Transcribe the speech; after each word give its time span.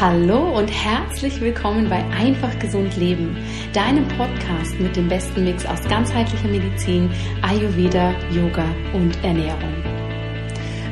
Hallo 0.00 0.56
und 0.58 0.68
herzlich 0.68 1.42
willkommen 1.42 1.90
bei 1.90 2.02
Einfach 2.06 2.58
Gesund 2.58 2.96
Leben, 2.96 3.36
deinem 3.74 4.08
Podcast 4.08 4.80
mit 4.80 4.96
dem 4.96 5.08
besten 5.08 5.44
Mix 5.44 5.66
aus 5.66 5.82
ganzheitlicher 5.86 6.48
Medizin, 6.48 7.10
Ayurveda, 7.42 8.14
Yoga 8.30 8.64
und 8.94 9.22
Ernährung. 9.22 9.74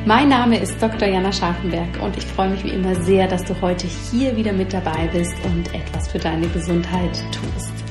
Mein 0.05 0.29
Name 0.29 0.59
ist 0.59 0.81
Dr. 0.81 1.07
Jana 1.07 1.31
Scharfenberg 1.31 2.01
und 2.03 2.15
ich 2.17 2.25
freue 2.25 2.49
mich 2.49 2.63
wie 2.63 2.69
immer 2.69 2.93
sehr, 2.95 3.27
dass 3.27 3.43
du 3.43 3.59
heute 3.61 3.87
hier 3.87 4.37
wieder 4.37 4.53
mit 4.53 4.71
dabei 4.71 5.09
bist 5.11 5.35
und 5.43 5.73
etwas 5.73 6.09
für 6.09 6.19
deine 6.19 6.47
Gesundheit 6.49 7.23
tust. 7.31 7.82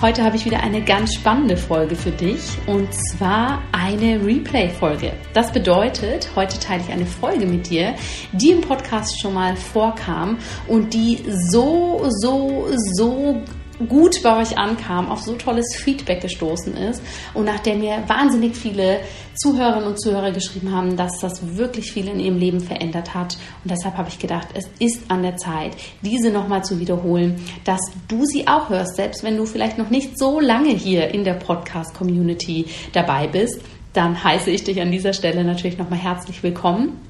Heute 0.00 0.22
habe 0.22 0.36
ich 0.36 0.44
wieder 0.44 0.60
eine 0.60 0.80
ganz 0.80 1.14
spannende 1.14 1.56
Folge 1.56 1.96
für 1.96 2.12
dich 2.12 2.40
und 2.68 2.88
zwar 2.94 3.60
eine 3.72 4.24
Replay-Folge. 4.24 5.12
Das 5.34 5.50
bedeutet, 5.50 6.30
heute 6.36 6.56
teile 6.60 6.84
ich 6.86 6.92
eine 6.92 7.04
Folge 7.04 7.46
mit 7.46 7.68
dir, 7.68 7.96
die 8.30 8.52
im 8.52 8.60
Podcast 8.60 9.20
schon 9.20 9.34
mal 9.34 9.56
vorkam 9.56 10.38
und 10.68 10.94
die 10.94 11.24
so, 11.50 12.06
so, 12.20 12.68
so 12.94 13.42
gut 13.86 14.22
bei 14.22 14.40
euch 14.40 14.58
ankam, 14.58 15.08
auf 15.08 15.20
so 15.20 15.34
tolles 15.34 15.76
Feedback 15.76 16.20
gestoßen 16.20 16.76
ist 16.76 17.02
und 17.34 17.44
nachdem 17.44 17.80
mir 17.80 18.02
wahnsinnig 18.06 18.56
viele 18.56 19.00
Zuhörerinnen 19.36 19.86
und 19.86 20.00
Zuhörer 20.00 20.32
geschrieben 20.32 20.74
haben, 20.74 20.96
dass 20.96 21.20
das 21.20 21.56
wirklich 21.56 21.92
viel 21.92 22.08
in 22.08 22.18
ihrem 22.18 22.38
Leben 22.38 22.60
verändert 22.60 23.14
hat. 23.14 23.36
Und 23.62 23.70
deshalb 23.70 23.96
habe 23.96 24.08
ich 24.08 24.18
gedacht, 24.18 24.48
es 24.54 24.68
ist 24.80 25.10
an 25.10 25.22
der 25.22 25.36
Zeit, 25.36 25.76
diese 26.02 26.30
nochmal 26.30 26.64
zu 26.64 26.80
wiederholen, 26.80 27.40
dass 27.64 27.80
du 28.08 28.24
sie 28.24 28.48
auch 28.48 28.68
hörst, 28.68 28.96
selbst 28.96 29.22
wenn 29.22 29.36
du 29.36 29.46
vielleicht 29.46 29.78
noch 29.78 29.90
nicht 29.90 30.18
so 30.18 30.40
lange 30.40 30.70
hier 30.70 31.14
in 31.14 31.22
der 31.22 31.34
Podcast-Community 31.34 32.66
dabei 32.92 33.28
bist. 33.28 33.60
Dann 33.92 34.22
heiße 34.22 34.50
ich 34.50 34.64
dich 34.64 34.80
an 34.80 34.90
dieser 34.90 35.12
Stelle 35.12 35.44
natürlich 35.44 35.78
nochmal 35.78 36.00
herzlich 36.00 36.42
willkommen. 36.42 37.00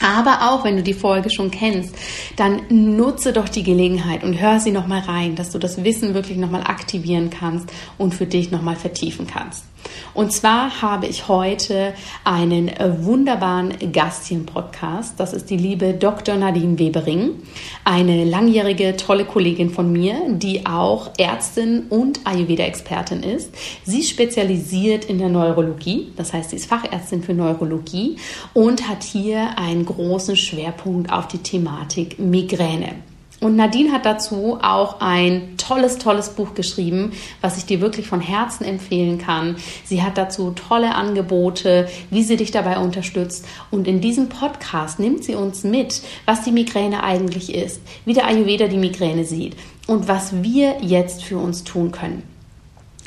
Aber 0.00 0.50
auch 0.50 0.64
wenn 0.64 0.76
du 0.76 0.82
die 0.82 0.94
Folge 0.94 1.30
schon 1.30 1.50
kennst, 1.50 1.94
dann 2.36 2.62
nutze 2.68 3.32
doch 3.32 3.48
die 3.48 3.62
Gelegenheit 3.62 4.24
und 4.24 4.40
hör 4.40 4.60
sie 4.60 4.70
nochmal 4.72 5.00
rein, 5.00 5.34
dass 5.36 5.50
du 5.50 5.58
das 5.58 5.82
Wissen 5.84 6.14
wirklich 6.14 6.38
nochmal 6.38 6.62
aktivieren 6.62 7.30
kannst 7.30 7.68
und 7.98 8.14
für 8.14 8.26
dich 8.26 8.50
nochmal 8.50 8.76
vertiefen 8.76 9.26
kannst. 9.26 9.64
Und 10.14 10.32
zwar 10.32 10.82
habe 10.82 11.06
ich 11.06 11.28
heute 11.28 11.94
einen 12.24 12.70
wunderbaren 12.98 13.92
Gast 13.92 14.26
hier 14.26 14.38
im 14.38 14.46
Podcast. 14.46 15.18
Das 15.18 15.32
ist 15.32 15.50
die 15.50 15.56
liebe 15.56 15.94
Dr. 15.94 16.36
Nadine 16.36 16.78
Webering, 16.78 17.42
eine 17.84 18.24
langjährige 18.24 18.96
tolle 18.96 19.24
Kollegin 19.24 19.70
von 19.70 19.92
mir, 19.92 20.16
die 20.30 20.66
auch 20.66 21.10
Ärztin 21.18 21.84
und 21.90 22.20
Ayurveda-Expertin 22.24 23.22
ist. 23.22 23.54
Sie 23.84 24.02
spezialisiert 24.02 25.04
in 25.06 25.18
der 25.18 25.28
Neurologie, 25.28 26.12
das 26.16 26.32
heißt, 26.32 26.50
sie 26.50 26.56
ist 26.56 26.66
Fachärztin 26.66 27.22
für 27.22 27.34
Neurologie 27.34 28.16
und 28.52 28.88
hat 28.88 29.02
hier 29.02 29.58
einen 29.58 29.84
großen 29.84 30.36
Schwerpunkt 30.36 31.12
auf 31.12 31.28
die 31.28 31.38
Thematik 31.38 32.18
Migräne. 32.18 32.96
Und 33.40 33.56
Nadine 33.56 33.92
hat 33.92 34.06
dazu 34.06 34.58
auch 34.62 35.00
ein 35.00 35.56
tolles, 35.56 35.98
tolles 35.98 36.30
Buch 36.30 36.54
geschrieben, 36.54 37.12
was 37.40 37.58
ich 37.58 37.66
dir 37.66 37.80
wirklich 37.80 38.06
von 38.06 38.20
Herzen 38.20 38.64
empfehlen 38.64 39.18
kann. 39.18 39.56
Sie 39.84 40.02
hat 40.02 40.16
dazu 40.16 40.52
tolle 40.52 40.94
Angebote, 40.94 41.88
wie 42.10 42.22
sie 42.22 42.36
dich 42.36 42.50
dabei 42.50 42.78
unterstützt. 42.78 43.46
Und 43.70 43.86
in 43.86 44.00
diesem 44.00 44.28
Podcast 44.28 44.98
nimmt 44.98 45.24
sie 45.24 45.34
uns 45.34 45.64
mit, 45.64 46.02
was 46.26 46.42
die 46.42 46.52
Migräne 46.52 47.02
eigentlich 47.02 47.54
ist, 47.54 47.80
wie 48.04 48.14
der 48.14 48.26
Ayurveda 48.26 48.68
die 48.68 48.78
Migräne 48.78 49.24
sieht 49.24 49.56
und 49.86 50.08
was 50.08 50.42
wir 50.42 50.76
jetzt 50.80 51.24
für 51.24 51.38
uns 51.38 51.64
tun 51.64 51.92
können. 51.92 52.33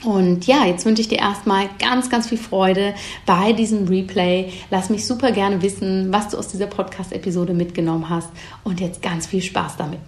Und 0.04 0.46
ja, 0.46 0.66
jetzt 0.66 0.86
wünsche 0.86 1.02
ich 1.02 1.08
dir 1.08 1.20
erstmal 1.20 1.70
ganz, 1.80 2.10
ganz 2.10 2.28
viel 2.28 2.38
Freude 2.38 2.94
bei 3.26 3.54
diesem 3.54 3.88
Replay. 3.88 4.52
Lass 4.70 4.90
mich 4.90 5.08
super 5.08 5.32
gerne 5.32 5.62
wissen, 5.62 6.14
was 6.14 6.30
du 6.30 6.38
aus 6.38 6.50
dieser 6.50 6.68
Podcast-Episode 6.68 7.54
mitgenommen 7.54 8.10
hast. 8.10 8.30
Und 8.64 8.80
jetzt 8.80 9.02
ganz 9.02 9.28
viel 9.28 9.42
Spaß 9.42 9.78
damit. 9.78 10.00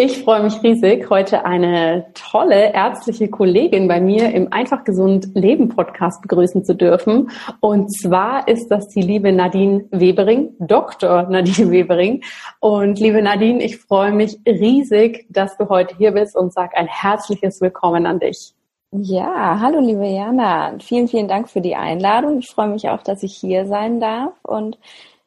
Ich 0.00 0.22
freue 0.22 0.44
mich 0.44 0.62
riesig, 0.62 1.10
heute 1.10 1.44
eine 1.44 2.06
tolle 2.14 2.72
ärztliche 2.72 3.26
Kollegin 3.28 3.88
bei 3.88 4.00
mir 4.00 4.32
im 4.32 4.52
Einfach 4.52 4.84
Gesund 4.84 5.30
Leben 5.34 5.70
Podcast 5.70 6.22
begrüßen 6.22 6.64
zu 6.64 6.76
dürfen. 6.76 7.32
Und 7.58 7.92
zwar 7.92 8.46
ist 8.46 8.68
das 8.68 8.86
die 8.90 9.02
liebe 9.02 9.32
Nadine 9.32 9.86
Webering, 9.90 10.50
Dr. 10.60 11.24
Nadine 11.24 11.70
Webering. 11.72 12.22
Und 12.60 13.00
liebe 13.00 13.20
Nadine, 13.20 13.60
ich 13.60 13.78
freue 13.78 14.12
mich 14.12 14.38
riesig, 14.46 15.26
dass 15.30 15.56
du 15.56 15.68
heute 15.68 15.96
hier 15.96 16.12
bist 16.12 16.36
und 16.36 16.52
sag 16.52 16.78
ein 16.78 16.86
herzliches 16.86 17.60
Willkommen 17.60 18.06
an 18.06 18.20
dich. 18.20 18.54
Ja, 18.90 19.60
hallo 19.60 19.80
liebe 19.80 20.06
Jana. 20.06 20.78
Vielen, 20.80 21.08
vielen 21.08 21.28
Dank 21.28 21.50
für 21.50 21.60
die 21.60 21.76
Einladung. 21.76 22.38
Ich 22.38 22.48
freue 22.48 22.68
mich 22.68 22.88
auch, 22.88 23.02
dass 23.02 23.22
ich 23.22 23.36
hier 23.36 23.66
sein 23.66 24.00
darf 24.00 24.32
und 24.44 24.78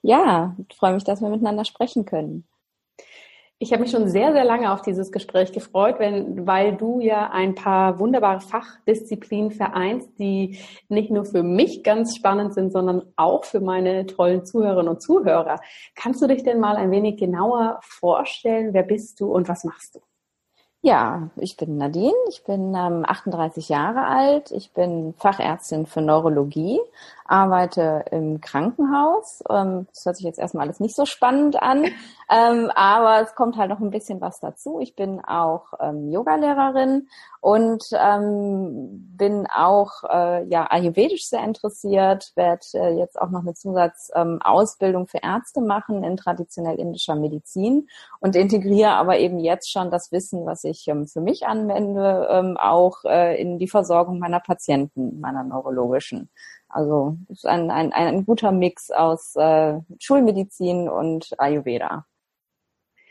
ja, 0.01 0.55
freue 0.75 0.93
mich, 0.93 1.03
dass 1.03 1.21
wir 1.21 1.29
miteinander 1.29 1.63
sprechen 1.63 2.05
können. 2.05 2.47
Ich 3.59 3.71
habe 3.71 3.83
mich 3.83 3.91
schon 3.91 4.09
sehr, 4.09 4.33
sehr 4.33 4.45
lange 4.45 4.73
auf 4.73 4.81
dieses 4.81 5.11
Gespräch 5.11 5.51
gefreut, 5.51 5.99
wenn, 5.99 6.47
weil 6.47 6.75
du 6.75 6.99
ja 7.01 7.29
ein 7.29 7.53
paar 7.53 7.99
wunderbare 7.99 8.41
Fachdisziplinen 8.41 9.51
vereinst, 9.51 10.09
die 10.17 10.57
nicht 10.89 11.11
nur 11.11 11.25
für 11.25 11.43
mich 11.43 11.83
ganz 11.83 12.15
spannend 12.15 12.55
sind, 12.55 12.71
sondern 12.71 13.03
auch 13.15 13.45
für 13.45 13.59
meine 13.59 14.07
tollen 14.07 14.43
Zuhörerinnen 14.43 14.89
und 14.89 15.03
Zuhörer. 15.03 15.59
Kannst 15.93 16.23
du 16.23 16.27
dich 16.27 16.41
denn 16.43 16.59
mal 16.59 16.77
ein 16.77 16.89
wenig 16.89 17.17
genauer 17.17 17.79
vorstellen? 17.83 18.73
Wer 18.73 18.83
bist 18.83 19.19
du 19.19 19.31
und 19.31 19.47
was 19.47 19.63
machst 19.63 19.93
du? 19.93 19.99
Ja, 20.83 21.29
ich 21.35 21.57
bin 21.57 21.77
Nadine, 21.77 22.13
ich 22.29 22.43
bin 22.43 22.73
ähm, 22.73 23.05
38 23.07 23.69
Jahre 23.69 24.03
alt, 24.07 24.49
ich 24.51 24.71
bin 24.71 25.13
Fachärztin 25.17 25.85
für 25.85 26.01
Neurologie, 26.01 26.79
arbeite 27.31 28.03
im 28.11 28.41
Krankenhaus. 28.41 29.41
Ähm, 29.49 29.87
das 29.93 30.05
hört 30.05 30.17
sich 30.17 30.25
jetzt 30.25 30.37
erstmal 30.37 30.65
alles 30.65 30.81
nicht 30.81 30.95
so 30.95 31.05
spannend 31.05 31.61
an, 31.61 31.85
ähm, 32.29 32.69
aber 32.75 33.21
es 33.21 33.35
kommt 33.35 33.55
halt 33.55 33.69
noch 33.69 33.79
ein 33.79 33.89
bisschen 33.89 34.19
was 34.19 34.39
dazu. 34.39 34.79
Ich 34.81 34.95
bin 34.95 35.23
auch 35.23 35.73
ähm, 35.79 36.09
Yogalehrerin 36.09 37.07
und 37.39 37.83
ähm, 37.93 39.15
bin 39.17 39.47
auch 39.47 40.03
äh, 40.09 40.43
ja 40.47 40.69
ayurvedisch 40.69 41.27
sehr 41.27 41.43
interessiert, 41.43 42.33
werde 42.35 42.65
äh, 42.73 42.97
jetzt 42.97 43.19
auch 43.19 43.29
noch 43.29 43.41
eine 43.41 43.53
Zusatzausbildung 43.53 45.07
für 45.07 45.19
Ärzte 45.23 45.61
machen 45.61 46.03
in 46.03 46.17
traditionell 46.17 46.79
indischer 46.79 47.15
Medizin 47.15 47.87
und 48.19 48.35
integriere 48.35 48.91
aber 48.91 49.19
eben 49.19 49.39
jetzt 49.39 49.71
schon 49.71 49.89
das 49.89 50.11
Wissen, 50.11 50.45
was 50.45 50.65
ich 50.65 50.83
für 50.83 51.21
mich 51.21 51.47
anwende, 51.47 52.57
auch 52.61 53.05
äh, 53.05 53.41
in 53.41 53.57
die 53.57 53.67
Versorgung 53.67 54.19
meiner 54.19 54.39
Patienten, 54.39 55.19
meiner 55.19 55.43
neurologischen. 55.43 56.29
Also 56.71 57.17
ist 57.29 57.45
ein, 57.45 57.69
ein, 57.71 57.91
ein 57.93 58.25
guter 58.25 58.51
Mix 58.51 58.91
aus 58.91 59.35
äh, 59.35 59.79
Schulmedizin 59.99 60.89
und 60.89 61.29
Ayurveda. 61.37 62.05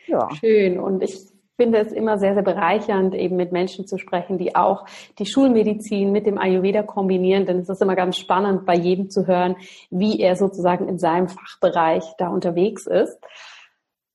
Ja. 0.07 0.29
Schön. 0.35 0.81
Und 0.81 1.03
ich 1.03 1.21
finde 1.57 1.79
es 1.79 1.93
immer 1.93 2.19
sehr, 2.19 2.33
sehr 2.33 2.43
bereichernd, 2.43 3.15
eben 3.15 3.37
mit 3.37 3.53
Menschen 3.53 3.87
zu 3.87 3.99
sprechen, 3.99 4.39
die 4.39 4.57
auch 4.57 4.87
die 5.19 5.27
Schulmedizin 5.27 6.11
mit 6.11 6.25
dem 6.25 6.39
Ayurveda 6.39 6.83
kombinieren. 6.83 7.45
Denn 7.45 7.59
es 7.59 7.69
ist 7.69 7.83
immer 7.83 7.97
ganz 7.97 8.17
spannend, 8.17 8.65
bei 8.65 8.75
jedem 8.75 9.11
zu 9.11 9.27
hören, 9.27 9.57
wie 9.91 10.21
er 10.21 10.37
sozusagen 10.37 10.89
in 10.89 10.99
seinem 10.99 11.29
Fachbereich 11.29 12.05
da 12.17 12.29
unterwegs 12.29 12.87
ist. 12.87 13.19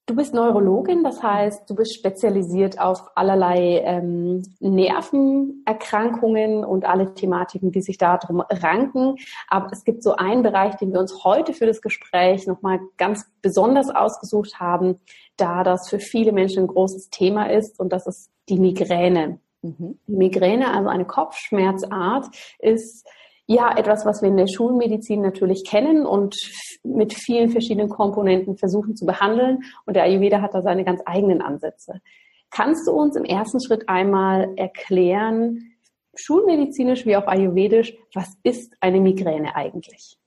Du 0.07 0.15
bist 0.15 0.35
Neurologin, 0.35 1.03
das 1.03 1.23
heißt, 1.23 1.67
du 1.67 1.73
bist 1.73 1.95
spezialisiert 1.95 2.79
auf 2.79 3.09
allerlei 3.15 3.81
ähm, 3.83 4.43
Nervenerkrankungen 4.59 6.63
und 6.63 6.85
alle 6.85 7.15
Thematiken, 7.15 7.71
die 7.71 7.81
sich 7.81 7.97
darum 7.97 8.41
ranken. 8.41 9.15
Aber 9.47 9.71
es 9.71 9.83
gibt 9.83 10.03
so 10.03 10.15
einen 10.15 10.43
Bereich, 10.43 10.75
den 10.75 10.93
wir 10.93 10.99
uns 10.99 11.23
heute 11.23 11.53
für 11.53 11.65
das 11.65 11.81
Gespräch 11.81 12.45
nochmal 12.45 12.81
ganz 12.97 13.25
besonders 13.41 13.89
ausgesucht 13.89 14.59
haben, 14.59 14.99
da 15.37 15.63
das 15.63 15.89
für 15.89 15.97
viele 15.97 16.33
Menschen 16.33 16.65
ein 16.65 16.67
großes 16.67 17.09
Thema 17.09 17.49
ist 17.49 17.79
und 17.79 17.91
das 17.91 18.05
ist 18.05 18.29
die 18.47 18.59
Migräne. 18.59 19.39
Mhm. 19.63 19.97
Die 20.05 20.15
Migräne, 20.15 20.71
also 20.71 20.87
eine 20.87 21.05
Kopfschmerzart, 21.05 22.27
ist 22.59 23.07
ja, 23.47 23.77
etwas, 23.77 24.05
was 24.05 24.21
wir 24.21 24.29
in 24.29 24.37
der 24.37 24.47
Schulmedizin 24.47 25.21
natürlich 25.21 25.65
kennen 25.65 26.05
und 26.05 26.35
mit 26.83 27.13
vielen 27.13 27.49
verschiedenen 27.49 27.89
Komponenten 27.89 28.57
versuchen 28.57 28.95
zu 28.95 29.05
behandeln. 29.05 29.59
Und 29.85 29.95
der 29.95 30.03
Ayurveda 30.03 30.41
hat 30.41 30.53
da 30.53 30.61
seine 30.61 30.83
ganz 30.83 31.01
eigenen 31.05 31.41
Ansätze. 31.41 32.01
Kannst 32.49 32.87
du 32.87 32.91
uns 32.91 33.15
im 33.15 33.25
ersten 33.25 33.61
Schritt 33.61 33.87
einmal 33.87 34.53
erklären, 34.55 35.75
schulmedizinisch 36.15 37.05
wie 37.05 37.17
auch 37.17 37.27
ayurvedisch, 37.27 37.93
was 38.13 38.33
ist 38.43 38.73
eine 38.79 38.99
Migräne 38.99 39.55
eigentlich? 39.55 40.17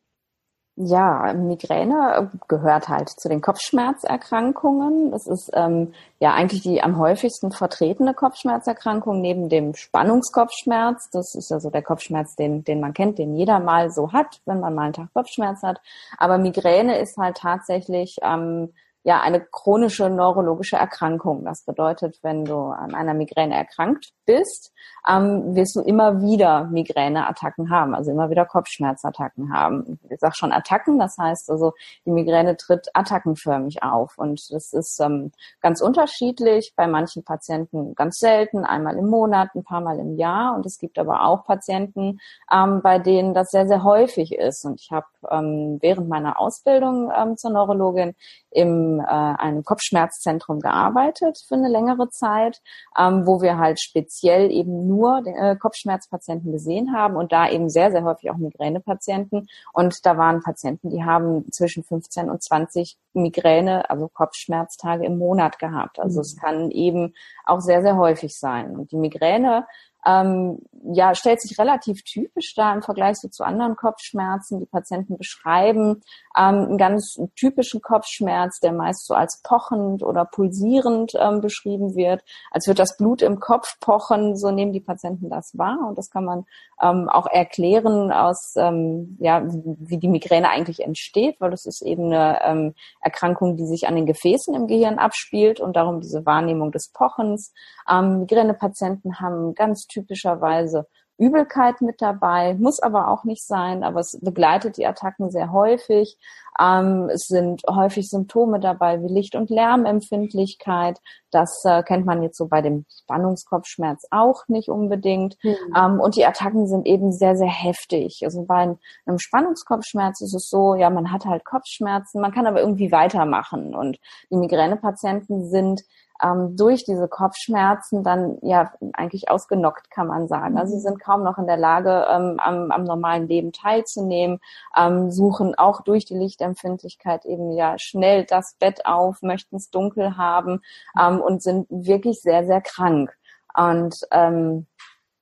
Ja, 0.81 1.33
Migräne 1.33 2.31
gehört 2.47 2.89
halt 2.89 3.09
zu 3.09 3.29
den 3.29 3.41
Kopfschmerzerkrankungen. 3.41 5.11
Das 5.11 5.27
ist 5.27 5.51
ähm, 5.53 5.93
ja 6.21 6.35
eigentlich 6.35 6.63
die 6.63 6.81
am 6.81 6.99
häufigsten 6.99 7.51
vertretene 7.51 8.15
Kopfschmerzerkrankung 8.15 9.21
neben 9.21 9.49
dem 9.49 9.75
Spannungskopfschmerz. 9.75 11.11
Das 11.11 11.35
ist 11.35 11.51
ja 11.51 11.59
so 11.59 11.71
der 11.71 11.83
Kopfschmerz, 11.83 12.37
den, 12.37 12.63
den 12.63 12.79
man 12.79 12.95
kennt, 12.95 13.19
den 13.19 13.35
jeder 13.35 13.59
mal 13.59 13.91
so 13.91 14.13
hat, 14.13 14.41
wenn 14.47 14.61
man 14.61 14.77
mal 14.77 14.85
einen 14.85 14.93
Tag 14.93 15.13
Kopfschmerz 15.15 15.63
hat. 15.65 15.81
Aber 16.17 16.39
Migräne 16.39 16.99
ist 17.01 17.17
halt 17.17 17.39
tatsächlich 17.39 18.23
am 18.23 18.69
ja 19.09 19.23
eine 19.23 19.41
chronische 19.41 20.11
neurologische 20.11 20.77
Erkrankung. 20.77 21.43
Das 21.43 21.65
bedeutet, 21.65 22.19
wenn 22.21 22.45
du 22.45 22.59
an 22.59 22.95
einer 22.95 23.15
Migräne 23.15 23.55
erkrankt 23.55 24.11
bist, 24.27 24.71
ähm, 25.09 25.55
wirst 25.57 25.77
du 25.77 25.81
immer 25.81 26.21
wieder 26.21 26.65
Migräneattacken 26.65 27.71
haben, 27.71 27.95
also 27.95 28.11
immer 28.11 28.29
wieder 28.29 28.45
Kopfschmerzattacken 28.45 29.51
haben. 29.51 29.99
Ich 30.11 30.21
sage 30.21 30.35
schon 30.37 30.53
Attacken, 30.53 30.99
das 30.99 31.17
heißt 31.19 31.51
also, 31.51 31.73
die 32.05 32.11
Migräne 32.11 32.59
tritt 32.59 32.91
attackenförmig 32.93 33.83
auf 33.83 34.19
und 34.19 34.43
das 34.51 34.75
ist 34.75 35.01
ähm, 35.01 35.33
ganz 35.63 35.81
unterschiedlich. 35.81 36.75
Bei 36.77 36.87
manchen 36.87 37.25
Patienten 37.25 37.95
ganz 37.95 38.19
selten, 38.19 38.67
einmal 38.67 38.99
im 38.99 39.07
Monat, 39.07 39.55
ein 39.55 39.65
paar 39.65 39.81
Mal 39.81 39.99
im 40.01 40.17
Jahr 40.19 40.55
und 40.55 40.67
es 40.67 40.77
gibt 40.77 40.99
aber 40.99 41.25
auch 41.25 41.47
Patienten, 41.47 42.21
ähm, 42.53 42.83
bei 42.83 42.99
denen 42.99 43.33
das 43.33 43.49
sehr, 43.49 43.67
sehr 43.67 43.85
häufig 43.85 44.35
ist. 44.35 44.67
Und 44.67 44.83
ich 44.83 44.91
habe 44.91 45.07
ähm, 45.31 45.79
während 45.81 46.11
meiner 46.11 46.39
Ausbildung 46.39 47.11
ähm, 47.17 47.39
zur 47.39 47.53
Neurologin 47.53 48.15
im 48.51 48.98
äh, 49.01 49.05
einem 49.05 49.65
Kopfschmerzzentrum 49.65 50.61
gearbeitet 50.61 51.39
für 51.47 51.55
eine 51.55 51.69
längere 51.69 52.09
Zeit, 52.11 52.61
ähm, 52.99 53.27
wo 53.27 53.43
wir 53.43 53.59
halt 53.59 53.81
speziell 53.81 54.51
eben 54.51 54.87
nur 54.87 55.23
äh, 55.27 55.57
Kopfschmerzpatienten 55.57 56.53
gesehen 56.53 56.95
haben 56.95 57.17
und 57.17 57.33
da 57.33 57.49
eben 57.49 57.69
sehr, 57.69 57.91
sehr 57.91 58.05
häufig 58.05 58.31
auch 58.31 58.37
Migränepatienten. 58.37 59.49
Und 59.73 60.05
da 60.07 60.17
waren 60.17 60.43
Patienten, 60.43 60.91
die 60.91 61.05
haben 61.05 61.51
zwischen 61.51 61.85
15 61.85 62.31
und 62.31 62.43
20 62.43 62.97
Migräne, 63.13 63.89
also 63.91 64.09
Kopfschmerztage 64.09 65.05
im 65.05 65.19
Monat 65.19 65.59
gehabt. 65.59 65.99
Also 65.99 66.19
mhm. 66.19 66.23
es 66.23 66.37
kann 66.37 66.71
eben 66.71 67.15
auch 67.45 67.61
sehr, 67.61 67.83
sehr 67.83 67.97
häufig 67.97 68.39
sein. 68.39 68.77
Und 68.77 68.93
die 68.93 68.97
Migräne 68.97 69.67
ähm, 70.07 70.61
ja, 70.93 71.15
stellt 71.15 71.41
sich 71.41 71.59
relativ 71.59 72.03
typisch 72.03 72.55
dar 72.55 72.75
im 72.75 72.83
Vergleich 72.83 73.17
so 73.17 73.29
zu 73.29 73.45
anderen 73.45 73.77
Kopfschmerzen. 73.77 74.61
Die 74.61 74.67
Patienten 74.67 75.19
beschreiben 75.19 76.03
ähm, 76.37 76.55
einen 76.55 76.79
ganz 76.79 77.19
typischen 77.37 77.83
Kopfschmerz, 77.83 78.61
der 78.61 78.73
meist 78.73 79.07
so 79.07 79.15
als 79.15 79.41
pochend 79.43 80.03
oder 80.03 80.25
pulsierend 80.25 81.13
ähm, 81.19 81.41
beschrieben 81.41 81.95
wird, 81.95 82.23
als 82.51 82.67
wird 82.69 82.79
das 82.79 82.97
Blut 82.97 83.23
im 83.23 83.41
Kopf 83.41 83.79
pochen, 83.81 84.37
so 84.37 84.51
nehmen 84.51 84.73
die 84.73 84.81
Patienten 84.81 85.31
das 85.31 85.57
wahr 85.59 85.87
und 85.89 85.99
das 85.99 86.11
kann 86.11 86.25
man 86.25 86.45
ähm, 86.81 87.09
auch 87.09 87.27
erklären 87.27 88.13
aus, 88.13 88.55
ähm, 88.57 89.17
ja, 89.21 89.43
wie 89.45 89.99
die 89.99 90.09
Migräne 90.09 90.49
eigentlich 90.49 90.81
entsteht, 90.81 91.37
weil 91.41 91.51
das 91.51 91.67
ist 91.67 91.83
eben 91.83 92.05
eine 92.05 92.39
ähm, 92.45 92.75
Erkrankung, 93.01 93.57
die 93.57 93.67
sich 93.67 93.89
an 93.89 93.97
den 93.97 94.07
Gefäßen 94.07 94.55
im 94.55 94.69
Gehirn 94.69 94.99
abspielt 94.99 95.61
und 95.61 95.75
darum 95.75 96.01
diese 96.01 96.25
Wahrnehmung 96.25 96.71
des 96.71 96.91
Pochens. 96.93 97.53
Ähm, 97.91 98.21
Migränepatienten 98.21 99.21
haben 99.21 99.55
ganz 99.55 99.87
typischerweise 99.89 100.87
Übelkeit 101.19 101.81
mit 101.81 102.01
dabei, 102.01 102.55
muss 102.55 102.81
aber 102.81 103.09
auch 103.09 103.25
nicht 103.25 103.45
sein, 103.45 103.83
aber 103.83 104.01
es 104.01 104.19
begleitet 104.23 104.77
die 104.77 104.87
Attacken 104.87 105.31
sehr 105.31 105.51
häufig. 105.51 106.17
Ähm, 106.61 107.11
es 107.13 107.27
sind 107.27 107.63
häufig 107.69 108.09
Symptome 108.09 108.61
dabei 108.61 109.03
wie 109.03 109.13
Licht- 109.13 109.35
und 109.35 109.51
Lärmempfindlichkeit. 109.51 111.01
Das 111.33 111.65
äh, 111.65 111.83
kennt 111.83 112.07
man 112.07 112.23
jetzt 112.23 112.39
so 112.39 112.47
bei 112.47 112.63
dem 112.63 112.87
Spannungskopfschmerz 112.89 114.07
auch 114.13 114.47
nicht 114.47 114.69
unbedingt. 114.69 115.37
Mhm. 115.43 115.57
Ähm, 115.77 116.01
und 116.01 116.15
die 116.15 116.25
Attacken 116.25 116.69
sind 116.69 116.87
eben 116.87 117.11
sehr, 117.11 117.37
sehr 117.37 117.51
heftig. 117.51 118.21
Also 118.23 118.45
bei 118.45 118.77
einem 119.07 119.19
Spannungskopfschmerz 119.19 120.21
ist 120.21 120.35
es 120.35 120.49
so, 120.49 120.77
ja, 120.77 120.89
man 120.89 121.13
hat 121.13 121.27
halt 121.27 121.45
Kopfschmerzen, 121.45 122.21
man 122.21 122.33
kann 122.33 122.47
aber 122.47 122.61
irgendwie 122.61 122.93
weitermachen. 122.93 123.75
Und 123.75 123.99
die 124.31 124.37
Migränepatienten 124.37 125.51
sind 125.51 125.83
ähm, 126.23 126.57
durch 126.57 126.85
diese 126.85 127.09
Kopfschmerzen 127.09 128.03
dann 128.03 128.39
ja 128.43 128.73
eigentlich 128.93 129.31
ausgenockt, 129.31 129.91
kann 129.91 130.07
man 130.07 130.29
sagen. 130.29 130.59
Also 130.59 130.73
sie 130.73 130.79
mhm. 130.79 130.83
sind 130.83 131.01
kaum 131.01 131.23
noch 131.23 131.39
in 131.39 131.47
der 131.47 131.57
Lage, 131.57 132.07
ähm, 132.11 132.39
am, 132.39 132.71
am 132.71 132.85
normalen 132.85 133.29
Leben 133.29 133.53
teilzunehmen, 133.53 134.41
ähm, 134.77 135.11
suchen 135.11 135.55
auch 135.55 135.83
durch 135.83 136.05
die 136.05 136.17
Lichtempfindlichkeit 136.17 137.25
eben 137.25 137.53
ja 137.53 137.79
schnell 137.79 138.25
das 138.25 138.55
Bett 138.59 138.87
auf, 138.87 139.23
möchten 139.23 139.57
es 139.57 139.71
dunkel 139.71 140.17
haben 140.17 140.61
ähm, 141.01 141.21
und 141.21 141.43
sind 141.43 141.67
wirklich 141.71 142.21
sehr, 142.21 142.47
sehr 142.47 142.61
krank. 142.61 143.17
Und 143.55 144.07
ähm, 144.11 144.67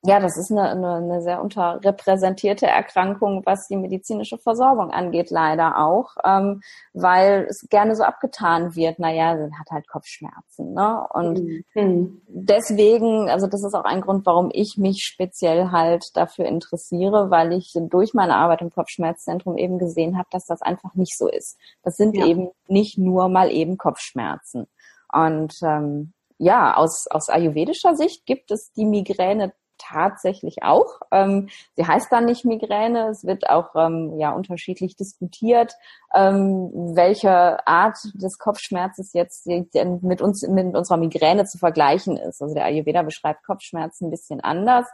ja, 0.06 0.20
das 0.20 0.36
ist 0.36 0.52
eine, 0.52 0.70
eine, 0.70 0.94
eine 0.94 1.22
sehr 1.22 1.42
unterrepräsentierte 1.42 2.66
Erkrankung, 2.66 3.42
was 3.44 3.66
die 3.66 3.76
medizinische 3.76 4.38
Versorgung 4.38 4.90
angeht, 4.90 5.30
leider 5.30 5.78
auch, 5.78 6.14
ähm, 6.24 6.60
weil 6.92 7.46
es 7.48 7.66
gerne 7.68 7.96
so 7.96 8.04
abgetan 8.04 8.76
wird, 8.76 8.98
naja, 8.98 9.36
sie 9.36 9.52
hat 9.58 9.70
halt 9.70 9.88
Kopfschmerzen. 9.88 10.74
Ne? 10.74 11.04
Und 11.12 11.66
mhm. 11.74 12.22
deswegen, 12.28 13.28
also 13.28 13.48
das 13.48 13.64
ist 13.64 13.74
auch 13.74 13.84
ein 13.84 14.00
Grund, 14.00 14.24
warum 14.26 14.50
ich 14.52 14.76
mich 14.76 15.02
speziell 15.02 15.70
halt 15.72 16.04
dafür 16.14 16.46
interessiere, 16.46 17.30
weil 17.30 17.52
ich 17.52 17.72
durch 17.74 18.14
meine 18.14 18.36
Arbeit 18.36 18.62
im 18.62 18.70
Kopfschmerzzentrum 18.70 19.56
eben 19.56 19.78
gesehen 19.78 20.16
habe, 20.16 20.28
dass 20.30 20.46
das 20.46 20.62
einfach 20.62 20.94
nicht 20.94 21.18
so 21.18 21.28
ist. 21.28 21.58
Das 21.82 21.96
sind 21.96 22.16
ja. 22.16 22.26
eben 22.26 22.50
nicht 22.68 22.96
nur 22.96 23.28
mal 23.28 23.50
eben 23.50 23.76
Kopfschmerzen. 23.76 24.68
Und 25.12 25.54
ähm, 25.62 26.12
ja, 26.38 26.76
aus, 26.76 27.06
aus 27.08 27.28
ayurvedischer 27.28 27.96
Sicht 27.96 28.26
gibt 28.26 28.50
es 28.50 28.70
die 28.72 28.84
Migräne 28.84 29.52
tatsächlich 29.78 30.62
auch. 30.62 31.00
Ähm, 31.10 31.48
sie 31.76 31.86
heißt 31.86 32.10
dann 32.10 32.24
nicht 32.24 32.44
Migräne. 32.44 33.08
Es 33.08 33.24
wird 33.24 33.48
auch 33.48 33.74
ähm, 33.74 34.18
ja 34.18 34.32
unterschiedlich 34.32 34.96
diskutiert, 34.96 35.74
ähm, 36.14 36.70
welche 36.94 37.66
Art 37.66 37.98
des 38.14 38.38
Kopfschmerzes 38.38 39.12
jetzt 39.12 39.46
mit 39.46 40.22
uns 40.22 40.46
mit 40.46 40.74
unserer 40.74 40.96
Migräne 40.96 41.44
zu 41.44 41.58
vergleichen 41.58 42.16
ist. 42.16 42.40
Also 42.40 42.54
der 42.54 42.64
Ayurveda 42.64 43.02
beschreibt 43.02 43.44
Kopfschmerzen 43.44 44.06
ein 44.06 44.10
bisschen 44.10 44.40
anders, 44.40 44.86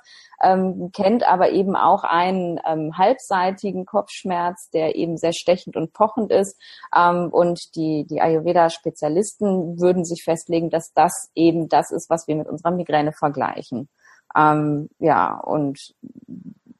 ähm, 0.42 0.90
kennt 0.92 1.22
aber 1.28 1.50
eben 1.50 1.76
auch 1.76 2.04
einen 2.04 2.60
ähm, 2.66 2.96
halbseitigen 2.98 3.86
Kopfschmerz, 3.86 4.70
der 4.70 4.96
eben 4.96 5.16
sehr 5.16 5.32
stechend 5.32 5.76
und 5.76 5.92
pochend 5.92 6.32
ist. 6.32 6.58
Ähm, 6.96 7.28
und 7.30 7.76
die 7.76 8.06
die 8.08 8.20
Ayurveda-Spezialisten 8.20 9.80
würden 9.80 10.04
sich 10.04 10.24
festlegen, 10.24 10.70
dass 10.70 10.92
das 10.92 11.30
eben 11.34 11.68
das 11.68 11.90
ist, 11.90 12.10
was 12.10 12.26
wir 12.26 12.36
mit 12.36 12.48
unserer 12.48 12.72
Migräne 12.72 13.12
vergleichen. 13.12 13.88
Ähm, 14.36 14.88
ja, 14.98 15.38
und 15.38 15.78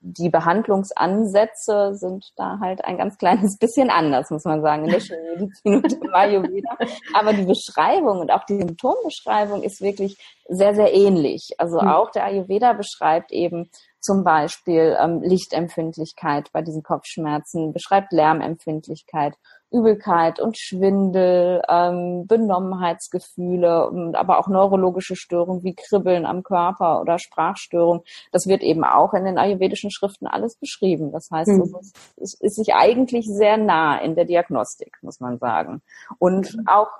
die 0.04 0.28
Behandlungsansätze 0.28 1.94
sind 1.94 2.32
da 2.36 2.58
halt 2.60 2.84
ein 2.84 2.98
ganz 2.98 3.16
kleines 3.18 3.56
bisschen 3.60 3.88
anders, 3.88 4.30
muss 4.30 4.44
man 4.44 4.60
sagen, 4.60 4.84
in 4.84 4.90
der 4.90 5.00
Schulmedizin 5.00 5.76
und 5.76 5.92
im 5.92 6.14
Ayurveda. 6.14 6.76
Aber 7.14 7.32
die 7.32 7.44
Beschreibung 7.44 8.18
und 8.18 8.30
auch 8.30 8.44
die 8.44 8.58
Symptombeschreibung 8.58 9.62
ist 9.62 9.80
wirklich 9.80 10.16
sehr, 10.48 10.74
sehr 10.74 10.92
ähnlich. 10.92 11.50
Also 11.58 11.80
hm. 11.80 11.88
auch 11.88 12.10
der 12.10 12.24
Ayurveda 12.24 12.72
beschreibt 12.72 13.32
eben 13.32 13.70
zum 14.00 14.24
Beispiel 14.24 14.96
ähm, 15.00 15.22
Lichtempfindlichkeit 15.22 16.50
bei 16.52 16.62
diesen 16.62 16.82
Kopfschmerzen, 16.82 17.72
beschreibt 17.72 18.12
Lärmempfindlichkeit 18.12 19.34
Übelkeit 19.72 20.38
und 20.38 20.58
Schwindel, 20.58 21.62
ähm, 21.68 22.26
Benommenheitsgefühle, 22.26 24.12
aber 24.14 24.38
auch 24.38 24.48
neurologische 24.48 25.16
Störungen 25.16 25.64
wie 25.64 25.74
Kribbeln 25.74 26.26
am 26.26 26.42
Körper 26.42 27.00
oder 27.00 27.18
Sprachstörungen. 27.18 28.02
Das 28.30 28.46
wird 28.46 28.62
eben 28.62 28.84
auch 28.84 29.14
in 29.14 29.24
den 29.24 29.38
ayurvedischen 29.38 29.90
Schriften 29.90 30.26
alles 30.26 30.56
beschrieben. 30.56 31.12
Das 31.12 31.30
heißt, 31.30 31.48
mhm. 31.48 31.74
es 32.16 32.34
ist 32.34 32.56
sich 32.56 32.74
eigentlich 32.74 33.26
sehr 33.26 33.56
nah 33.56 33.98
in 33.98 34.14
der 34.14 34.26
Diagnostik, 34.26 34.98
muss 35.02 35.20
man 35.20 35.38
sagen. 35.38 35.82
Und 36.18 36.54
mhm. 36.56 36.68
auch 36.68 36.90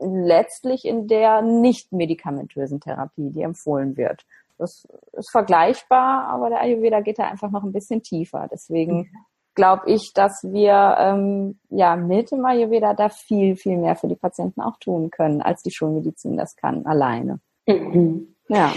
letztlich 0.00 0.84
in 0.84 1.08
der 1.08 1.42
nicht 1.42 1.92
medikamentösen 1.92 2.80
Therapie, 2.80 3.30
die 3.30 3.42
empfohlen 3.42 3.96
wird. 3.96 4.24
Das 4.58 4.86
ist 5.12 5.30
vergleichbar, 5.30 6.28
aber 6.28 6.48
der 6.48 6.60
Ayurveda 6.60 7.00
geht 7.00 7.18
da 7.18 7.24
einfach 7.24 7.50
noch 7.50 7.64
ein 7.64 7.72
bisschen 7.72 8.02
tiefer. 8.02 8.48
Deswegen 8.50 9.10
glaube 9.54 9.84
ich, 9.86 10.12
dass 10.14 10.42
wir 10.44 10.96
ähm, 10.98 11.58
ja 11.70 11.96
mit 11.96 12.30
dem 12.30 12.44
Ayurveda 12.44 12.94
da 12.94 13.08
viel, 13.08 13.56
viel 13.56 13.78
mehr 13.78 13.96
für 13.96 14.08
die 14.08 14.16
Patienten 14.16 14.60
auch 14.60 14.78
tun 14.78 15.10
können, 15.10 15.42
als 15.42 15.62
die 15.62 15.70
Schulmedizin 15.70 16.36
das 16.36 16.56
kann, 16.56 16.86
alleine. 16.86 17.40
Mhm. 17.66 18.34
Ja. 18.48 18.72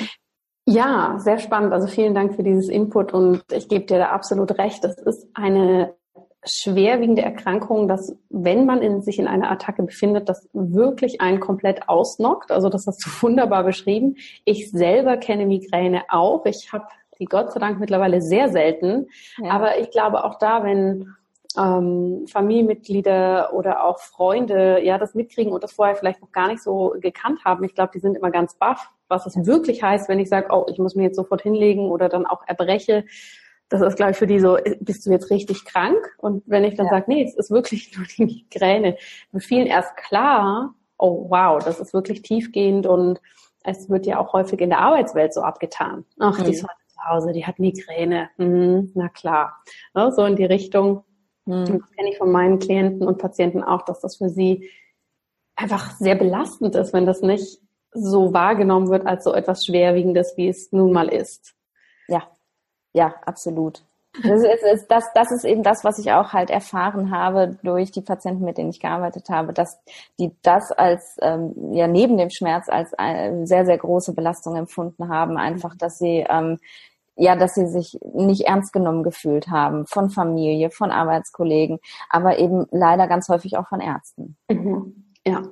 Ja, 0.70 1.16
sehr 1.20 1.40
spannend. 1.40 1.72
Also 1.72 1.88
vielen 1.88 2.14
Dank 2.14 2.36
für 2.36 2.44
dieses 2.44 2.68
Input 2.68 3.14
und 3.14 3.42
ich 3.54 3.70
gebe 3.70 3.86
dir 3.86 4.00
da 4.00 4.10
absolut 4.10 4.58
recht. 4.58 4.84
Das 4.84 4.98
ist 4.98 5.26
eine 5.34 5.94
schwerwiegende 6.44 7.22
Erkrankung, 7.22 7.88
dass 7.88 8.16
wenn 8.30 8.66
man 8.66 8.82
in, 8.82 9.02
sich 9.02 9.20
in 9.20 9.28
einer 9.28 9.52
Attacke 9.52 9.84
befindet, 9.84 10.30
das 10.30 10.48
wirklich 10.54 11.22
einen 11.22 11.40
komplett 11.40 11.88
ausnockt. 11.88 12.52
Also 12.52 12.70
das 12.70 12.86
hast 12.88 13.06
du 13.06 13.10
wunderbar 13.22 13.64
beschrieben. 13.64 14.18
Ich 14.46 14.72
selber 14.72 15.18
kenne 15.18 15.46
Migräne 15.46 16.04
auch. 16.10 16.46
Ich 16.46 16.72
habe 16.74 16.88
die 17.20 17.26
Gott 17.26 17.52
sei 17.52 17.60
Dank 17.60 17.80
mittlerweile 17.80 18.22
sehr 18.22 18.50
selten. 18.50 19.08
Ja. 19.38 19.52
Aber 19.52 19.80
ich 19.80 19.92
glaube 19.92 20.24
auch 20.24 20.38
da, 20.38 20.64
wenn 20.64 21.14
ähm, 21.58 22.26
Familienmitglieder 22.28 23.54
oder 23.54 23.84
auch 23.84 24.00
Freunde 24.00 24.84
ja 24.84 24.98
das 24.98 25.16
mitkriegen 25.16 25.54
und 25.54 25.64
das 25.64 25.74
vorher 25.74 25.96
vielleicht 25.96 26.22
noch 26.22 26.32
gar 26.32 26.48
nicht 26.48 26.62
so 26.62 26.96
gekannt 27.00 27.44
haben, 27.46 27.64
ich 27.64 27.76
glaube, 27.76 27.92
die 27.94 28.00
sind 28.00 28.16
immer 28.16 28.32
ganz 28.32 28.56
baff, 28.56 28.90
was 29.08 29.26
es 29.26 29.46
wirklich 29.46 29.84
heißt, 29.84 30.10
wenn 30.10 30.20
ich 30.20 30.30
sage, 30.30 30.48
oh, 30.52 30.66
ich 30.70 30.78
muss 30.78 30.96
mir 30.96 31.04
jetzt 31.04 31.16
sofort 31.16 31.42
hinlegen 31.42 31.90
oder 31.90 32.10
dann 32.10 32.26
auch 32.26 32.44
erbreche. 32.48 33.06
Das 33.70 33.82
ist, 33.82 33.98
glaube 33.98 34.12
ich, 34.12 34.18
für 34.18 34.28
die 34.28 34.40
so, 34.40 34.58
bist 34.80 35.06
du 35.06 35.12
jetzt 35.12 35.30
richtig 35.30 35.66
krank? 35.66 36.16
Und 36.20 36.44
wenn 36.46 36.64
ich 36.64 36.76
dann 36.76 36.86
ja. 36.86 36.94
sage, 36.94 37.06
nee, 37.08 37.24
es 37.24 37.36
ist 37.36 37.52
wirklich 37.52 37.92
nur 37.98 38.06
die 38.06 38.26
Migräne, 38.26 38.98
wird 39.32 39.44
vielen 39.44 39.68
erst 39.68 39.96
klar, 39.98 40.74
oh 40.98 41.30
wow, 41.30 41.64
das 41.64 41.80
ist 41.80 41.94
wirklich 41.94 42.22
tiefgehend 42.22 42.88
und 42.88 43.22
es 43.64 43.90
wird 43.90 44.06
ja 44.06 44.20
auch 44.20 44.34
häufig 44.34 44.62
in 44.62 44.70
der 44.70 44.80
Arbeitswelt 44.80 45.34
so 45.34 45.42
abgetan. 45.42 46.06
Ach, 46.20 46.40
mhm. 46.40 46.46
die 46.46 46.56
soll 46.56 46.70
Hause, 47.08 47.32
die 47.32 47.46
hat 47.46 47.60
Migräne. 47.60 48.30
Mhm, 48.38 48.92
na 48.96 49.10
klar. 49.10 49.64
Ja, 49.96 50.12
so 50.12 50.26
in 50.26 50.36
die 50.36 50.46
Richtung. 50.46 51.04
Mhm. 51.46 51.66
Das 51.66 51.92
kenne 51.92 52.10
ich 52.12 52.18
von 52.18 52.32
meinen 52.32 52.60
Klienten 52.60 53.08
und 53.08 53.18
Patienten 53.18 53.64
auch, 53.64 53.84
dass 53.84 54.02
das 54.02 54.18
für 54.18 54.30
sie 54.30 54.70
einfach 55.56 55.92
sehr 55.98 56.16
belastend 56.16 56.76
ist, 56.76 56.94
wenn 56.94 57.06
das 57.06 57.22
nicht 57.22 57.60
so 57.92 58.34
wahrgenommen 58.34 58.90
wird 58.90 59.08
als 59.08 59.24
so 59.24 59.34
etwas 59.34 59.66
Schwerwiegendes, 59.66 60.34
wie 60.36 60.50
es 60.50 60.72
nun 60.72 60.92
mal 60.92 61.08
ist. 61.08 61.56
Ja, 62.08 62.24
ja, 62.94 63.16
absolut. 63.26 63.84
Das 64.24 64.42
ist, 64.42 64.88
das, 64.90 65.06
das 65.14 65.32
ist 65.32 65.46
eben 65.46 65.64
das, 65.64 65.84
was 65.84 66.00
ich 66.00 66.12
auch 66.12 66.34
halt 66.34 66.50
erfahren 66.50 67.12
habe 67.12 67.58
durch 67.64 67.92
die 67.92 68.02
Patienten, 68.02 68.46
mit 68.46 68.58
denen 68.58 68.72
ich 68.72 68.80
gearbeitet 68.80 69.30
habe, 69.30 69.54
dass 69.54 69.80
die 70.20 70.32
das 70.42 70.72
als 70.72 71.18
ähm, 71.22 71.74
ja 71.74 71.88
neben 71.88 72.18
dem 72.18 72.30
Schmerz 72.30 72.68
als 72.68 72.94
eine 72.96 73.46
sehr 73.46 73.66
sehr 73.66 73.78
große 73.78 74.14
Belastung 74.14 74.56
empfunden 74.56 75.10
haben, 75.10 75.38
einfach, 75.38 75.76
dass 75.76 76.00
sie 76.00 76.26
ähm, 76.28 76.58
ja, 77.18 77.36
dass 77.36 77.56
sie 77.56 77.68
sich 77.68 77.98
nicht 78.14 78.42
ernst 78.42 78.72
genommen 78.72 79.04
gefühlt 79.04 79.50
haben 79.50 79.86
von 79.88 80.10
Familie, 80.10 80.70
von 80.70 80.92
Arbeitskollegen, 80.92 81.80
aber 82.10 82.40
eben 82.40 82.66
leider 82.72 83.08
ganz 83.08 83.28
häufig 83.28 83.58
auch 83.58 83.68
von 83.68 83.82
Ärzten. 83.82 84.38
Mhm. 84.50 85.14
Ja. 85.26 85.44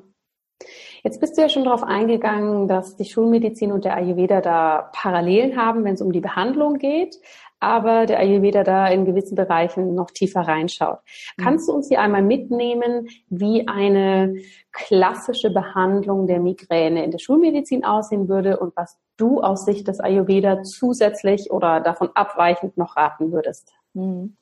Jetzt 1.03 1.19
bist 1.19 1.37
du 1.37 1.41
ja 1.41 1.49
schon 1.49 1.65
darauf 1.65 1.83
eingegangen, 1.83 2.67
dass 2.67 2.95
die 2.95 3.05
Schulmedizin 3.05 3.71
und 3.71 3.85
der 3.85 3.95
Ayurveda 3.95 4.41
da 4.41 4.89
Parallelen 4.93 5.57
haben, 5.57 5.83
wenn 5.83 5.95
es 5.95 6.01
um 6.01 6.11
die 6.11 6.21
Behandlung 6.21 6.79
geht 6.79 7.17
aber 7.59 8.05
der 8.05 8.19
Ayurveda 8.19 8.63
da 8.63 8.87
in 8.87 9.05
gewissen 9.05 9.35
Bereichen 9.35 9.95
noch 9.95 10.11
tiefer 10.11 10.41
reinschaut. 10.41 10.99
Mhm. 11.37 11.43
Kannst 11.43 11.67
du 11.67 11.73
uns 11.73 11.87
hier 11.87 12.01
einmal 12.01 12.21
mitnehmen, 12.21 13.07
wie 13.29 13.67
eine 13.67 14.35
klassische 14.71 15.49
Behandlung 15.49 16.27
der 16.27 16.39
Migräne 16.39 17.03
in 17.03 17.11
der 17.11 17.19
Schulmedizin 17.19 17.85
aussehen 17.85 18.27
würde 18.27 18.59
und 18.59 18.75
was 18.75 18.99
du 19.17 19.41
aus 19.41 19.65
Sicht 19.65 19.87
des 19.87 19.99
Ayurveda 19.99 20.63
zusätzlich 20.63 21.51
oder 21.51 21.79
davon 21.79 22.09
abweichend 22.13 22.77
noch 22.77 22.97
raten 22.97 23.31
würdest? 23.31 23.73
Mhm. 23.93 24.35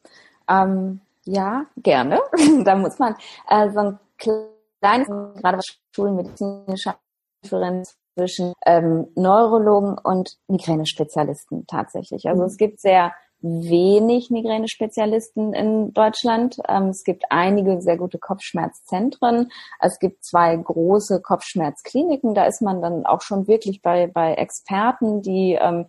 Ähm, 0.50 1.02
ja, 1.26 1.66
gerne. 1.78 2.20
da 2.66 2.76
muss 2.76 3.00
man 3.00 3.16
äh, 3.48 3.70
so 3.72 3.80
ein 3.80 4.00
kleines, 4.18 5.08
gerade 5.08 5.58
was 5.58 5.80
schulmedizinische 5.96 6.96
Differenz 7.44 7.98
zwischen 8.16 8.54
ähm, 8.66 9.08
Neurologen 9.16 9.98
und 9.98 10.38
Migränespezialisten 10.48 11.66
tatsächlich. 11.68 12.28
Also 12.28 12.44
mhm. 12.44 12.48
es 12.48 12.58
gibt 12.58 12.80
sehr 12.80 13.14
wenig 13.44 14.30
Migränespezialisten 14.30 15.54
in 15.54 15.94
Deutschland. 15.94 16.58
Ähm, 16.68 16.90
es 16.90 17.04
gibt 17.04 17.26
einige 17.30 17.82
sehr 17.82 17.98
gute 17.98 18.18
Kopfschmerzzentren. 18.18 19.52
Es 19.80 20.00
gibt 20.00 20.24
zwei 20.24 20.56
große 20.56 21.22
Kopfschmerzkliniken. 21.22 22.34
Da 22.34 22.46
ist 22.46 22.62
man 22.62 22.82
dann 22.82 23.06
auch 23.06 23.22
schon 23.22 23.48
wirklich 23.48 23.82
bei, 23.82 24.08
bei 24.08 24.34
Experten, 24.36 25.22
die 25.22 25.58
ähm, 25.62 25.88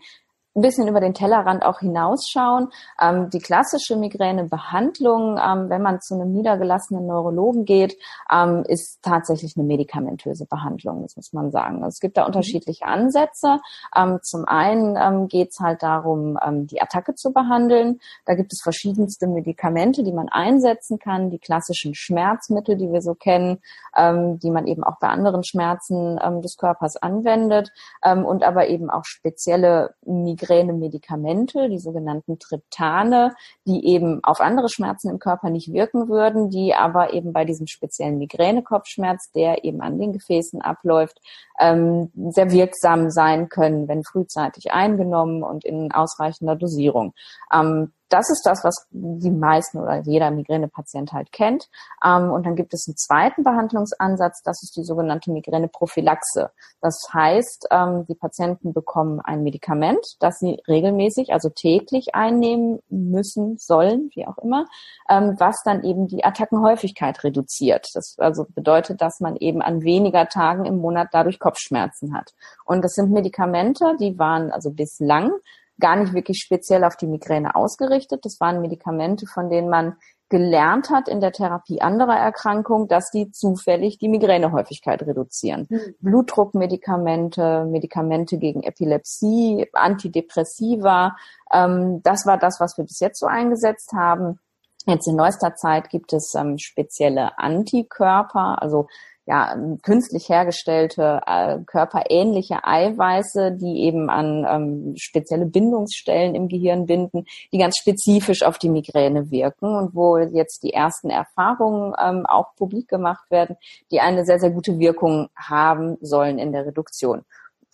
ein 0.56 0.62
bisschen 0.62 0.86
über 0.86 1.00
den 1.00 1.14
Tellerrand 1.14 1.64
auch 1.64 1.80
hinausschauen. 1.80 2.68
Ähm, 3.00 3.28
die 3.30 3.40
klassische 3.40 3.96
Migränebehandlung, 3.96 5.38
ähm, 5.38 5.68
wenn 5.68 5.82
man 5.82 6.00
zu 6.00 6.14
einem 6.14 6.32
niedergelassenen 6.32 7.06
Neurologen 7.06 7.64
geht, 7.64 7.96
ähm, 8.32 8.64
ist 8.68 9.00
tatsächlich 9.02 9.56
eine 9.56 9.66
medikamentöse 9.66 10.46
Behandlung, 10.46 11.02
das 11.02 11.16
muss 11.16 11.32
man 11.32 11.50
sagen. 11.50 11.82
Es 11.84 11.98
gibt 11.98 12.16
da 12.16 12.22
mhm. 12.22 12.28
unterschiedliche 12.28 12.84
Ansätze. 12.84 13.60
Ähm, 13.96 14.20
zum 14.22 14.44
einen 14.44 14.96
ähm, 14.96 15.28
geht 15.28 15.50
es 15.50 15.58
halt 15.58 15.82
darum, 15.82 16.38
ähm, 16.44 16.66
die 16.68 16.80
Attacke 16.80 17.14
zu 17.14 17.32
behandeln. 17.32 17.98
Da 18.24 18.34
gibt 18.34 18.52
es 18.52 18.60
verschiedenste 18.62 19.26
Medikamente, 19.26 20.04
die 20.04 20.12
man 20.12 20.28
einsetzen 20.28 20.98
kann, 20.98 21.30
die 21.30 21.38
klassischen 21.38 21.94
Schmerzmittel, 21.94 22.76
die 22.76 22.92
wir 22.92 23.02
so 23.02 23.14
kennen, 23.14 23.60
die 23.96 24.50
man 24.50 24.66
eben 24.66 24.82
auch 24.84 24.98
bei 24.98 25.08
anderen 25.08 25.44
Schmerzen 25.44 26.18
des 26.42 26.56
Körpers 26.56 26.96
anwendet 26.96 27.70
und 28.02 28.42
aber 28.42 28.68
eben 28.68 28.90
auch 28.90 29.04
spezielle 29.04 29.94
Migräne 30.04 30.43
Migräne-Medikamente, 30.44 31.68
die 31.68 31.78
sogenannten 31.78 32.38
Triptane, 32.38 33.34
die 33.66 33.86
eben 33.86 34.22
auf 34.22 34.40
andere 34.40 34.68
Schmerzen 34.68 35.10
im 35.10 35.18
Körper 35.18 35.50
nicht 35.50 35.72
wirken 35.72 36.08
würden, 36.08 36.50
die 36.50 36.74
aber 36.74 37.12
eben 37.12 37.32
bei 37.32 37.44
diesem 37.44 37.66
speziellen 37.66 38.18
Migräne-Kopfschmerz, 38.18 39.32
der 39.32 39.64
eben 39.64 39.80
an 39.80 39.98
den 39.98 40.12
Gefäßen 40.12 40.60
abläuft, 40.60 41.20
ähm, 41.58 42.10
sehr 42.30 42.50
wirksam 42.50 43.10
sein 43.10 43.48
können, 43.48 43.88
wenn 43.88 44.04
frühzeitig 44.04 44.72
eingenommen 44.72 45.42
und 45.42 45.64
in 45.64 45.92
ausreichender 45.92 46.56
Dosierung. 46.56 47.14
Ähm, 47.52 47.92
das 48.14 48.30
ist 48.30 48.46
das, 48.46 48.62
was 48.62 48.86
die 48.90 49.32
meisten 49.32 49.78
oder 49.78 50.00
jeder 50.02 50.30
Migränepatient 50.30 51.12
halt 51.12 51.32
kennt. 51.32 51.68
Ähm, 52.04 52.30
und 52.30 52.46
dann 52.46 52.54
gibt 52.54 52.72
es 52.72 52.86
einen 52.86 52.96
zweiten 52.96 53.42
Behandlungsansatz, 53.42 54.42
das 54.44 54.62
ist 54.62 54.76
die 54.76 54.84
sogenannte 54.84 55.32
Migräneprophylaxe. 55.32 56.50
Das 56.80 57.08
heißt, 57.12 57.66
ähm, 57.72 58.06
die 58.06 58.14
Patienten 58.14 58.72
bekommen 58.72 59.20
ein 59.20 59.42
Medikament, 59.42 59.98
das 60.20 60.38
sie 60.38 60.62
regelmäßig, 60.68 61.32
also 61.32 61.48
täglich 61.48 62.14
einnehmen 62.14 62.78
müssen, 62.88 63.56
sollen, 63.58 64.10
wie 64.14 64.28
auch 64.28 64.38
immer, 64.38 64.66
ähm, 65.10 65.34
was 65.38 65.56
dann 65.64 65.82
eben 65.82 66.06
die 66.06 66.24
Attackenhäufigkeit 66.24 67.24
reduziert. 67.24 67.88
Das 67.94 68.14
also 68.18 68.46
bedeutet, 68.48 69.00
dass 69.00 69.18
man 69.18 69.34
eben 69.34 69.60
an 69.60 69.82
weniger 69.82 70.28
Tagen 70.28 70.66
im 70.66 70.78
Monat 70.78 71.08
dadurch 71.10 71.40
Kopfschmerzen 71.40 72.14
hat. 72.14 72.32
Und 72.64 72.84
das 72.84 72.92
sind 72.92 73.10
Medikamente, 73.10 73.96
die 73.98 74.20
waren 74.20 74.52
also 74.52 74.70
bislang 74.70 75.32
gar 75.80 75.96
nicht 75.96 76.14
wirklich 76.14 76.38
speziell 76.38 76.84
auf 76.84 76.96
die 76.96 77.06
Migräne 77.06 77.54
ausgerichtet. 77.54 78.24
Das 78.24 78.40
waren 78.40 78.60
Medikamente, 78.60 79.26
von 79.26 79.50
denen 79.50 79.68
man 79.68 79.96
gelernt 80.30 80.90
hat 80.90 81.08
in 81.08 81.20
der 81.20 81.32
Therapie 81.32 81.80
anderer 81.80 82.16
Erkrankungen, 82.16 82.88
dass 82.88 83.10
die 83.10 83.30
zufällig 83.30 83.98
die 83.98 84.08
Migränehäufigkeit 84.08 85.02
reduzieren. 85.02 85.66
Mhm. 85.68 85.94
Blutdruckmedikamente, 86.00 87.66
Medikamente 87.66 88.38
gegen 88.38 88.62
Epilepsie, 88.62 89.68
Antidepressiva, 89.72 91.16
ähm, 91.52 92.02
das 92.02 92.26
war 92.26 92.38
das, 92.38 92.58
was 92.58 92.76
wir 92.78 92.84
bis 92.84 93.00
jetzt 93.00 93.20
so 93.20 93.26
eingesetzt 93.26 93.92
haben. 93.92 94.40
Jetzt 94.86 95.06
in 95.06 95.16
neuester 95.16 95.54
Zeit 95.54 95.88
gibt 95.88 96.12
es 96.12 96.34
ähm, 96.34 96.58
spezielle 96.58 97.38
Antikörper, 97.38 98.60
also 98.60 98.88
ja, 99.26 99.56
künstlich 99.82 100.28
hergestellte, 100.28 101.20
äh, 101.26 101.58
körperähnliche 101.66 102.64
Eiweiße, 102.64 103.52
die 103.52 103.84
eben 103.84 104.10
an 104.10 104.46
ähm, 104.48 104.94
spezielle 104.96 105.46
Bindungsstellen 105.46 106.34
im 106.34 106.48
Gehirn 106.48 106.86
binden, 106.86 107.24
die 107.52 107.58
ganz 107.58 107.76
spezifisch 107.78 108.42
auf 108.42 108.58
die 108.58 108.68
Migräne 108.68 109.30
wirken 109.30 109.74
und 109.74 109.94
wo 109.94 110.18
jetzt 110.18 110.62
die 110.62 110.74
ersten 110.74 111.08
Erfahrungen 111.08 111.94
ähm, 111.98 112.26
auch 112.26 112.54
publik 112.56 112.88
gemacht 112.88 113.30
werden, 113.30 113.56
die 113.90 114.00
eine 114.00 114.26
sehr, 114.26 114.38
sehr 114.38 114.50
gute 114.50 114.78
Wirkung 114.78 115.28
haben 115.36 115.96
sollen 116.00 116.38
in 116.38 116.52
der 116.52 116.66
Reduktion. 116.66 117.24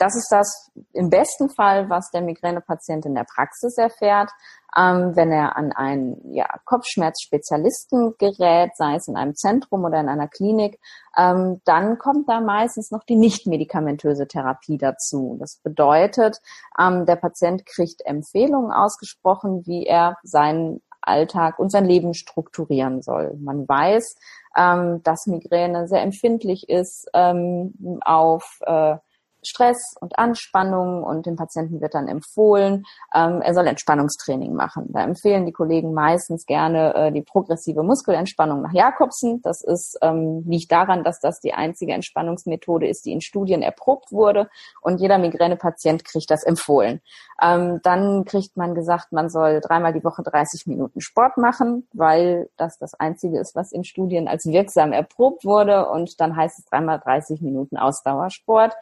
Das 0.00 0.16
ist 0.16 0.33
das 0.33 0.71
im 0.95 1.11
besten 1.11 1.50
Fall, 1.50 1.90
was 1.90 2.11
der 2.11 2.23
Migränepatient 2.23 3.04
in 3.04 3.14
der 3.14 3.25
Praxis 3.25 3.76
erfährt. 3.76 4.30
Ähm, 4.75 5.14
wenn 5.14 5.30
er 5.30 5.57
an 5.57 5.73
einen 5.73 6.33
ja, 6.33 6.47
Kopfschmerzspezialisten 6.64 8.14
gerät, 8.19 8.71
sei 8.76 8.95
es 8.95 9.09
in 9.09 9.16
einem 9.16 9.35
Zentrum 9.35 9.85
oder 9.85 10.00
in 10.00 10.09
einer 10.09 10.26
Klinik, 10.26 10.80
ähm, 11.19 11.61
dann 11.66 11.99
kommt 11.99 12.30
da 12.30 12.40
meistens 12.40 12.90
noch 12.90 13.04
die 13.04 13.16
nicht-medikamentöse 13.16 14.26
Therapie 14.26 14.78
dazu. 14.78 15.37
Das 15.38 15.61
bedeutet, 15.62 16.38
ähm, 16.78 17.04
der 17.04 17.16
Patient 17.16 17.66
kriegt 17.66 18.00
Empfehlungen 18.07 18.73
ausgesprochen, 18.73 19.66
wie 19.66 19.85
er 19.85 20.16
seinen 20.23 20.80
Alltag 21.02 21.59
und 21.59 21.71
sein 21.71 21.85
Leben 21.85 22.14
strukturieren 22.14 23.02
soll. 23.02 23.37
Man 23.38 23.69
weiß, 23.69 24.16
ähm, 24.57 25.02
dass 25.02 25.26
Migräne 25.26 25.88
sehr 25.88 26.00
empfindlich 26.00 26.71
ist 26.71 27.07
ähm, 27.12 28.00
auf 28.02 28.61
äh, 28.64 28.97
Stress 29.43 29.95
und 30.01 30.19
Anspannung 30.19 31.03
und 31.03 31.27
dem 31.27 31.37
Patienten 31.37 31.81
wird 31.81 31.95
dann 31.95 32.09
empfohlen, 32.09 32.85
ähm, 33.15 33.41
er 33.43 33.55
soll 33.55 33.67
Entspannungstraining 33.67 34.55
machen. 34.55 34.87
Da 34.89 35.03
empfehlen 35.03 35.47
die 35.47 35.53
Kollegen 35.53 35.95
meistens 35.95 36.47
gerne 36.47 36.95
äh, 36.95 37.13
die 37.13 37.23
progressive 37.23 37.83
Muskelentspannung 37.83 38.63
nach 38.63 38.73
Jakobsen. 38.73 39.41
Das 39.43 39.63
ist, 39.63 39.99
ähm, 40.03 40.45
liegt 40.47 40.71
daran, 40.71 41.05
dass 41.05 41.21
das 41.21 41.41
die 41.41 41.55
einzige 41.55 41.93
Entspannungsmethode 41.93 42.89
ist, 42.89 43.05
die 43.07 43.13
in 43.13 43.21
Studien 43.21 43.63
erprobt 43.63 44.13
wurde 44.13 44.49
und 44.81 45.01
jeder 45.01 45.19
Migränepatient 45.19 46.05
kriegt 46.05 46.31
das 46.31 46.45
empfohlen. 46.45 47.01
Ähm, 47.43 47.81
dann 47.83 48.25
kriegt 48.25 48.57
man 48.57 48.75
gesagt, 48.75 49.13
man 49.13 49.31
soll 49.31 49.61
dreimal 49.61 49.93
die 49.93 50.05
Woche 50.05 50.23
30 50.23 50.67
Minuten 50.67 51.01
Sport 51.01 51.39
machen, 51.39 51.89
weil 51.93 52.51
das 52.57 52.79
das 52.79 52.95
einzige 52.95 53.39
ist, 53.39 53.55
was 53.55 53.73
in 53.73 53.85
Studien 53.85 54.29
als 54.29 54.45
wirksam 54.45 54.93
erprobt 54.93 55.45
wurde 55.45 55.89
und 55.89 56.21
dann 56.21 56.37
heißt 56.37 56.59
es 56.59 56.65
dreimal 56.67 57.01
30 57.01 57.41
Minuten 57.41 57.77
Ausdauersport. 57.77 58.75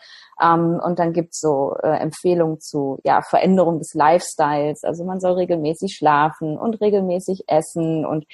Und 0.54 0.98
dann 0.98 1.12
gibt's 1.12 1.40
so 1.40 1.74
äh, 1.82 1.98
Empfehlungen 1.98 2.60
zu 2.60 2.98
ja, 3.04 3.22
Veränderung 3.22 3.78
des 3.78 3.94
Lifestyles. 3.94 4.84
Also 4.84 5.04
man 5.04 5.20
soll 5.20 5.32
regelmäßig 5.32 5.96
schlafen 5.96 6.58
und 6.58 6.80
regelmäßig 6.80 7.44
essen 7.48 8.04
und 8.06 8.26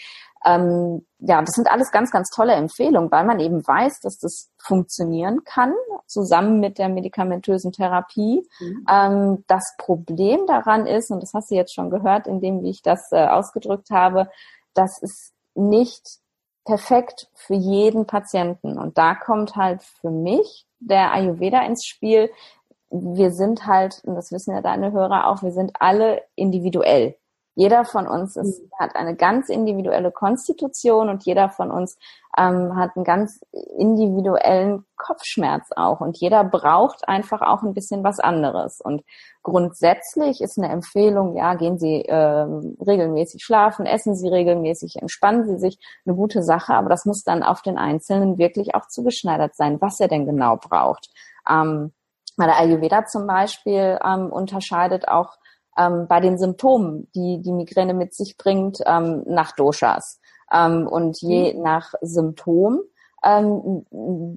ähm, 0.45 1.07
ja, 1.21 1.41
das 1.41 1.55
sind 1.55 1.71
alles 1.71 1.91
ganz, 1.91 2.11
ganz 2.11 2.29
tolle 2.29 2.53
Empfehlungen, 2.53 3.11
weil 3.11 3.25
man 3.25 3.41
eben 3.41 3.67
weiß, 3.67 4.01
dass 4.01 4.19
das 4.19 4.51
funktionieren 4.59 5.43
kann, 5.45 5.73
zusammen 6.07 6.61
mit 6.61 6.79
der 6.79 6.91
medikamentösen 6.91 7.73
Therapie. 7.73 8.47
Mhm. 8.61 8.87
Ähm, 8.91 9.45
das 9.47 9.75
Problem 9.79 10.47
daran 10.47 10.87
ist, 10.87 11.11
und 11.11 11.23
das 11.23 11.33
hast 11.33 11.51
du 11.51 11.55
jetzt 11.55 11.75
schon 11.75 11.91
gehört, 11.91 12.27
in 12.27 12.41
dem, 12.41 12.63
wie 12.63 12.71
ich 12.71 12.83
das 12.83 13.11
äh, 13.11 13.27
ausgedrückt 13.27 13.91
habe, 13.91 14.29
dass 14.75 15.03
es 15.03 15.33
nicht 15.55 16.19
perfekt 16.65 17.29
für 17.35 17.55
jeden 17.55 18.07
Patienten. 18.07 18.79
Und 18.79 18.99
da 18.99 19.15
kommt 19.15 19.57
halt 19.57 19.83
für 19.83 20.11
mich 20.11 20.67
der 20.89 21.13
Ayurveda 21.13 21.63
ins 21.63 21.85
Spiel. 21.85 22.31
Wir 22.91 23.31
sind 23.31 23.67
halt, 23.67 24.03
und 24.05 24.15
das 24.15 24.33
wissen 24.33 24.55
ja 24.55 24.61
deine 24.61 24.93
Hörer 24.93 25.29
auch, 25.29 25.43
wir 25.43 25.53
sind 25.53 25.73
alle 25.81 26.23
individuell. 26.37 27.17
Jeder 27.57 27.85
von 27.85 28.07
uns 28.07 28.37
ist, 28.37 28.63
mhm. 28.63 28.71
hat 28.79 28.97
eine 28.97 29.15
ganz 29.15 29.49
individuelle 29.49 30.11
Konstitution 30.11 31.09
und 31.09 31.25
jeder 31.25 31.49
von 31.49 31.71
uns 31.71 31.97
ähm, 32.37 32.77
hat 32.77 32.97
einen 32.97 33.05
ganz 33.05 33.41
individuellen 33.79 34.85
Kopfschmerz 34.97 35.69
auch 35.77 36.01
und 36.01 36.17
jeder 36.19 36.43
braucht 36.45 37.09
einfach 37.09 37.43
auch 37.43 37.63
ein 37.63 37.75
bisschen 37.75 38.03
was 38.03 38.19
anderes. 38.19 38.81
Und 38.81 39.03
grundsätzlich 39.43 40.41
ist 40.41 40.59
eine 40.59 40.71
Empfehlung, 40.71 41.37
ja, 41.37 41.55
gehen 41.55 41.79
Sie 41.79 42.03
äh, 42.03 42.47
regelmäßig 42.87 43.45
schlafen, 43.45 43.87
essen 43.87 44.17
Sie 44.17 44.29
regelmäßig, 44.29 44.97
entspannen 45.01 45.47
Sie 45.47 45.59
sich, 45.59 45.79
eine 46.07 46.17
gute 46.17 46.43
Sache, 46.43 46.75
aber 46.75 46.89
das 46.89 47.05
muss 47.05 47.23
dann 47.23 47.43
auf 47.43 47.63
den 47.63 47.79
Einzelnen 47.79 48.39
wirklich 48.39 48.75
auch 48.75 48.89
zugeschneidert 48.89 49.55
sein, 49.55 49.81
was 49.81 50.01
er 50.01 50.09
denn 50.09 50.27
genau 50.27 50.57
braucht. 50.57 51.11
Ähm, 51.49 51.93
bei 52.37 52.47
der 52.47 52.59
Ayurveda 52.59 53.07
zum 53.07 53.27
Beispiel 53.27 53.99
ähm, 54.05 54.33
unterscheidet 54.33 55.07
auch 55.07 55.37
ähm, 55.79 56.07
bei 56.09 56.21
den 56.21 56.39
Symptomen, 56.39 57.09
die 57.15 57.41
die 57.43 57.53
Migräne 57.53 57.95
mit 57.95 58.15
sich 58.15 58.37
bringt, 58.37 58.79
ähm, 58.87 59.23
nach 59.27 59.53
Doshas. 59.53 60.21
Ähm, 60.55 60.87
und 60.87 61.21
je 61.21 61.55
mhm. 61.55 61.63
nach 61.63 61.95
Symptom 62.01 62.81
ähm, 63.25 63.87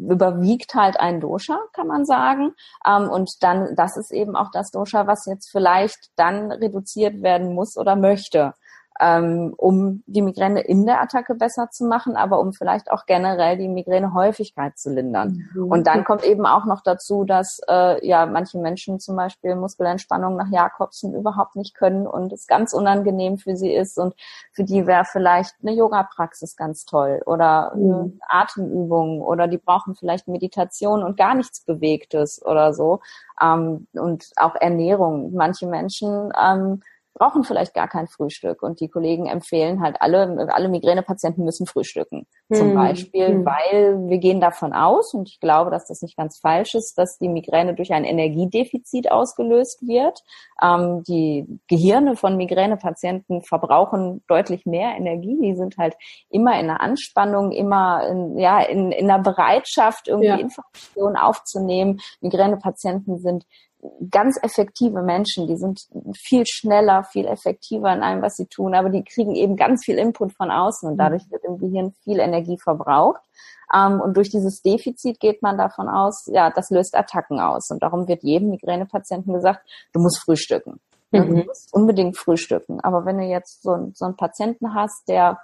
überwiegt 0.09 0.73
halt 0.73 0.99
ein 0.99 1.19
Dosha, 1.19 1.59
kann 1.73 1.87
man 1.87 2.05
sagen. 2.05 2.53
Ähm, 2.87 3.09
und 3.09 3.43
dann, 3.43 3.75
das 3.75 3.97
ist 3.97 4.11
eben 4.11 4.35
auch 4.35 4.49
das 4.51 4.71
Dosha, 4.71 5.07
was 5.07 5.25
jetzt 5.25 5.49
vielleicht 5.49 6.11
dann 6.15 6.51
reduziert 6.51 7.21
werden 7.21 7.53
muss 7.53 7.77
oder 7.77 7.95
möchte 7.95 8.53
ähm, 8.99 9.53
um 9.57 10.03
die 10.07 10.21
Migräne 10.21 10.61
in 10.61 10.85
der 10.85 11.01
Attacke 11.01 11.35
besser 11.35 11.69
zu 11.69 11.85
machen, 11.85 12.15
aber 12.15 12.39
um 12.39 12.53
vielleicht 12.53 12.91
auch 12.91 13.05
generell 13.05 13.57
die 13.57 13.67
Migränehäufigkeit 13.67 14.77
zu 14.77 14.91
lindern. 14.91 15.49
Mhm. 15.53 15.71
Und 15.71 15.87
dann 15.87 16.03
kommt 16.03 16.23
eben 16.23 16.45
auch 16.45 16.65
noch 16.65 16.81
dazu, 16.81 17.23
dass 17.23 17.59
äh, 17.67 18.05
ja 18.05 18.25
manche 18.25 18.57
Menschen 18.57 18.99
zum 18.99 19.15
Beispiel 19.15 19.55
Muskelentspannung 19.55 20.35
nach 20.35 20.49
Jakobsen 20.49 21.13
überhaupt 21.13 21.55
nicht 21.55 21.75
können 21.75 22.07
und 22.07 22.33
es 22.33 22.47
ganz 22.47 22.73
unangenehm 22.73 23.37
für 23.37 23.55
sie 23.55 23.73
ist 23.73 23.97
und 23.97 24.15
für 24.51 24.63
die 24.63 24.87
wäre 24.87 25.05
vielleicht 25.05 25.55
eine 25.61 25.73
Yoga-Praxis 25.73 26.55
ganz 26.55 26.85
toll 26.85 27.21
oder 27.25 27.73
mhm. 27.75 28.19
Atemübung 28.27 29.21
oder 29.21 29.47
die 29.47 29.57
brauchen 29.57 29.95
vielleicht 29.95 30.27
Meditation 30.27 31.03
und 31.03 31.17
gar 31.17 31.35
nichts 31.35 31.61
Bewegtes 31.61 32.43
oder 32.43 32.73
so. 32.73 32.99
Ähm, 33.41 33.87
und 33.93 34.31
auch 34.37 34.55
Ernährung. 34.55 35.33
Manche 35.33 35.67
Menschen 35.67 36.31
ähm, 36.39 36.81
brauchen 37.17 37.43
vielleicht 37.43 37.73
gar 37.73 37.87
kein 37.87 38.07
Frühstück. 38.07 38.61
Und 38.61 38.79
die 38.79 38.89
Kollegen 38.89 39.25
empfehlen 39.25 39.81
halt 39.81 39.97
alle, 39.99 40.47
alle 40.53 40.69
Migränepatienten 40.69 41.43
müssen 41.43 41.65
frühstücken. 41.65 42.27
Zum 42.53 42.69
hm. 42.69 42.75
Beispiel, 42.75 43.27
hm. 43.27 43.45
weil 43.45 43.97
wir 44.07 44.17
gehen 44.19 44.39
davon 44.39 44.73
aus, 44.73 45.13
und 45.13 45.27
ich 45.29 45.39
glaube, 45.39 45.71
dass 45.71 45.87
das 45.87 46.01
nicht 46.01 46.15
ganz 46.15 46.39
falsch 46.39 46.75
ist, 46.75 46.97
dass 46.97 47.17
die 47.17 47.29
Migräne 47.29 47.73
durch 47.73 47.91
ein 47.91 48.03
Energiedefizit 48.03 49.11
ausgelöst 49.11 49.81
wird. 49.87 50.23
Ähm, 50.61 51.03
die 51.07 51.45
Gehirne 51.67 52.15
von 52.15 52.37
Migränepatienten 52.37 53.41
verbrauchen 53.41 54.23
deutlich 54.27 54.65
mehr 54.65 54.95
Energie. 54.95 55.37
Die 55.41 55.55
sind 55.55 55.77
halt 55.77 55.95
immer 56.29 56.59
in 56.59 56.67
der 56.67 56.81
Anspannung, 56.81 57.51
immer 57.51 58.07
in, 58.07 58.37
ja, 58.37 58.61
in, 58.61 58.91
in 58.91 59.07
der 59.07 59.19
Bereitschaft, 59.19 60.07
irgendwie 60.07 60.27
ja. 60.27 60.35
Informationen 60.35 61.17
aufzunehmen. 61.17 61.99
Migränepatienten 62.21 63.17
sind 63.19 63.45
ganz 64.09 64.37
effektive 64.41 65.01
Menschen, 65.01 65.47
die 65.47 65.57
sind 65.57 65.87
viel 66.15 66.45
schneller, 66.47 67.03
viel 67.03 67.25
effektiver 67.25 67.93
in 67.93 68.01
allem, 68.01 68.21
was 68.21 68.35
sie 68.35 68.47
tun, 68.47 68.73
aber 68.73 68.89
die 68.89 69.03
kriegen 69.03 69.35
eben 69.35 69.55
ganz 69.55 69.85
viel 69.85 69.97
Input 69.97 70.33
von 70.33 70.51
außen 70.51 70.89
und 70.89 70.95
mhm. 70.95 70.99
dadurch 70.99 71.29
wird 71.29 71.43
im 71.43 71.57
Gehirn 71.57 71.93
viel 72.03 72.19
Energie 72.19 72.57
verbraucht. 72.57 73.21
Ähm, 73.73 73.99
und 74.01 74.15
durch 74.15 74.29
dieses 74.29 74.61
Defizit 74.61 75.19
geht 75.19 75.41
man 75.41 75.57
davon 75.57 75.89
aus, 75.89 76.25
ja, 76.27 76.49
das 76.49 76.69
löst 76.69 76.95
Attacken 76.95 77.39
aus. 77.39 77.69
Und 77.69 77.83
darum 77.83 78.07
wird 78.07 78.23
jedem 78.23 78.49
Migränepatienten 78.49 79.33
gesagt, 79.33 79.67
du 79.93 79.99
musst 79.99 80.19
frühstücken. 80.19 80.79
Mhm. 81.11 81.27
Du 81.27 81.43
musst 81.45 81.73
unbedingt 81.73 82.17
frühstücken. 82.17 82.79
Aber 82.81 83.05
wenn 83.05 83.17
du 83.17 83.25
jetzt 83.25 83.63
so, 83.63 83.91
so 83.93 84.05
einen 84.05 84.15
Patienten 84.15 84.73
hast, 84.73 85.07
der 85.07 85.39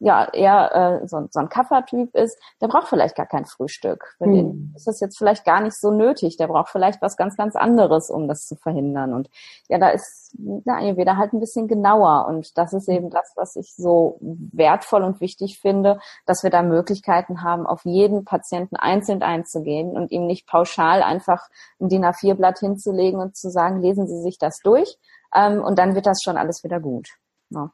ja 0.00 0.28
eher 0.32 1.00
äh, 1.02 1.08
so, 1.08 1.26
so 1.30 1.40
ein 1.40 1.48
Kaffertyp 1.48 2.14
ist, 2.14 2.38
der 2.60 2.68
braucht 2.68 2.88
vielleicht 2.88 3.16
gar 3.16 3.26
kein 3.26 3.44
Frühstück. 3.44 4.14
Für 4.18 4.26
hm. 4.26 4.32
den 4.32 4.72
ist 4.76 4.86
das 4.86 5.00
jetzt 5.00 5.18
vielleicht 5.18 5.44
gar 5.44 5.60
nicht 5.60 5.78
so 5.78 5.90
nötig. 5.90 6.36
Der 6.36 6.46
braucht 6.46 6.70
vielleicht 6.70 7.02
was 7.02 7.16
ganz, 7.16 7.36
ganz 7.36 7.56
anderes, 7.56 8.10
um 8.10 8.28
das 8.28 8.46
zu 8.46 8.56
verhindern. 8.56 9.12
Und 9.12 9.28
ja, 9.68 9.78
da 9.78 9.88
ist 9.90 10.34
der 10.38 10.76
Ayurveda 10.76 11.16
halt 11.16 11.32
ein 11.32 11.40
bisschen 11.40 11.66
genauer. 11.66 12.26
Und 12.28 12.56
das 12.56 12.72
ist 12.72 12.88
eben 12.88 13.10
das, 13.10 13.32
was 13.36 13.56
ich 13.56 13.74
so 13.74 14.18
wertvoll 14.20 15.02
und 15.02 15.20
wichtig 15.20 15.58
finde, 15.60 15.98
dass 16.26 16.42
wir 16.42 16.50
da 16.50 16.62
Möglichkeiten 16.62 17.42
haben, 17.42 17.66
auf 17.66 17.84
jeden 17.84 18.24
Patienten 18.24 18.76
einzeln 18.76 19.22
einzugehen 19.22 19.96
und 19.96 20.12
ihm 20.12 20.26
nicht 20.26 20.46
pauschal 20.46 21.02
einfach 21.02 21.48
ein 21.80 21.88
DIN 21.88 22.04
A4-Blatt 22.04 22.60
hinzulegen 22.60 23.20
und 23.20 23.36
zu 23.36 23.50
sagen, 23.50 23.80
lesen 23.80 24.06
Sie 24.06 24.20
sich 24.22 24.38
das 24.38 24.58
durch. 24.62 24.96
Ähm, 25.34 25.62
und 25.62 25.78
dann 25.78 25.94
wird 25.94 26.06
das 26.06 26.20
schon 26.22 26.36
alles 26.36 26.62
wieder 26.62 26.80
gut. 26.80 27.08
Ja. 27.50 27.70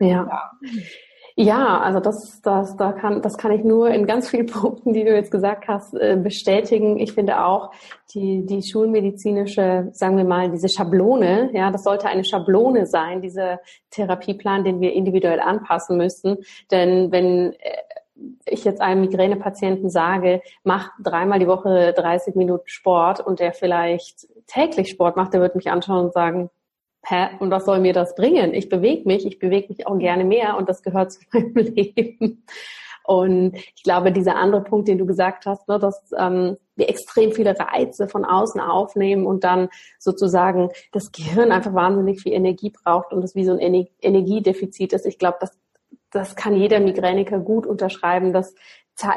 ja. 0.00 0.08
ja. 0.08 0.52
Ja, 1.38 1.80
also 1.80 2.00
das, 2.00 2.40
das, 2.40 2.78
da 2.78 2.92
kann, 2.92 3.20
das 3.20 3.36
kann 3.36 3.52
ich 3.52 3.62
nur 3.62 3.90
in 3.90 4.06
ganz 4.06 4.30
vielen 4.30 4.46
Punkten, 4.46 4.94
die 4.94 5.04
du 5.04 5.14
jetzt 5.14 5.30
gesagt 5.30 5.68
hast, 5.68 5.92
äh, 5.94 6.16
bestätigen. 6.16 6.98
Ich 6.98 7.12
finde 7.12 7.44
auch 7.44 7.72
die, 8.14 8.46
die 8.46 8.62
schulmedizinische, 8.62 9.90
sagen 9.92 10.16
wir 10.16 10.24
mal, 10.24 10.50
diese 10.50 10.70
Schablone, 10.70 11.50
ja, 11.52 11.70
das 11.70 11.84
sollte 11.84 12.08
eine 12.08 12.24
Schablone 12.24 12.86
sein, 12.86 13.20
dieser 13.20 13.60
Therapieplan, 13.90 14.64
den 14.64 14.80
wir 14.80 14.94
individuell 14.94 15.40
anpassen 15.40 15.98
müssen. 15.98 16.38
Denn 16.70 17.12
wenn 17.12 17.52
äh, 17.52 17.82
ich 18.46 18.64
jetzt 18.64 18.80
einem 18.80 19.02
Migränepatienten 19.02 19.90
sage, 19.90 20.40
mach 20.64 20.88
dreimal 21.02 21.38
die 21.38 21.46
Woche 21.46 21.92
30 21.92 22.34
Minuten 22.34 22.66
Sport 22.66 23.20
und 23.20 23.40
der 23.40 23.52
vielleicht 23.52 24.26
täglich 24.46 24.88
Sport 24.88 25.16
macht, 25.16 25.34
der 25.34 25.42
wird 25.42 25.54
mich 25.54 25.70
anschauen 25.70 26.06
und 26.06 26.14
sagen, 26.14 26.48
hä, 27.08 27.28
und 27.38 27.50
was 27.50 27.64
soll 27.64 27.80
mir 27.80 27.92
das 27.92 28.14
bringen? 28.14 28.52
Ich 28.54 28.68
bewege 28.68 29.06
mich, 29.06 29.26
ich 29.26 29.38
bewege 29.38 29.68
mich 29.68 29.86
auch 29.86 29.98
gerne 29.98 30.24
mehr 30.24 30.56
und 30.56 30.68
das 30.68 30.82
gehört 30.82 31.12
zu 31.12 31.20
meinem 31.32 31.54
Leben. 31.54 32.44
Und 33.04 33.54
ich 33.54 33.84
glaube, 33.84 34.10
dieser 34.10 34.34
andere 34.34 34.64
Punkt, 34.64 34.88
den 34.88 34.98
du 34.98 35.06
gesagt 35.06 35.46
hast, 35.46 35.68
ne, 35.68 35.78
dass 35.78 36.12
ähm, 36.18 36.56
wir 36.74 36.88
extrem 36.88 37.30
viele 37.30 37.56
Reize 37.56 38.08
von 38.08 38.24
außen 38.24 38.60
aufnehmen 38.60 39.26
und 39.26 39.44
dann 39.44 39.68
sozusagen 40.00 40.70
das 40.90 41.12
Gehirn 41.12 41.52
einfach 41.52 41.72
wahnsinnig 41.72 42.20
viel 42.20 42.32
Energie 42.32 42.70
braucht 42.70 43.12
und 43.12 43.22
das 43.22 43.36
wie 43.36 43.44
so 43.44 43.52
ein 43.52 43.60
Ener 43.60 43.86
Energiedefizit 44.02 44.92
ist. 44.92 45.06
Ich 45.06 45.18
glaube, 45.18 45.36
das, 45.40 45.56
das 46.10 46.34
kann 46.34 46.56
jeder 46.56 46.80
Migräniker 46.80 47.38
gut 47.38 47.64
unterschreiben. 47.64 48.32
Das 48.32 48.54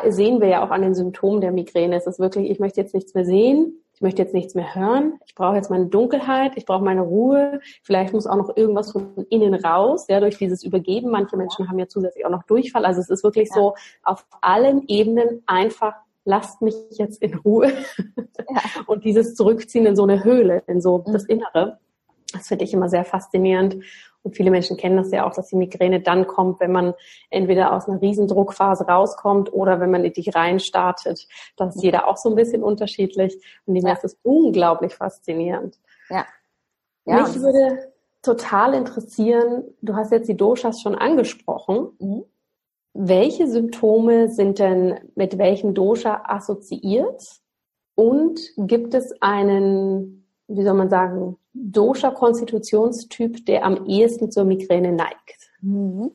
sehen 0.09 0.39
wir 0.39 0.49
ja 0.49 0.63
auch 0.63 0.69
an 0.69 0.83
den 0.83 0.93
Symptomen 0.93 1.41
der 1.41 1.51
Migräne. 1.51 1.95
Es 1.95 2.05
ist 2.05 2.19
wirklich, 2.19 2.51
ich 2.51 2.59
möchte 2.59 2.81
jetzt 2.81 2.93
nichts 2.93 3.15
mehr 3.15 3.25
sehen, 3.25 3.81
ich 3.99 4.01
möchte 4.01 4.21
jetzt 4.21 4.33
nichts 4.33 4.55
mehr 4.55 4.75
hören, 4.75 5.19
ich 5.25 5.35
brauche 5.35 5.57
jetzt 5.57 5.69
meine 5.69 5.87
Dunkelheit, 5.87 6.53
ich 6.55 6.65
brauche 6.65 6.85
meine 6.85 7.01
Ruhe, 7.01 7.59
vielleicht 7.83 8.13
muss 8.13 8.27
auch 8.27 8.37
noch 8.37 8.55
irgendwas 8.55 8.93
von 8.93 9.25
innen 9.29 9.53
raus, 9.53 10.05
ja, 10.07 10.21
durch 10.21 10.37
dieses 10.37 10.63
Übergeben. 10.63 11.11
Manche 11.11 11.35
Menschen 11.35 11.67
haben 11.67 11.77
ja 11.77 11.87
zusätzlich 11.89 12.25
auch 12.25 12.29
noch 12.29 12.43
Durchfall. 12.43 12.85
Also 12.85 13.01
es 13.01 13.09
ist 13.09 13.25
wirklich 13.25 13.49
ja. 13.49 13.55
so 13.55 13.75
auf 14.03 14.25
allen 14.39 14.87
Ebenen 14.87 15.43
einfach 15.47 15.95
lasst 16.23 16.61
mich 16.61 16.75
jetzt 16.91 17.21
in 17.21 17.35
Ruhe. 17.39 17.73
Ja. 18.07 18.61
Und 18.87 19.03
dieses 19.03 19.35
Zurückziehen 19.35 19.85
in 19.85 19.97
so 19.97 20.03
eine 20.03 20.23
Höhle, 20.23 20.63
in 20.67 20.79
so 20.79 21.03
das 21.05 21.25
Innere, 21.25 21.79
das 22.33 22.47
finde 22.47 22.65
ich 22.65 22.73
immer 22.73 22.89
sehr 22.89 23.05
faszinierend. 23.05 23.83
Und 24.21 24.35
viele 24.35 24.51
Menschen 24.51 24.77
kennen 24.77 24.97
das 24.97 25.11
ja 25.11 25.25
auch, 25.25 25.33
dass 25.33 25.47
die 25.47 25.55
Migräne 25.55 26.01
dann 26.01 26.27
kommt, 26.27 26.59
wenn 26.59 26.71
man 26.71 26.93
entweder 27.29 27.73
aus 27.73 27.87
einer 27.87 28.01
Riesendruckphase 28.01 28.85
rauskommt 28.85 29.53
oder 29.53 29.79
wenn 29.79 29.91
man 29.91 30.03
in 30.03 30.13
die 30.13 30.29
rein 30.29 30.59
startet. 30.59 31.27
Das 31.55 31.75
ist 31.75 31.83
jeder 31.83 32.07
auch 32.07 32.17
so 32.17 32.29
ein 32.29 32.35
bisschen 32.35 32.61
unterschiedlich. 32.61 33.41
Und 33.65 33.75
die 33.75 33.81
ja. 33.81 33.93
ist 33.93 34.17
unglaublich 34.23 34.93
faszinierend. 34.93 35.79
Ja. 36.09 36.25
ja 37.05 37.23
Mich 37.23 37.39
würde 37.41 37.93
total 38.21 38.73
interessieren, 38.73 39.63
du 39.81 39.95
hast 39.95 40.11
jetzt 40.11 40.27
die 40.27 40.37
Doshas 40.37 40.81
schon 40.81 40.95
angesprochen. 40.95 41.89
Mhm. 41.99 42.25
Welche 42.93 43.47
Symptome 43.47 44.29
sind 44.29 44.59
denn 44.59 44.99
mit 45.15 45.37
welchem 45.37 45.73
Dosha 45.73 46.23
assoziiert? 46.25 47.39
Und 47.95 48.39
gibt 48.55 48.93
es 48.93 49.13
einen, 49.21 50.25
wie 50.47 50.63
soll 50.63 50.73
man 50.73 50.89
sagen, 50.89 51.37
Dosha-Konstitutionstyp, 51.53 53.45
der 53.45 53.65
am 53.65 53.85
ehesten 53.85 54.31
zur 54.31 54.45
Migräne 54.45 54.91
neigt? 54.91 55.49
Mhm. 55.61 56.11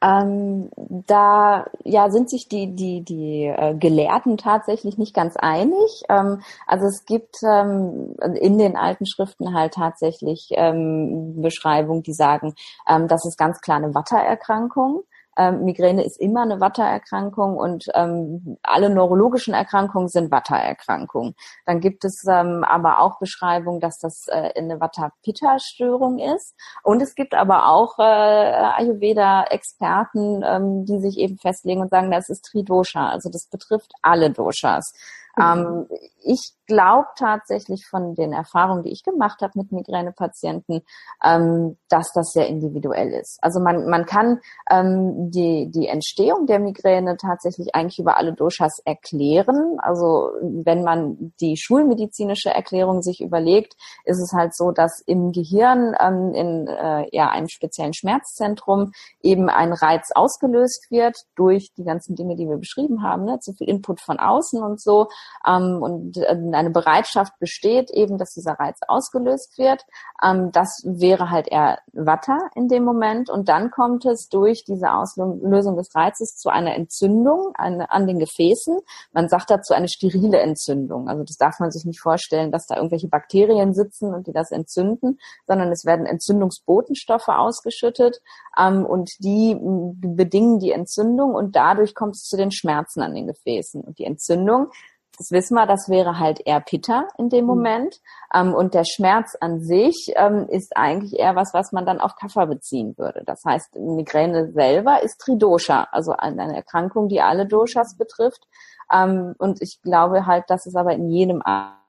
Ähm, 0.00 0.70
da 0.78 1.66
ja 1.82 2.08
sind 2.10 2.30
sich 2.30 2.48
die 2.48 2.76
die 2.76 3.02
die 3.02 3.46
äh, 3.46 3.74
Gelehrten 3.74 4.36
tatsächlich 4.36 4.96
nicht 4.96 5.12
ganz 5.12 5.36
einig. 5.36 6.04
Ähm, 6.08 6.40
also 6.68 6.86
es 6.86 7.04
gibt 7.04 7.38
ähm, 7.42 8.14
in 8.40 8.58
den 8.58 8.76
alten 8.76 9.06
Schriften 9.06 9.54
halt 9.54 9.74
tatsächlich 9.74 10.50
ähm, 10.52 11.42
Beschreibungen, 11.42 12.04
die 12.04 12.12
sagen, 12.12 12.54
ähm, 12.88 13.08
das 13.08 13.24
ist 13.26 13.36
ganz 13.38 13.60
klar 13.60 13.78
eine 13.78 13.92
Wattererkrankung. 13.92 15.02
Ähm, 15.38 15.64
Migräne 15.64 16.04
ist 16.04 16.20
immer 16.20 16.42
eine 16.42 16.60
Wattererkrankung 16.60 17.56
und 17.56 17.86
ähm, 17.94 18.58
alle 18.64 18.90
neurologischen 18.90 19.54
Erkrankungen 19.54 20.08
sind 20.08 20.32
Wattererkrankungen. 20.32 21.36
Dann 21.64 21.80
gibt 21.80 22.04
es 22.04 22.24
ähm, 22.28 22.64
aber 22.64 22.98
auch 22.98 23.20
Beschreibungen, 23.20 23.80
dass 23.80 23.98
das 23.98 24.26
äh, 24.26 24.50
eine 24.56 24.80
Vata-Pitta-Störung 24.80 26.18
ist. 26.18 26.56
Und 26.82 27.00
es 27.00 27.14
gibt 27.14 27.34
aber 27.34 27.68
auch 27.68 28.00
äh, 28.00 28.02
Ayurveda-Experten, 28.02 30.42
ähm, 30.44 30.84
die 30.84 30.98
sich 30.98 31.18
eben 31.18 31.38
festlegen 31.38 31.82
und 31.82 31.90
sagen, 31.90 32.10
das 32.10 32.28
ist 32.28 32.44
Tridosha. 32.44 33.08
Also 33.08 33.30
das 33.30 33.46
betrifft 33.46 33.92
alle 34.02 34.30
Doshas. 34.30 34.92
Mhm. 35.36 35.44
Ähm, 35.44 35.86
ich 36.28 36.52
glaube 36.66 37.08
tatsächlich 37.16 37.86
von 37.86 38.14
den 38.14 38.34
Erfahrungen, 38.34 38.82
die 38.82 38.92
ich 38.92 39.02
gemacht 39.02 39.40
habe 39.40 39.52
mit 39.56 39.72
Migränepatienten, 39.72 40.82
ähm, 41.24 41.78
dass 41.88 42.12
das 42.12 42.32
sehr 42.32 42.46
individuell 42.46 43.14
ist. 43.14 43.38
Also 43.40 43.58
man, 43.58 43.88
man 43.88 44.04
kann 44.04 44.38
ähm, 44.70 45.30
die, 45.30 45.70
die 45.70 45.88
Entstehung 45.88 46.46
der 46.46 46.58
Migräne 46.58 47.16
tatsächlich 47.16 47.74
eigentlich 47.74 47.98
über 47.98 48.18
alle 48.18 48.34
Doshas 48.34 48.80
erklären. 48.84 49.78
Also 49.78 50.30
wenn 50.42 50.84
man 50.84 51.32
die 51.40 51.56
schulmedizinische 51.56 52.50
Erklärung 52.50 53.00
sich 53.00 53.22
überlegt, 53.22 53.74
ist 54.04 54.20
es 54.20 54.32
halt 54.34 54.54
so, 54.54 54.70
dass 54.70 55.00
im 55.06 55.32
Gehirn 55.32 55.96
ähm, 55.98 56.34
in 56.34 56.66
äh, 56.68 57.08
ja, 57.10 57.30
einem 57.30 57.48
speziellen 57.48 57.94
Schmerzzentrum 57.94 58.92
eben 59.22 59.48
ein 59.48 59.72
Reiz 59.72 60.10
ausgelöst 60.14 60.90
wird 60.90 61.16
durch 61.36 61.72
die 61.78 61.84
ganzen 61.84 62.14
Dinge, 62.16 62.36
die 62.36 62.46
wir 62.46 62.58
beschrieben 62.58 63.02
haben, 63.02 63.24
ne? 63.24 63.38
zu 63.38 63.54
viel 63.54 63.70
Input 63.70 64.02
von 64.02 64.18
außen 64.18 64.62
und 64.62 64.78
so. 64.82 65.08
Ähm, 65.46 65.78
und 65.80 66.17
eine 66.26 66.70
Bereitschaft 66.70 67.38
besteht 67.38 67.90
eben, 67.90 68.18
dass 68.18 68.32
dieser 68.34 68.52
Reiz 68.52 68.78
ausgelöst 68.86 69.58
wird. 69.58 69.84
Ähm, 70.22 70.50
das 70.52 70.82
wäre 70.84 71.30
halt 71.30 71.48
eher 71.48 71.78
Watter 71.92 72.50
in 72.54 72.68
dem 72.68 72.84
Moment. 72.84 73.30
Und 73.30 73.48
dann 73.48 73.70
kommt 73.70 74.04
es 74.04 74.28
durch 74.28 74.64
diese 74.64 74.92
Auslösung 74.92 75.76
des 75.76 75.94
Reizes 75.94 76.36
zu 76.36 76.48
einer 76.48 76.74
Entzündung 76.74 77.52
an, 77.54 77.80
an 77.80 78.06
den 78.06 78.18
Gefäßen. 78.18 78.78
Man 79.12 79.28
sagt 79.28 79.50
dazu 79.50 79.74
eine 79.74 79.88
sterile 79.88 80.40
Entzündung. 80.40 81.08
Also 81.08 81.24
das 81.24 81.36
darf 81.36 81.60
man 81.60 81.70
sich 81.70 81.84
nicht 81.84 82.00
vorstellen, 82.00 82.52
dass 82.52 82.66
da 82.66 82.76
irgendwelche 82.76 83.08
Bakterien 83.08 83.74
sitzen 83.74 84.14
und 84.14 84.26
die 84.26 84.32
das 84.32 84.50
entzünden, 84.50 85.18
sondern 85.46 85.70
es 85.70 85.84
werden 85.84 86.06
Entzündungsbotenstoffe 86.06 87.28
ausgeschüttet 87.28 88.20
ähm, 88.58 88.84
und 88.84 89.10
die 89.18 89.56
bedingen 89.60 90.58
die 90.58 90.72
Entzündung 90.72 91.34
und 91.34 91.56
dadurch 91.56 91.94
kommt 91.94 92.16
es 92.16 92.24
zu 92.24 92.36
den 92.36 92.50
Schmerzen 92.50 93.02
an 93.02 93.14
den 93.14 93.26
Gefäßen. 93.26 93.82
Und 93.82 93.98
die 93.98 94.04
Entzündung 94.04 94.70
das 95.18 95.30
wissen 95.32 95.54
wir, 95.54 95.66
das 95.66 95.88
wäre 95.88 96.18
halt 96.18 96.40
eher 96.46 96.60
Pitta 96.60 97.08
in 97.18 97.28
dem 97.28 97.42
mhm. 97.42 97.46
Moment. 97.46 98.00
Ähm, 98.32 98.54
und 98.54 98.74
der 98.74 98.84
Schmerz 98.84 99.36
an 99.40 99.60
sich 99.60 100.12
ähm, 100.16 100.46
ist 100.48 100.76
eigentlich 100.76 101.18
eher 101.18 101.34
was, 101.36 101.52
was 101.52 101.72
man 101.72 101.84
dann 101.84 102.00
auf 102.00 102.16
Kaffer 102.16 102.46
beziehen 102.46 102.96
würde. 102.96 103.22
Das 103.26 103.44
heißt, 103.44 103.76
Migräne 103.76 104.52
selber 104.52 105.02
ist 105.02 105.18
Tridosha, 105.20 105.88
also 105.92 106.12
eine 106.12 106.54
Erkrankung, 106.54 107.08
die 107.08 107.20
alle 107.20 107.46
Doshas 107.46 107.96
betrifft. 107.96 108.46
Ähm, 108.92 109.34
und 109.38 109.60
ich 109.60 109.80
glaube 109.82 110.26
halt, 110.26 110.44
dass 110.48 110.66
es 110.66 110.76
aber 110.76 110.92
in 110.92 111.10
jedem 111.10 111.42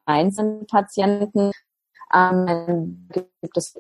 einzelnen 0.06 0.66
Patienten 0.66 1.52
ähm, 2.14 3.08
gibt 3.12 3.58
es 3.58 3.80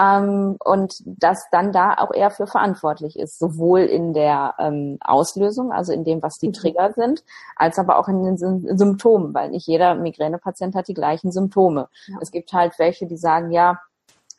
ähm, 0.00 0.56
und 0.64 1.02
dass 1.04 1.50
dann 1.50 1.72
da 1.72 1.94
auch 1.94 2.12
er 2.12 2.30
für 2.30 2.46
verantwortlich 2.46 3.18
ist, 3.18 3.38
sowohl 3.38 3.80
in 3.80 4.14
der 4.14 4.54
ähm, 4.58 4.98
Auslösung, 5.00 5.72
also 5.72 5.92
in 5.92 6.04
dem, 6.04 6.22
was 6.22 6.38
die 6.38 6.48
mhm. 6.48 6.52
Trigger 6.54 6.92
sind, 6.94 7.22
als 7.56 7.78
aber 7.78 7.98
auch 7.98 8.08
in 8.08 8.22
den 8.22 8.38
Symptomen, 8.78 9.34
weil 9.34 9.50
nicht 9.50 9.66
jeder 9.66 9.94
Migränepatient 9.94 10.74
hat 10.74 10.88
die 10.88 10.94
gleichen 10.94 11.32
Symptome. 11.32 11.88
Ja. 12.06 12.18
Es 12.20 12.30
gibt 12.30 12.52
halt 12.52 12.78
welche, 12.78 13.06
die 13.06 13.18
sagen, 13.18 13.50
ja, 13.50 13.80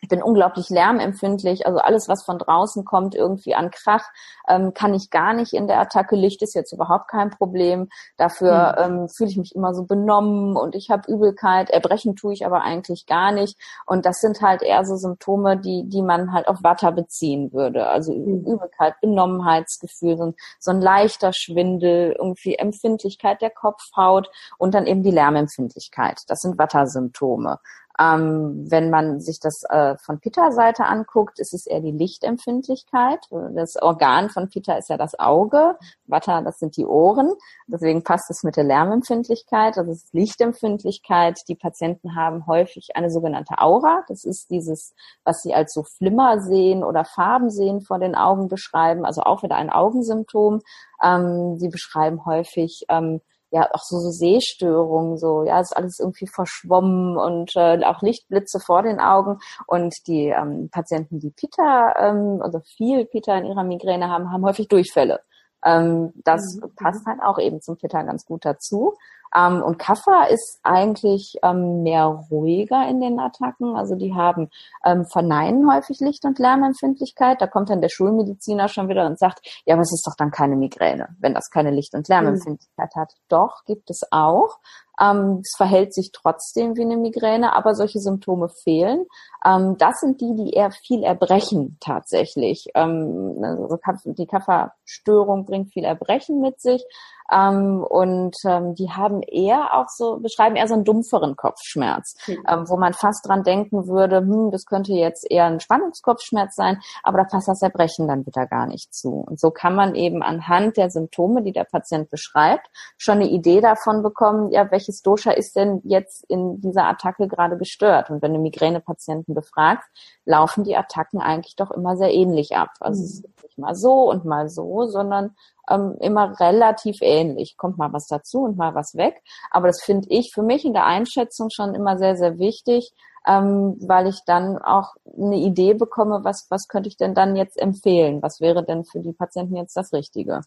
ich 0.02 0.10
bin 0.10 0.24
unglaublich 0.24 0.70
lärmempfindlich, 0.70 1.68
also 1.68 1.78
alles, 1.78 2.10
was 2.10 2.24
von 2.24 2.40
draußen 2.40 2.84
kommt, 2.84 3.14
irgendwie 3.14 3.54
an 3.54 3.70
Krach, 3.70 4.04
ähm, 4.48 4.74
kann 4.74 4.96
ich 4.96 5.12
gar 5.12 5.34
nicht 5.34 5.54
in 5.54 5.68
der 5.68 5.80
Attacke. 5.80 6.16
Licht 6.16 6.42
ist 6.42 6.56
jetzt 6.56 6.74
überhaupt 6.74 7.08
kein 7.08 7.30
Problem. 7.30 7.88
Dafür 8.18 8.76
mhm. 8.80 9.02
ähm, 9.02 9.10
fühle 9.10 9.30
ich 9.30 9.38
mich 9.38 9.56
immer 9.56 9.76
so 9.76 9.84
benommen 9.84 10.58
und 10.58 10.74
ich 10.74 10.90
habe 10.90 11.10
Übelkeit. 11.12 11.70
Erbrechen 11.70 12.16
tue 12.16 12.34
ich 12.34 12.48
aber 12.48 12.64
eigentlich 12.64 13.06
gar 13.06 13.32
nicht. 13.32 13.60
Und 13.86 14.08
das 14.08 14.22
sind 14.22 14.42
halt 14.42 14.64
eher 14.64 14.84
so 14.86 14.96
Symptome, 14.96 15.58
die, 15.58 15.88
die 15.88 16.02
man 16.02 16.34
halt 16.34 16.48
auf 16.48 16.64
Watter 16.64 16.92
beziehen 16.92 17.54
würde. 17.54 17.86
Also 17.86 18.12
mhm. 18.12 18.44
Übelkeit, 18.44 19.00
Benommenheitsgefühl, 19.02 20.18
so 20.18 20.24
ein, 20.24 20.36
so 20.60 20.72
ein 20.72 20.82
leichter 20.82 21.32
Schwindel, 21.32 22.16
irgendwie 22.18 22.56
Empfindlichkeit 22.56 23.40
der 23.42 23.52
Kopfhaut 23.52 24.32
und 24.58 24.74
dann 24.74 24.88
eben 24.88 25.04
die 25.04 25.12
Lärmempfindlichkeit. 25.12 26.24
Das 26.28 26.42
sind 26.42 26.58
Watter-Symptome. 26.58 27.60
Ähm, 28.02 28.66
wenn 28.68 28.90
man 28.90 29.20
sich 29.20 29.40
das 29.40 29.62
äh, 29.70 29.96
von 30.04 30.20
Pitta-Seite 30.20 30.86
anguckt, 30.86 31.40
ist 31.40 31.54
es 31.54 31.68
eher 31.68 31.82
die 31.82 31.92
Lichtempfindlichkeit. 31.92 33.20
Das 33.54 33.76
Organ 33.80 34.30
von 34.30 34.50
Pitta 34.50 34.74
ist 34.74 34.90
ja 34.90 34.98
das 34.98 35.20
Auge, 35.20 35.78
Vata, 36.08 36.42
das 36.42 36.58
sind 36.58 36.78
die 36.78 36.86
Ohren. 36.86 37.32
Deswegen 37.68 38.04
passt 38.04 38.32
es 38.32 38.44
mit 38.44 38.58
der 38.58 38.64
Lärmempfindlichkeit. 38.64 39.78
Das 39.78 39.88
ist 39.88 40.14
Lichtempfindlichkeit. 40.14 41.40
Die 41.48 41.56
Patienten 41.56 42.16
haben 42.16 42.48
häufig 42.48 42.96
eine 42.96 43.12
sogenannte 43.12 43.60
Aura. 43.60 44.04
Das 44.08 44.24
ist 44.24 44.50
dieses, 44.50 44.96
was 45.24 45.44
sie 45.44 45.54
als 45.54 45.72
so 45.72 45.84
Flimmer 45.84 46.40
sehen 46.40 46.84
oder 46.84 47.06
Farben 47.06 47.52
sehen 47.52 47.82
vor 47.82 48.00
den 48.00 48.16
Augen 48.16 48.48
beschreiben. 48.48 49.06
Also 49.06 49.22
auch 49.22 49.44
wieder 49.44 49.58
ein 49.58 49.70
Augensymptom. 49.70 50.62
Ähm, 51.04 51.60
sie 51.60 51.70
beschreiben 51.70 52.26
häufig 52.26 52.86
ähm, 52.90 53.22
ja 53.52 53.70
auch 53.74 53.84
so, 53.84 54.00
so 54.00 54.10
Sehstörungen, 54.10 55.18
so 55.18 55.44
ja, 55.44 55.60
ist 55.60 55.76
alles 55.76 56.00
irgendwie 56.00 56.28
verschwommen 56.28 57.18
und 57.18 57.56
äh, 57.56 57.84
auch 57.84 58.02
Lichtblitze 58.02 58.60
vor 58.60 58.82
den 58.82 59.00
Augen. 59.00 59.40
Und 59.68 60.08
die 60.08 60.28
ähm, 60.28 60.70
Patienten, 60.72 61.20
die 61.20 61.32
Pita, 61.32 61.94
ähm, 62.00 62.42
also 62.42 62.62
viel 62.78 63.06
Pita 63.06 63.38
in 63.38 63.46
ihrer 63.46 63.64
Migräne 63.64 64.10
haben, 64.10 64.32
haben 64.32 64.46
häufig 64.46 64.70
Durchfälle. 64.70 65.20
Ähm, 65.64 66.14
das 66.24 66.56
mhm. 66.56 66.74
passt 66.76 67.06
halt 67.06 67.22
auch 67.22 67.38
eben 67.40 67.62
zum 67.62 67.78
Pita 67.78 68.02
ganz 68.04 68.26
gut 68.26 68.46
dazu. 68.46 68.96
Ähm, 69.36 69.62
und 69.62 69.78
Kaffer 69.80 70.30
ist 70.30 70.60
eigentlich 70.64 71.36
ähm, 71.44 71.84
mehr 71.84 72.06
ruhiger 72.06 72.88
in 72.88 73.00
den 73.00 73.20
Attacken. 73.20 73.76
Also 73.76 73.96
die 73.96 74.14
haben 74.14 74.50
ähm, 74.84 75.06
verneinen 75.06 75.72
häufig 75.72 76.00
Licht- 76.00 76.26
und 76.26 76.40
Lärmempfindlichkeit. 76.40 77.42
Da 77.42 77.48
kommt 77.48 77.70
dann 77.70 77.82
der 77.82 77.90
Schulmediziner 77.90 78.68
schon 78.68 78.90
wieder 78.90 79.06
und 79.06 79.20
sagt, 79.20 79.42
ja, 79.66 79.76
aber 79.76 79.84
es 79.84 79.94
ist 79.94 80.06
doch 80.06 80.16
dann 80.18 80.32
keine 80.32 80.56
Migräne, 80.56 81.10
wenn 81.20 81.34
das 81.34 81.50
keine 81.50 81.72
Licht- 81.72 81.94
und 81.94 82.08
Lärmempfindlichkeit 82.08 82.96
mhm. 82.96 83.00
hat. 83.00 83.14
Doch, 83.30 83.64
gibt 83.66 83.90
es 83.90 84.02
auch. 84.12 84.60
Ähm, 85.02 85.40
es 85.42 85.54
verhält 85.58 85.94
sich 85.94 86.12
trotzdem 86.12 86.76
wie 86.76 86.82
eine 86.82 86.98
Migräne, 86.98 87.54
aber 87.54 87.74
solche 87.74 88.00
Symptome 88.00 88.50
fehlen. 88.50 89.06
Ähm, 89.46 89.78
das 89.78 90.00
sind 90.00 90.22
die, 90.22 90.36
die 90.36 90.52
eher 90.52 90.72
viel 90.72 91.04
erbrechen 91.04 91.78
tatsächlich. 91.80 92.68
Ähm, 92.76 93.38
also 93.42 93.78
die 94.06 94.28
Kafferstörung 94.28 95.46
bringt 95.46 95.74
viel 95.74 95.86
Erbrechen 95.86 96.42
mit 96.42 96.62
sich. 96.62 96.84
Ähm, 97.32 97.84
und 97.84 98.36
ähm, 98.46 98.76
die 98.76 98.92
haben 98.92 99.22
eher 99.22 99.74
auch 99.76 99.88
so, 99.88 100.20
beschreiben 100.20 100.56
eher 100.56 100.68
so 100.68 100.74
einen 100.74 100.84
dumpferen 100.84 101.36
Kopfschmerz, 101.36 102.16
mhm. 102.28 102.44
ähm, 102.48 102.70
wo 102.70 102.78
man 102.78 102.94
fast 102.94 103.28
dran 103.28 103.44
denken 103.44 103.88
würde, 103.88 104.18
hm, 104.18 104.52
das 104.52 104.66
könnte 104.66 104.94
jetzt 104.94 105.30
eher 105.30 105.46
ein 105.46 105.60
Spannungskopfschmerz 105.60 106.56
sein, 106.56 106.80
aber 107.04 107.20
da 107.20 107.24
passt 107.24 107.48
das 107.48 107.62
Erbrechen 107.62 108.08
dann 108.08 108.26
wieder 108.26 108.48
gar 108.48 108.68
nicht 108.68 108.94
zu. 108.94 109.24
Und 109.28 109.40
so 109.40 109.52
kann 109.52 109.76
man 109.76 109.96
eben 109.96 110.22
anhand 110.22 110.78
der 110.78 110.90
Symptome, 110.90 111.42
die 111.42 111.54
der 111.54 111.64
Patient 111.64 112.10
beschreibt, 112.10 112.68
schon 112.98 113.16
eine 113.16 113.30
Idee 113.30 113.62
davon 113.62 114.04
bekommen, 114.04 114.52
ja, 114.52 114.70
welches 114.72 115.02
Dosha 115.02 115.32
ist 115.32 115.56
denn 115.56 115.82
jetzt 115.84 116.26
in 116.28 116.60
dieser 116.60 116.86
Attacke 116.86 117.28
gerade 117.28 117.58
gestört? 117.58 118.10
Und 118.10 118.22
wenn 118.22 118.34
du 118.34 118.40
Migränepatienten 118.40 119.34
befragst, 119.34 119.88
laufen 120.26 120.64
die 120.64 120.76
Attacken 120.76 121.22
eigentlich 121.22 121.56
doch 121.56 121.72
immer 121.72 121.96
sehr 121.96 122.14
ähnlich 122.14 122.56
ab. 122.56 122.72
Also 122.80 123.00
mhm. 123.00 123.06
es 123.06 123.14
ist 123.14 123.44
nicht 123.44 123.58
mal 123.58 123.76
so 123.76 124.10
und 124.10 124.26
mal 124.26 124.50
so, 124.50 124.86
sondern 124.86 125.36
ähm, 125.70 125.96
immer 126.00 126.40
relativ 126.40 126.98
ähnlich. 127.02 127.58
Kommt 127.58 127.78
mal 127.78 127.94
was 127.94 128.08
dazu 128.08 128.44
und 128.44 128.58
mal 128.58 128.76
was 128.76 128.96
weg. 128.96 129.22
Aber 129.50 129.68
das 129.68 129.82
finde 129.82 130.08
ich 130.10 130.34
für 130.34 130.44
mich 130.44 130.66
in 130.66 130.74
der 130.74 130.86
Einschätzung 130.86 131.50
schon 131.52 131.76
immer 131.76 131.98
sehr, 131.98 132.16
sehr 132.16 132.40
wichtig, 132.40 132.92
ähm, 133.28 133.78
weil 133.82 134.08
ich 134.08 134.20
dann 134.26 134.58
auch 134.58 134.96
eine 135.18 135.38
Idee 135.38 135.74
bekomme, 135.74 136.22
was, 136.24 136.48
was 136.50 136.68
könnte 136.68 136.90
ich 136.90 136.98
denn 136.98 137.14
dann 137.14 137.36
jetzt 137.36 137.60
empfehlen? 137.60 138.22
Was 138.22 138.42
wäre 138.42 138.64
denn 138.64 138.84
für 138.86 139.00
die 139.00 139.14
Patienten 139.14 139.56
jetzt 139.56 139.78
das 139.78 139.94
Richtige? 139.94 140.42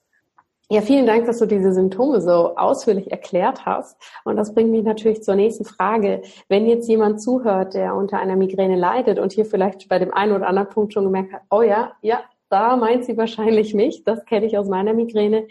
Ja, 0.71 0.81
vielen 0.81 1.05
Dank, 1.05 1.27
dass 1.27 1.39
du 1.39 1.47
diese 1.47 1.75
Symptome 1.75 2.23
so 2.23 2.57
ausführlich 2.57 3.11
erklärt 3.11 3.67
hast. 3.67 3.99
Und 4.25 4.37
das 4.37 4.55
bringt 4.55 4.71
mich 4.71 4.83
natürlich 4.83 5.23
zur 5.23 5.35
nächsten 5.35 5.67
Frage. 5.67 6.23
Wenn 6.49 6.67
jetzt 6.67 6.89
jemand 6.89 7.23
zuhört, 7.23 7.75
der 7.75 7.95
unter 7.95 8.19
einer 8.19 8.35
Migräne 8.35 8.77
leidet 8.77 9.19
und 9.19 9.33
hier 9.33 9.45
vielleicht 9.45 9.89
bei 9.91 9.99
dem 9.99 10.15
einen 10.15 10.33
oder 10.33 10.47
anderen 10.47 10.71
Punkt 10.71 10.95
schon 10.95 11.05
gemerkt 11.05 11.35
hat, 11.35 11.43
oh 11.51 11.61
ja, 11.61 11.93
ja, 12.01 12.21
da 12.49 12.77
meint 12.77 13.05
sie 13.05 13.17
wahrscheinlich 13.17 13.75
mich. 13.75 14.05
Das 14.05 14.25
kenne 14.25 14.47
ich 14.47 14.59
aus 14.59 14.69
meiner 14.69 14.95
Migräne. 14.95 15.47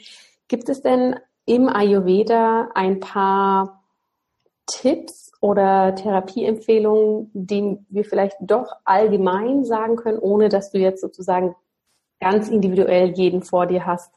Gibt 0.48 0.70
es 0.70 0.82
denn 0.82 1.16
im 1.46 1.68
Ayurveda 1.68 2.70
ein 2.74 3.00
paar 3.00 3.84
Tipps 4.66 5.32
oder 5.42 5.94
Therapieempfehlungen, 5.96 7.30
die 7.34 7.78
wir 7.90 8.06
vielleicht 8.06 8.38
doch 8.40 8.78
allgemein 8.86 9.66
sagen 9.66 9.98
können, 9.98 10.20
ohne 10.20 10.50
dass 10.50 10.72
du 10.72 10.78
jetzt 10.78 11.02
sozusagen 11.02 11.56
ganz 12.22 12.48
individuell 12.48 13.10
jeden 13.10 13.44
vor 13.44 13.66
dir 13.66 13.86
hast, 13.86 14.12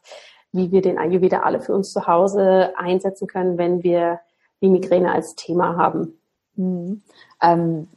wie 0.53 0.71
wir 0.71 0.81
den 0.81 0.97
Ayurveda 0.97 1.41
alle 1.41 1.59
für 1.59 1.73
uns 1.73 1.91
zu 1.91 2.07
Hause 2.07 2.71
einsetzen 2.77 3.27
können, 3.27 3.57
wenn 3.57 3.83
wir 3.83 4.21
die 4.61 4.69
Migräne 4.69 5.11
als 5.11 5.35
Thema 5.35 5.75
haben? 5.75 6.17
Mhm. 6.55 7.01
Ähm, 7.41 7.89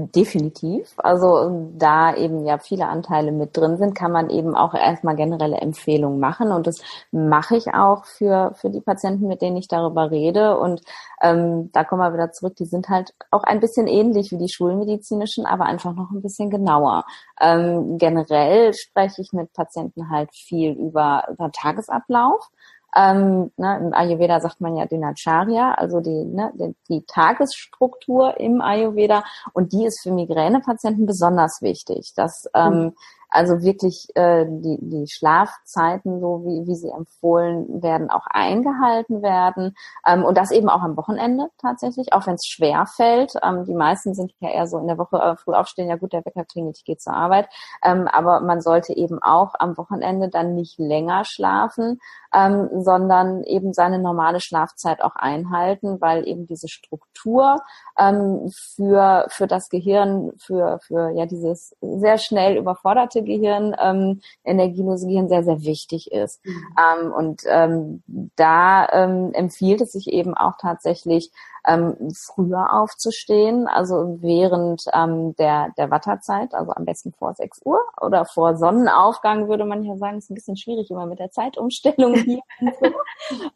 Definitiv. 0.00 0.94
Also 0.98 1.70
da 1.76 2.14
eben 2.14 2.46
ja 2.46 2.58
viele 2.58 2.86
Anteile 2.86 3.32
mit 3.32 3.56
drin 3.56 3.78
sind, 3.78 3.96
kann 3.96 4.12
man 4.12 4.30
eben 4.30 4.54
auch 4.54 4.72
erstmal 4.72 5.16
generelle 5.16 5.56
Empfehlungen 5.56 6.20
machen. 6.20 6.52
Und 6.52 6.68
das 6.68 6.80
mache 7.10 7.56
ich 7.56 7.74
auch 7.74 8.04
für, 8.04 8.52
für 8.54 8.70
die 8.70 8.80
Patienten, 8.80 9.26
mit 9.26 9.42
denen 9.42 9.56
ich 9.56 9.66
darüber 9.66 10.12
rede. 10.12 10.56
Und 10.56 10.82
ähm, 11.20 11.72
da 11.72 11.82
kommen 11.82 12.00
wir 12.00 12.12
wieder 12.12 12.30
zurück, 12.30 12.54
die 12.54 12.64
sind 12.64 12.88
halt 12.88 13.12
auch 13.32 13.42
ein 13.42 13.58
bisschen 13.58 13.88
ähnlich 13.88 14.30
wie 14.30 14.38
die 14.38 14.48
schulmedizinischen, 14.48 15.46
aber 15.46 15.64
einfach 15.64 15.94
noch 15.94 16.12
ein 16.12 16.22
bisschen 16.22 16.48
genauer. 16.48 17.04
Ähm, 17.40 17.98
generell 17.98 18.74
spreche 18.74 19.20
ich 19.20 19.32
mit 19.32 19.52
Patienten 19.52 20.10
halt 20.10 20.30
viel 20.32 20.72
über, 20.74 21.24
über 21.28 21.50
Tagesablauf. 21.50 22.48
Ähm, 22.96 23.52
ne, 23.56 23.78
Im 23.78 23.94
Ayurveda 23.94 24.40
sagt 24.40 24.60
man 24.60 24.76
ja 24.76 24.86
Dinacharya, 24.86 25.74
also 25.74 26.00
die, 26.00 26.24
ne, 26.24 26.52
die, 26.54 26.74
die 26.88 27.04
Tagesstruktur 27.06 28.40
im 28.40 28.60
Ayurveda 28.60 29.24
und 29.52 29.72
die 29.72 29.84
ist 29.84 30.02
für 30.02 30.10
Migränepatienten 30.10 31.06
besonders 31.06 31.60
wichtig. 31.60 32.12
Dass 32.14 32.48
ähm, 32.54 32.72
mhm 32.72 32.92
also 33.30 33.62
wirklich 33.62 34.08
äh, 34.14 34.46
die, 34.48 34.78
die 34.80 35.06
Schlafzeiten, 35.06 36.20
so 36.20 36.44
wie, 36.44 36.66
wie 36.66 36.74
sie 36.74 36.90
empfohlen 36.90 37.82
werden, 37.82 38.10
auch 38.10 38.26
eingehalten 38.26 39.22
werden. 39.22 39.74
Ähm, 40.06 40.24
und 40.24 40.38
das 40.38 40.50
eben 40.50 40.68
auch 40.68 40.82
am 40.82 40.96
Wochenende 40.96 41.50
tatsächlich, 41.58 42.12
auch 42.12 42.26
wenn 42.26 42.34
es 42.34 42.46
schwer 42.46 42.86
fällt. 42.86 43.34
Ähm, 43.42 43.64
die 43.64 43.74
meisten 43.74 44.14
sind 44.14 44.32
ja 44.40 44.50
eher 44.50 44.66
so 44.66 44.78
in 44.78 44.86
der 44.86 44.98
Woche 44.98 45.18
äh, 45.18 45.36
früh 45.36 45.52
aufstehen, 45.52 45.88
ja 45.88 45.96
gut, 45.96 46.12
der 46.12 46.24
Wecker 46.24 46.44
klingelt, 46.44 46.78
ich 46.78 46.84
gehe 46.84 46.96
zur 46.96 47.14
Arbeit. 47.14 47.48
Ähm, 47.82 48.08
aber 48.08 48.40
man 48.40 48.60
sollte 48.60 48.96
eben 48.96 49.22
auch 49.22 49.54
am 49.58 49.76
Wochenende 49.76 50.28
dann 50.28 50.54
nicht 50.54 50.78
länger 50.78 51.24
schlafen, 51.24 52.00
ähm, 52.34 52.68
sondern 52.74 53.42
eben 53.44 53.72
seine 53.72 53.98
normale 53.98 54.40
Schlafzeit 54.40 55.02
auch 55.02 55.16
einhalten, 55.16 56.00
weil 56.00 56.26
eben 56.26 56.46
diese 56.46 56.68
Struktur 56.68 57.58
ähm, 57.98 58.50
für, 58.50 59.26
für 59.28 59.46
das 59.46 59.68
Gehirn, 59.68 60.32
für, 60.38 60.78
für 60.80 61.10
ja 61.10 61.26
dieses 61.26 61.76
sehr 61.80 62.18
schnell 62.18 62.56
überforderte 62.56 63.17
Gehirn, 63.22 63.74
ähm, 63.80 64.20
energielose 64.44 65.06
Gehirn 65.06 65.28
sehr, 65.28 65.44
sehr 65.44 65.62
wichtig 65.62 66.10
ist. 66.12 66.44
Mhm. 66.44 66.64
Ähm, 66.78 67.12
und 67.12 67.42
ähm, 67.46 68.02
da 68.36 68.88
ähm, 68.92 69.32
empfiehlt 69.32 69.80
es 69.80 69.92
sich 69.92 70.08
eben 70.08 70.34
auch 70.34 70.56
tatsächlich, 70.60 71.30
ähm, 71.68 72.12
früher 72.14 72.72
aufzustehen, 72.72 73.68
also 73.68 74.18
während 74.20 74.84
ähm, 74.94 75.36
der, 75.36 75.70
der 75.76 75.90
Watterzeit, 75.90 76.54
also 76.54 76.72
am 76.72 76.84
besten 76.84 77.12
vor 77.12 77.34
6 77.34 77.60
Uhr 77.64 77.80
oder 78.00 78.24
vor 78.24 78.56
Sonnenaufgang, 78.56 79.48
würde 79.48 79.66
man 79.66 79.84
ja 79.84 79.96
sagen, 79.96 80.18
ist 80.18 80.30
ein 80.30 80.34
bisschen 80.34 80.56
schwierig 80.56 80.90
immer 80.90 81.06
mit 81.06 81.18
der 81.18 81.30
Zeitumstellung 81.30 82.14
hier. 82.24 82.40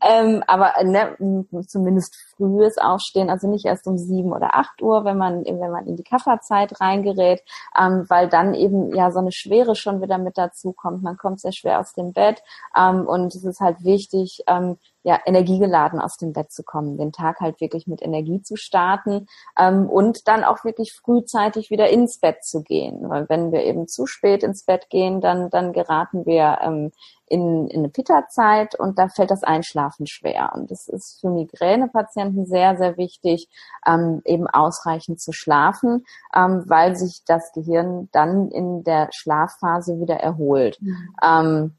ähm, 0.03 0.44
aber 0.46 0.75
ne, 0.85 1.16
zumindest 1.66 2.14
frühes 2.37 2.77
Aufstehen, 2.79 3.31
also 3.31 3.48
nicht 3.48 3.64
erst 3.64 3.87
um 3.87 3.96
7 3.96 4.31
oder 4.33 4.57
8 4.57 4.83
Uhr, 4.83 5.05
wenn 5.05 5.16
man, 5.16 5.44
wenn 5.44 5.70
man 5.70 5.87
in 5.87 5.96
die 5.96 6.05
Kafferzeit 6.05 6.81
reingerät, 6.81 7.42
ähm, 7.79 8.05
weil 8.09 8.29
dann 8.29 8.55
eben 8.55 8.94
ja 8.94 9.11
so 9.11 9.20
eine 9.20 9.33
Schwere 9.33 9.75
schon 9.75 10.03
wieder 10.03 10.18
mit 10.18 10.37
dazu 10.37 10.72
kommt. 10.72 11.03
Man 11.03 11.16
kommt 11.16 11.40
sehr 11.40 11.53
schwer 11.53 11.81
aus 11.81 11.94
dem 11.94 12.12
Bett 12.12 12.42
ähm, 12.77 13.07
und 13.07 13.35
es 13.35 13.44
ist 13.44 13.61
halt 13.61 13.83
wichtig, 13.85 14.42
ähm, 14.46 14.77
ja, 15.05 15.19
energiegeladen 15.27 16.01
aus 16.01 16.17
dem 16.17 16.33
Bett 16.33 16.53
zu 16.53 16.62
kommen, 16.62 16.97
den 16.97 17.12
Tag 17.12 17.41
halt 17.41 17.61
wirklich 17.61 17.87
mit 17.87 18.03
Energie 18.03 18.43
zu 18.43 18.57
starten 18.57 19.27
ähm, 19.59 19.88
und 19.88 20.29
dann 20.29 20.45
auch 20.45 20.65
wirklich 20.65 20.93
frühzeitig 20.93 21.71
wieder 21.71 21.91
ins 21.91 22.19
Bett 22.19 22.45
zu 22.45 22.62
gehen. 22.62 23.09
Weil 23.09 23.29
wenn 23.29 23.51
wir 23.53 23.65
eben 23.65 23.88
zu 23.88 24.07
spät 24.07 24.43
ins 24.43 24.65
Bett 24.65 24.91
gehen, 24.91 25.21
dann, 25.21 25.51
dann 25.51 25.73
geraten 25.73 26.25
wir 26.25 26.59
ähm, 26.62 26.93
in, 27.27 27.67
in 27.69 27.81
eine 27.81 27.88
Pitta-Zeit 27.88 28.79
und 28.79 28.99
da 28.99 29.09
fällt 29.09 29.31
das 29.31 29.43
Einschlafen 29.43 30.07
schwer. 30.07 30.53
Und 30.55 30.71
das 30.71 30.87
ist 30.87 31.21
für 31.21 31.31
Migränepatienten 31.31 32.47
sehr, 32.47 32.77
sehr 32.77 32.97
wichtig, 32.97 33.49
ähm, 33.87 34.21
eben 34.25 34.47
ausreichend 34.47 35.21
zu 35.21 35.33
schlafen, 35.33 36.05
ähm, 36.37 36.65
weil 36.67 36.95
sich 36.95 37.23
das 37.27 37.53
Gehirn 37.53 38.09
dann 38.12 38.51
in 38.51 38.85
der 38.85 39.09
Schlafphase 39.12 39.99
wieder 39.99 40.17
erholt. 40.17 40.79
Mhm. 40.81 41.17
Ähm, 41.23 41.75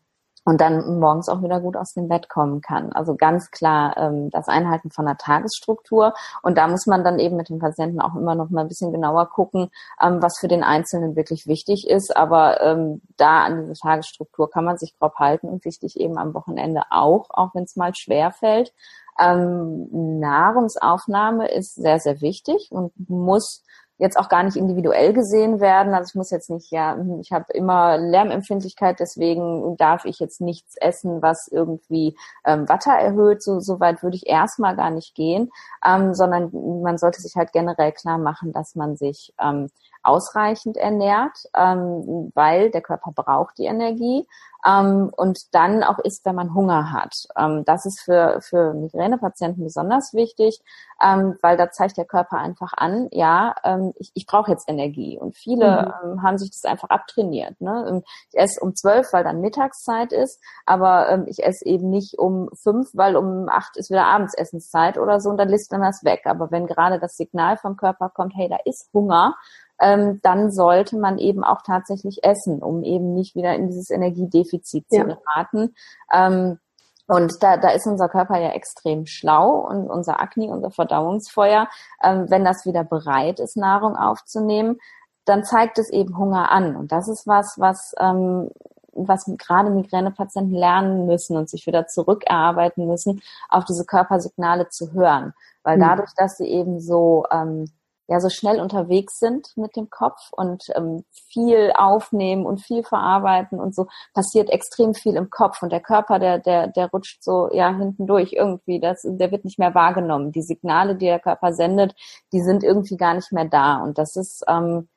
und 0.45 0.59
dann 0.59 0.99
morgens 0.99 1.29
auch 1.29 1.41
wieder 1.41 1.59
gut 1.59 1.77
aus 1.77 1.93
dem 1.93 2.07
Bett 2.07 2.29
kommen 2.29 2.61
kann. 2.61 2.91
Also 2.91 3.15
ganz 3.15 3.49
klar 3.51 3.95
ähm, 3.97 4.29
das 4.29 4.47
Einhalten 4.47 4.91
von 4.91 5.07
einer 5.07 5.17
Tagesstruktur. 5.17 6.13
Und 6.41 6.57
da 6.57 6.67
muss 6.67 6.85
man 6.85 7.03
dann 7.03 7.19
eben 7.19 7.37
mit 7.37 7.49
dem 7.49 7.59
Patienten 7.59 8.01
auch 8.01 8.15
immer 8.15 8.35
noch 8.35 8.49
mal 8.49 8.61
ein 8.61 8.67
bisschen 8.67 8.91
genauer 8.91 9.29
gucken, 9.29 9.69
ähm, 10.01 10.21
was 10.21 10.37
für 10.39 10.47
den 10.47 10.63
Einzelnen 10.63 11.15
wirklich 11.15 11.47
wichtig 11.47 11.87
ist. 11.89 12.15
Aber 12.15 12.61
ähm, 12.61 13.01
da 13.17 13.43
an 13.43 13.61
diese 13.61 13.79
Tagesstruktur 13.79 14.49
kann 14.49 14.65
man 14.65 14.77
sich 14.77 14.97
grob 14.99 15.15
halten 15.15 15.47
und 15.47 15.63
wichtig 15.65 15.99
eben 15.99 16.17
am 16.17 16.33
Wochenende 16.33 16.83
auch, 16.89 17.29
auch 17.29 17.53
wenn 17.53 17.63
es 17.63 17.75
mal 17.75 17.93
schwer 17.95 18.31
fällt. 18.31 18.73
Ähm, 19.19 20.19
Nahrungsaufnahme 20.19 21.47
ist 21.51 21.75
sehr, 21.75 21.99
sehr 21.99 22.21
wichtig 22.21 22.69
und 22.71 22.91
muss 23.09 23.63
jetzt 23.97 24.17
auch 24.17 24.29
gar 24.29 24.43
nicht 24.43 24.57
individuell 24.57 25.13
gesehen 25.13 25.59
werden. 25.59 25.93
Also 25.93 26.09
ich 26.09 26.15
muss 26.15 26.31
jetzt 26.31 26.49
nicht, 26.49 26.71
ja, 26.71 26.97
ich 27.21 27.31
habe 27.31 27.45
immer 27.53 27.97
Lärmempfindlichkeit, 27.97 28.99
deswegen 28.99 29.77
darf 29.77 30.05
ich 30.05 30.19
jetzt 30.19 30.41
nichts 30.41 30.75
essen, 30.77 31.21
was 31.21 31.47
irgendwie 31.47 32.17
ähm, 32.45 32.67
Watter 32.67 32.93
erhöht. 32.93 33.43
So, 33.43 33.59
so 33.59 33.79
weit 33.79 34.03
würde 34.03 34.15
ich 34.17 34.27
erstmal 34.27 34.75
gar 34.75 34.89
nicht 34.89 35.15
gehen, 35.15 35.51
ähm, 35.85 36.13
sondern 36.13 36.51
man 36.81 36.97
sollte 36.97 37.21
sich 37.21 37.35
halt 37.35 37.53
generell 37.53 37.91
klar 37.91 38.17
machen, 38.17 38.51
dass 38.51 38.75
man 38.75 38.97
sich 38.97 39.33
ähm, 39.39 39.69
ausreichend 40.03 40.77
ernährt, 40.77 41.47
ähm, 41.55 42.31
weil 42.35 42.69
der 42.71 42.81
Körper 42.81 43.11
braucht 43.11 43.57
die 43.57 43.65
Energie 43.65 44.27
ähm, 44.65 45.11
und 45.15 45.53
dann 45.53 45.83
auch 45.83 45.99
isst, 45.99 46.25
wenn 46.25 46.35
man 46.35 46.53
Hunger 46.53 46.91
hat. 46.91 47.27
Ähm, 47.37 47.63
das 47.65 47.85
ist 47.85 48.01
für, 48.01 48.39
für 48.41 48.73
Migränepatienten 48.73 49.63
besonders 49.63 50.13
wichtig, 50.13 50.61
ähm, 51.03 51.37
weil 51.41 51.57
da 51.57 51.71
zeigt 51.71 51.97
der 51.97 52.05
Körper 52.05 52.37
einfach 52.37 52.73
an, 52.75 53.07
ja, 53.11 53.55
ähm, 53.63 53.93
ich, 53.97 54.11
ich 54.13 54.25
brauche 54.25 54.51
jetzt 54.51 54.69
Energie. 54.69 55.17
Und 55.19 55.35
viele 55.35 55.93
mhm. 56.03 56.11
ähm, 56.11 56.23
haben 56.23 56.37
sich 56.37 56.51
das 56.51 56.63
einfach 56.65 56.89
abtrainiert. 56.89 57.59
Ne? 57.59 58.03
Ich 58.31 58.39
esse 58.39 58.61
um 58.61 58.75
zwölf, 58.75 59.11
weil 59.11 59.23
dann 59.23 59.41
Mittagszeit 59.41 60.13
ist, 60.13 60.39
aber 60.65 61.09
ähm, 61.09 61.25
ich 61.27 61.43
esse 61.43 61.65
eben 61.65 61.89
nicht 61.89 62.17
um 62.17 62.49
fünf, 62.53 62.89
weil 62.93 63.17
um 63.17 63.49
acht 63.49 63.75
ist 63.77 63.89
wieder 63.89 64.05
Abendsessenszeit 64.05 64.97
oder 64.97 65.19
so 65.19 65.29
und 65.29 65.37
dann 65.37 65.49
lässt 65.49 65.71
man 65.71 65.81
das 65.81 66.03
weg. 66.03 66.21
Aber 66.25 66.51
wenn 66.51 66.67
gerade 66.67 66.99
das 66.99 67.17
Signal 67.17 67.57
vom 67.57 67.75
Körper 67.75 68.09
kommt, 68.09 68.33
hey, 68.35 68.47
da 68.47 68.57
ist 68.65 68.89
Hunger, 68.93 69.35
ähm, 69.79 70.19
dann 70.21 70.51
sollte 70.51 70.97
man 70.97 71.17
eben 71.17 71.43
auch 71.43 71.61
tatsächlich 71.61 72.23
essen, 72.23 72.61
um 72.61 72.83
eben 72.83 73.13
nicht 73.13 73.35
wieder 73.35 73.53
in 73.55 73.67
dieses 73.67 73.89
Energiedefizit 73.89 74.85
ja. 74.89 75.01
zu 75.01 75.07
geraten. 75.07 75.75
Ähm, 76.11 76.59
und 77.07 77.43
da, 77.43 77.57
da 77.57 77.69
ist 77.69 77.85
unser 77.85 78.07
Körper 78.07 78.39
ja 78.39 78.49
extrem 78.51 79.05
schlau 79.05 79.67
und 79.67 79.89
unser 79.89 80.21
Akne, 80.21 80.47
unser 80.47 80.71
Verdauungsfeuer, 80.71 81.67
ähm, 82.01 82.29
wenn 82.29 82.45
das 82.45 82.65
wieder 82.65 82.83
bereit 82.83 83.39
ist, 83.39 83.57
Nahrung 83.57 83.95
aufzunehmen, 83.95 84.79
dann 85.25 85.43
zeigt 85.43 85.79
es 85.79 85.89
eben 85.89 86.17
Hunger 86.17 86.51
an. 86.51 86.75
Und 86.75 86.91
das 86.91 87.07
ist 87.07 87.27
was, 87.27 87.59
was, 87.59 87.93
ähm, 87.99 88.49
was 88.93 89.25
gerade 89.37 89.69
Migränepatienten 89.69 90.55
lernen 90.55 91.05
müssen 91.05 91.35
und 91.35 91.49
sich 91.49 91.65
wieder 91.67 91.87
zurückerarbeiten 91.87 92.87
müssen, 92.87 93.21
auf 93.49 93.65
diese 93.65 93.85
Körpersignale 93.85 94.69
zu 94.69 94.93
hören. 94.93 95.33
Weil 95.63 95.75
hm. 95.75 95.81
dadurch, 95.81 96.11
dass 96.15 96.37
sie 96.37 96.47
eben 96.47 96.79
so 96.79 97.25
ähm, 97.31 97.65
ja 98.07 98.19
so 98.19 98.29
schnell 98.29 98.59
unterwegs 98.59 99.19
sind 99.19 99.47
mit 99.55 99.75
dem 99.75 99.89
Kopf 99.89 100.31
und 100.31 100.63
ähm, 100.75 101.05
viel 101.31 101.71
aufnehmen 101.75 102.45
und 102.45 102.61
viel 102.61 102.83
verarbeiten 102.83 103.59
und 103.59 103.73
so 103.75 103.87
passiert 104.13 104.49
extrem 104.49 104.93
viel 104.93 105.15
im 105.15 105.29
Kopf 105.29 105.61
und 105.61 105.71
der 105.71 105.79
Körper 105.79 106.19
der 106.19 106.39
der 106.39 106.67
der 106.67 106.89
rutscht 106.89 107.23
so 107.23 107.49
ja 107.53 107.75
hinten 107.75 108.05
durch 108.07 108.33
irgendwie. 108.33 108.79
Das 108.79 109.01
der 109.03 109.31
wird 109.31 109.45
nicht 109.45 109.59
mehr 109.59 109.73
wahrgenommen. 109.73 110.31
Die 110.31 110.41
Signale 110.41 110.95
die 110.95 111.05
der 111.05 111.19
Körper 111.19 111.53
sendet 111.53 111.95
die 112.33 112.41
sind 112.41 112.63
irgendwie 112.63 112.97
gar 112.97 113.13
nicht 113.13 113.31
mehr 113.31 113.45
da. 113.45 113.77
Und 113.77 113.97
das 113.97 114.15
ist 114.15 114.43
ähm, 114.47 114.89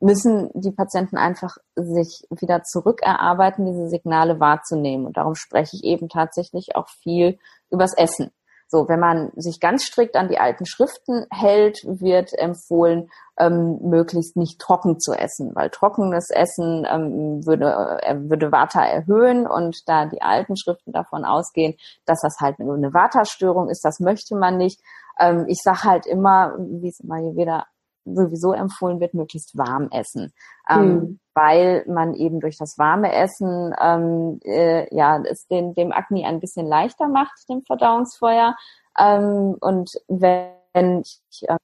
müssen 0.00 0.50
die 0.54 0.72
Patienten 0.72 1.16
einfach 1.16 1.56
sich 1.76 2.26
wieder 2.30 2.64
zurückerarbeiten 2.64 3.64
diese 3.66 3.88
Signale 3.88 4.40
wahrzunehmen. 4.40 5.06
Und 5.06 5.16
darum 5.16 5.36
spreche 5.36 5.76
ich 5.76 5.84
eben 5.84 6.08
tatsächlich 6.08 6.74
auch 6.76 6.88
viel 6.88 7.38
übers 7.70 7.94
Essen 7.96 8.32
so, 8.72 8.88
wenn 8.88 9.00
man 9.00 9.30
sich 9.36 9.60
ganz 9.60 9.84
strikt 9.84 10.16
an 10.16 10.30
die 10.30 10.38
alten 10.38 10.64
Schriften 10.64 11.26
hält, 11.30 11.84
wird 11.84 12.32
empfohlen, 12.32 13.10
ähm, 13.38 13.78
möglichst 13.82 14.34
nicht 14.34 14.58
trocken 14.58 14.98
zu 14.98 15.12
essen, 15.12 15.54
weil 15.54 15.68
trockenes 15.68 16.30
Essen 16.30 16.86
ähm, 16.90 17.44
würde, 17.44 18.00
äh, 18.00 18.16
würde 18.18 18.50
Vata 18.50 18.82
erhöhen 18.82 19.46
und 19.46 19.86
da 19.90 20.06
die 20.06 20.22
alten 20.22 20.56
Schriften 20.56 20.92
davon 20.92 21.26
ausgehen, 21.26 21.74
dass 22.06 22.22
das 22.22 22.36
halt 22.40 22.60
eine 22.60 22.94
Vata-Störung 22.94 23.68
ist, 23.68 23.84
das 23.84 24.00
möchte 24.00 24.36
man 24.36 24.56
nicht. 24.56 24.80
Ähm, 25.20 25.44
ich 25.48 25.58
sage 25.62 25.84
halt 25.84 26.06
immer, 26.06 26.56
wie 26.58 26.88
es 26.88 27.00
immer 27.00 27.18
hier 27.18 27.36
wieder 27.36 27.66
sowieso 28.06 28.54
empfohlen 28.54 29.00
wird, 29.00 29.12
möglichst 29.12 29.58
warm 29.58 29.90
essen, 29.90 30.32
ähm, 30.70 30.80
hm. 30.80 31.20
Weil 31.34 31.84
man 31.86 32.14
eben 32.14 32.40
durch 32.40 32.58
das 32.58 32.78
warme 32.78 33.12
Essen 33.12 33.74
ähm, 33.80 34.40
äh, 34.44 34.94
ja 34.94 35.22
es 35.22 35.46
den, 35.46 35.74
dem 35.74 35.92
Akne 35.92 36.26
ein 36.26 36.40
bisschen 36.40 36.66
leichter 36.66 37.08
macht, 37.08 37.48
dem 37.48 37.62
Verdauungsfeuer. 37.62 38.56
Ähm, 38.98 39.56
und 39.60 39.92
wenn 40.08 41.00
ich 41.00 41.48
äh, 41.48 41.56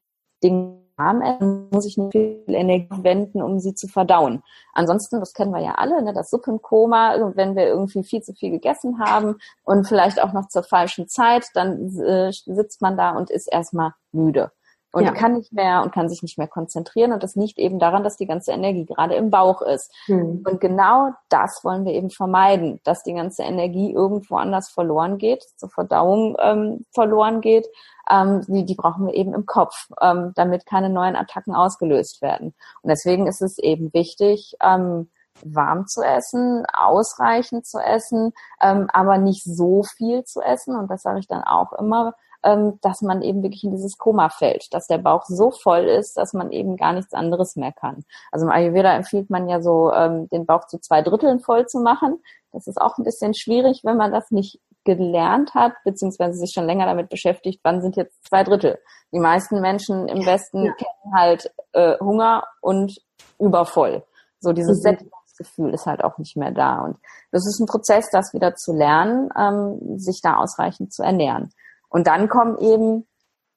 Dinge 0.42 0.78
warm 0.96 1.22
esse, 1.22 1.68
muss 1.70 1.86
ich 1.86 1.96
nicht 1.96 2.12
viel 2.12 2.42
Energie 2.48 3.02
wenden, 3.02 3.40
um 3.40 3.60
sie 3.60 3.74
zu 3.74 3.86
verdauen. 3.86 4.42
Ansonsten, 4.72 5.20
das 5.20 5.32
kennen 5.32 5.52
wir 5.52 5.60
ja 5.60 5.74
alle, 5.76 6.02
ne, 6.02 6.12
das 6.12 6.30
Suppenkoma, 6.30 7.32
wenn 7.36 7.54
wir 7.54 7.66
irgendwie 7.66 8.02
viel 8.02 8.22
zu 8.22 8.34
viel 8.34 8.50
gegessen 8.50 8.98
haben 8.98 9.36
und 9.62 9.86
vielleicht 9.86 10.20
auch 10.20 10.32
noch 10.32 10.48
zur 10.48 10.64
falschen 10.64 11.08
Zeit, 11.08 11.46
dann 11.54 11.96
äh, 12.00 12.32
sitzt 12.32 12.82
man 12.82 12.96
da 12.96 13.10
und 13.10 13.30
ist 13.30 13.46
erstmal 13.46 13.94
müde 14.12 14.50
und 14.92 15.04
ja. 15.04 15.12
kann 15.12 15.34
nicht 15.34 15.52
mehr 15.52 15.82
und 15.82 15.92
kann 15.92 16.08
sich 16.08 16.22
nicht 16.22 16.38
mehr 16.38 16.48
konzentrieren. 16.48 17.12
Und 17.12 17.22
das 17.22 17.34
liegt 17.34 17.58
eben 17.58 17.78
daran, 17.78 18.04
dass 18.04 18.16
die 18.16 18.26
ganze 18.26 18.52
Energie 18.52 18.86
gerade 18.86 19.14
im 19.14 19.30
Bauch 19.30 19.60
ist. 19.60 19.92
Mhm. 20.06 20.44
Und 20.48 20.60
genau 20.60 21.10
das 21.28 21.60
wollen 21.62 21.84
wir 21.84 21.92
eben 21.92 22.10
vermeiden, 22.10 22.80
dass 22.84 23.02
die 23.02 23.12
ganze 23.12 23.42
Energie 23.42 23.92
irgendwo 23.92 24.36
anders 24.36 24.70
verloren 24.70 25.18
geht, 25.18 25.44
zur 25.56 25.68
Verdauung 25.68 26.36
ähm, 26.40 26.86
verloren 26.94 27.40
geht. 27.40 27.68
Ähm, 28.10 28.42
die, 28.48 28.64
die 28.64 28.74
brauchen 28.74 29.06
wir 29.06 29.14
eben 29.14 29.34
im 29.34 29.44
Kopf, 29.44 29.88
ähm, 30.00 30.32
damit 30.34 30.64
keine 30.64 30.88
neuen 30.88 31.16
Attacken 31.16 31.54
ausgelöst 31.54 32.22
werden. 32.22 32.54
Und 32.82 32.88
deswegen 32.88 33.26
ist 33.26 33.42
es 33.42 33.58
eben 33.58 33.92
wichtig, 33.92 34.56
ähm, 34.62 35.10
warm 35.44 35.86
zu 35.86 36.02
essen, 36.02 36.64
ausreichend 36.72 37.66
zu 37.66 37.78
essen, 37.78 38.32
ähm, 38.60 38.88
aber 38.92 39.18
nicht 39.18 39.44
so 39.44 39.82
viel 39.82 40.24
zu 40.24 40.40
essen. 40.40 40.76
Und 40.76 40.90
das 40.90 41.02
sage 41.02 41.18
ich 41.18 41.28
dann 41.28 41.42
auch 41.42 41.72
immer, 41.74 42.14
ähm, 42.44 42.78
dass 42.82 43.02
man 43.02 43.22
eben 43.22 43.42
wirklich 43.42 43.64
in 43.64 43.72
dieses 43.72 43.98
Koma 43.98 44.28
fällt, 44.28 44.72
dass 44.72 44.86
der 44.86 44.98
Bauch 44.98 45.24
so 45.26 45.50
voll 45.50 45.84
ist, 45.84 46.16
dass 46.16 46.32
man 46.32 46.52
eben 46.52 46.76
gar 46.76 46.92
nichts 46.92 47.12
anderes 47.12 47.56
mehr 47.56 47.72
kann. 47.72 48.04
Also 48.30 48.46
im 48.46 48.52
Ayurveda 48.52 48.94
empfiehlt 48.94 49.30
man 49.30 49.48
ja 49.48 49.60
so, 49.60 49.92
ähm, 49.92 50.28
den 50.28 50.46
Bauch 50.46 50.66
zu 50.66 50.78
zwei 50.78 51.02
Dritteln 51.02 51.40
voll 51.40 51.66
zu 51.66 51.80
machen. 51.80 52.22
Das 52.52 52.66
ist 52.66 52.80
auch 52.80 52.96
ein 52.98 53.04
bisschen 53.04 53.34
schwierig, 53.34 53.82
wenn 53.84 53.96
man 53.96 54.12
das 54.12 54.30
nicht 54.30 54.60
gelernt 54.84 55.54
hat, 55.54 55.74
beziehungsweise 55.84 56.38
sich 56.38 56.52
schon 56.54 56.64
länger 56.64 56.86
damit 56.86 57.10
beschäftigt, 57.10 57.60
wann 57.62 57.82
sind 57.82 57.96
jetzt 57.96 58.26
zwei 58.26 58.42
Drittel. 58.44 58.78
Die 59.12 59.18
meisten 59.18 59.60
Menschen 59.60 60.08
im 60.08 60.24
Westen 60.24 60.64
ja. 60.64 60.72
kennen 60.72 61.14
halt 61.14 61.52
äh, 61.72 61.98
Hunger 61.98 62.44
und 62.62 62.98
übervoll. 63.38 64.02
So 64.40 64.52
dieses 64.52 64.78
mhm. 64.78 64.82
Sättigungsgefühl 64.82 65.74
ist 65.74 65.86
halt 65.86 66.04
auch 66.04 66.16
nicht 66.18 66.36
mehr 66.36 66.52
da. 66.52 66.80
Und 66.80 66.96
das 67.32 67.46
ist 67.46 67.60
ein 67.60 67.66
Prozess, 67.66 68.08
das 68.10 68.32
wieder 68.32 68.54
zu 68.54 68.72
lernen, 68.72 69.28
ähm, 69.36 69.98
sich 69.98 70.20
da 70.22 70.36
ausreichend 70.36 70.92
zu 70.92 71.02
ernähren. 71.02 71.52
Und 71.88 72.06
dann 72.06 72.28
kommen 72.28 72.58
eben 72.58 73.06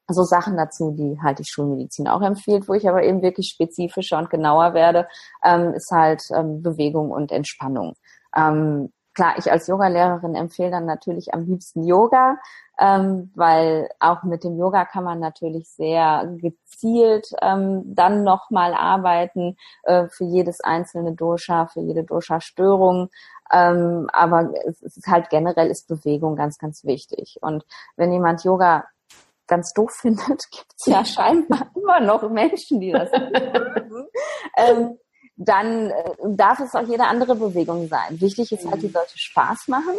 so 0.08 0.24
Sachen 0.24 0.58
dazu, 0.58 0.92
die 0.92 1.20
halt 1.22 1.40
die 1.40 1.46
Schulmedizin 1.46 2.08
auch 2.08 2.22
empfiehlt, 2.22 2.68
wo 2.68 2.74
ich 2.74 2.88
aber 2.88 3.04
eben 3.04 3.22
wirklich 3.22 3.50
spezifischer 3.50 4.18
und 4.18 4.30
genauer 4.30 4.74
werde, 4.74 5.08
ähm, 5.44 5.74
ist 5.74 5.92
halt 5.92 6.24
ähm, 6.36 6.62
Bewegung 6.62 7.12
und 7.12 7.32
Entspannung. 7.32 7.96
Ähm, 8.36 8.92
klar, 9.14 9.36
ich 9.38 9.52
als 9.52 9.68
Yogalehrerin 9.68 10.36
empfehle 10.36 10.72
dann 10.72 10.86
natürlich 10.86 11.34
am 11.34 11.46
liebsten 11.46 11.84
Yoga, 11.84 12.38
ähm, 12.80 13.32
weil 13.36 13.90
auch 14.00 14.24
mit 14.24 14.44
dem 14.44 14.58
Yoga 14.58 14.86
kann 14.86 15.04
man 15.04 15.20
natürlich 15.20 15.70
sehr 15.70 16.26
gezielt 16.38 17.30
ähm, 17.42 17.84
dann 17.86 18.24
nochmal 18.24 18.74
arbeiten 18.74 19.56
äh, 19.84 20.08
für 20.08 20.24
jedes 20.24 20.62
einzelne 20.62 21.14
Dosha, 21.14 21.68
für 21.68 21.82
jede 21.82 22.04
Dosha-Störung. 22.04 23.10
Ähm, 23.52 24.10
aber 24.14 24.54
es 24.66 24.82
ist 24.82 25.08
halt 25.08 25.30
generell 25.30 25.70
ist 25.70 25.88
Bewegung 25.88 26.36
ganz, 26.36 26.58
ganz 26.58 26.84
wichtig. 26.86 27.38
Und 27.42 27.66
wenn 27.96 28.12
jemand 28.12 28.44
Yoga 28.44 28.86
ganz 29.48 29.74
doof 29.74 29.92
findet, 30.02 30.50
gibt 30.52 30.74
es 30.78 30.86
ja 30.86 31.04
scheinbar 31.06 31.72
immer 31.76 32.00
noch 32.00 32.30
Menschen, 32.30 32.80
die 32.80 32.92
das 32.92 33.12
mögen. 33.12 34.08
ähm, 34.58 34.98
dann 35.36 35.90
äh, 35.90 36.12
darf 36.30 36.60
es 36.60 36.76
auch 36.76 36.88
jede 36.88 37.06
andere 37.06 37.36
Bewegung 37.36 37.88
sein. 37.88 38.22
Wichtig 38.22 38.52
ist 38.52 38.70
halt, 38.70 38.82
die 38.82 38.88
mhm. 38.88 38.94
sollte 38.94 39.18
Spaß 39.18 39.68
machen 39.68 39.96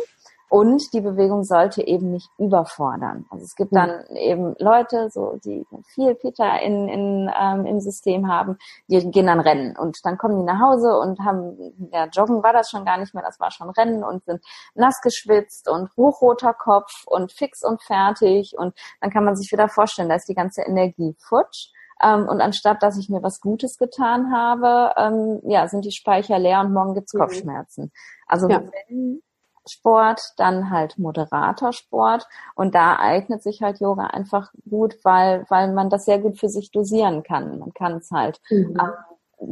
und 0.52 0.92
die 0.92 1.00
Bewegung 1.00 1.44
sollte 1.44 1.80
eben 1.80 2.10
nicht 2.10 2.28
überfordern. 2.36 3.24
Also 3.30 3.42
es 3.42 3.56
gibt 3.56 3.74
dann 3.74 4.04
eben 4.14 4.54
Leute, 4.58 5.08
so 5.08 5.40
die 5.42 5.66
viel 5.94 6.14
Peter 6.14 6.60
in, 6.60 6.88
in, 6.88 7.30
ähm, 7.40 7.64
im 7.64 7.80
System 7.80 8.28
haben, 8.28 8.58
die 8.86 9.10
gehen 9.10 9.28
dann 9.28 9.40
rennen 9.40 9.78
und 9.78 10.04
dann 10.04 10.18
kommen 10.18 10.36
die 10.36 10.44
nach 10.44 10.60
Hause 10.60 10.98
und 10.98 11.20
haben, 11.20 11.56
ja, 11.90 12.04
Joggen 12.04 12.42
war 12.42 12.52
das 12.52 12.68
schon 12.68 12.84
gar 12.84 12.98
nicht 12.98 13.14
mehr, 13.14 13.22
das 13.22 13.40
war 13.40 13.50
schon 13.50 13.70
Rennen 13.70 14.04
und 14.04 14.26
sind 14.26 14.44
nass 14.74 15.00
geschwitzt 15.00 15.70
und 15.70 15.88
hochroter 15.96 16.52
Kopf 16.52 17.04
und 17.06 17.32
fix 17.32 17.64
und 17.64 17.82
fertig 17.82 18.54
und 18.58 18.74
dann 19.00 19.08
kann 19.08 19.24
man 19.24 19.36
sich 19.36 19.50
wieder 19.52 19.70
vorstellen, 19.70 20.10
da 20.10 20.16
ist 20.16 20.28
die 20.28 20.34
ganze 20.34 20.60
Energie 20.60 21.16
futsch. 21.18 21.70
Ähm, 22.02 22.28
und 22.28 22.42
anstatt, 22.42 22.82
dass 22.82 22.98
ich 22.98 23.08
mir 23.08 23.22
was 23.22 23.40
Gutes 23.40 23.78
getan 23.78 24.30
habe, 24.30 24.92
ähm, 24.98 25.40
ja, 25.44 25.66
sind 25.66 25.86
die 25.86 25.92
Speicher 25.92 26.38
leer 26.38 26.60
und 26.60 26.74
morgen 26.74 26.92
gibt's 26.92 27.14
mhm. 27.14 27.20
Kopfschmerzen. 27.20 27.90
Also 28.26 28.50
ja. 28.50 28.60
wenn 28.88 29.22
Sport, 29.68 30.20
dann 30.36 30.70
halt 30.70 30.98
moderater 30.98 31.72
Sport 31.72 32.26
und 32.54 32.74
da 32.74 32.96
eignet 32.96 33.42
sich 33.42 33.62
halt 33.62 33.80
Yoga 33.80 34.06
einfach 34.08 34.52
gut, 34.68 34.96
weil 35.04 35.44
weil 35.48 35.72
man 35.72 35.90
das 35.90 36.04
sehr 36.04 36.18
gut 36.18 36.38
für 36.38 36.48
sich 36.48 36.70
dosieren 36.70 37.22
kann. 37.22 37.58
Man 37.58 37.72
kann 37.72 37.94
es 37.98 38.10
halt 38.10 38.40
mhm. 38.50 38.76
ähm, 38.80 38.92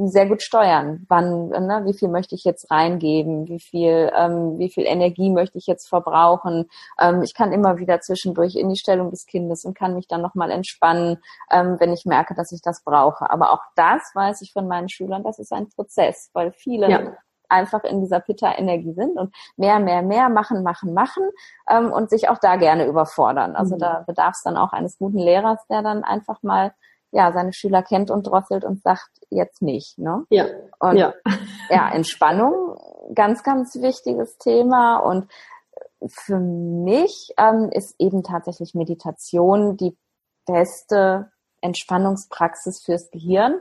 sehr 0.07 0.27
gut 0.27 0.43
steuern. 0.43 1.05
Wann, 1.09 1.49
ne, 1.49 1.83
wie 1.85 1.95
viel 1.95 2.09
möchte 2.09 2.35
ich 2.35 2.45
jetzt 2.45 2.71
reingeben? 2.71 3.49
Wie 3.49 3.61
viel, 3.61 4.11
ähm, 4.17 4.59
wie 4.59 4.71
viel 4.71 4.85
Energie 4.87 5.31
möchte 5.31 5.59
ich 5.59 5.67
jetzt 5.67 5.89
verbrauchen? 5.89 6.69
Ähm, 6.99 7.23
ich 7.23 7.35
kann 7.35 7.53
immer 7.53 7.79
wieder 7.79 8.01
zwischendurch 8.01 8.57
in 8.57 8.69
die 8.69 8.77
Stellung 8.77 9.11
des 9.11 9.27
Kindes 9.27 9.65
und 9.65 9.77
kann 9.77 9.95
mich 9.95 10.07
dann 10.07 10.23
nochmal 10.23 10.51
entspannen, 10.51 11.19
ähm, 11.51 11.77
wenn 11.79 11.93
ich 11.93 12.05
merke, 12.05 12.35
dass 12.35 12.53
ich 12.53 12.63
das 12.63 12.83
brauche. 12.85 13.31
Aber 13.31 13.53
auch 13.53 13.63
das 13.75 14.13
weiß 14.15 14.43
ich 14.43 14.53
von 14.53 14.69
meinen 14.69 14.89
Schülern, 14.89 15.23
das 15.23 15.39
ist 15.39 15.53
ein 15.53 15.69
Prozess, 15.69 16.31
weil 16.33 16.53
viele 16.53 16.91
ja. 16.91 17.17
Einfach 17.51 17.85
in 17.85 18.01
dieser 18.01 18.21
Pitta-Energie 18.21 18.93
sind 18.93 19.19
und 19.19 19.35
mehr, 19.57 19.79
mehr, 19.79 20.03
mehr 20.03 20.29
machen, 20.29 20.63
machen, 20.63 20.95
machen 20.95 21.25
ähm, 21.69 21.93
und 21.93 22.11
sich 22.11 22.29
auch 22.29 22.39
da 22.39 22.57
gerne 22.57 22.87
überfordern. 22.87 23.57
Also 23.57 23.75
mhm. 23.75 23.81
da 23.81 24.05
bedarf 24.07 24.35
es 24.35 24.43
dann 24.43 24.57
auch 24.57 24.73
eines 24.73 24.99
guten 24.99 25.19
Lehrers, 25.19 25.61
der 25.69 25.83
dann 25.83 26.05
einfach 26.05 26.43
mal 26.43 26.73
ja, 27.13 27.33
seine 27.33 27.53
Schüler 27.53 27.83
kennt 27.83 28.11
und 28.11 28.25
drosselt 28.25 28.65
und 28.65 28.83
sagt 28.83 29.11
jetzt 29.31 29.63
nicht. 29.63 29.99
Ne? 29.99 30.25
Ja. 30.31 30.47
Und 30.79 30.97
ja. 30.97 31.13
ja, 31.71 31.91
Entspannung, 31.91 32.77
ganz, 33.15 33.43
ganz 33.43 33.75
wichtiges 33.77 34.39
Thema. 34.39 34.99
Und 34.99 35.27
für 36.09 36.39
mich 36.39 37.33
ähm, 37.37 37.71
ist 37.73 37.95
eben 37.99 38.23
tatsächlich 38.23 38.75
Meditation 38.75 39.77
die 39.77 39.97
beste 40.47 41.31
Entspannungspraxis 41.61 42.83
fürs 42.83 43.11
Gehirn, 43.11 43.61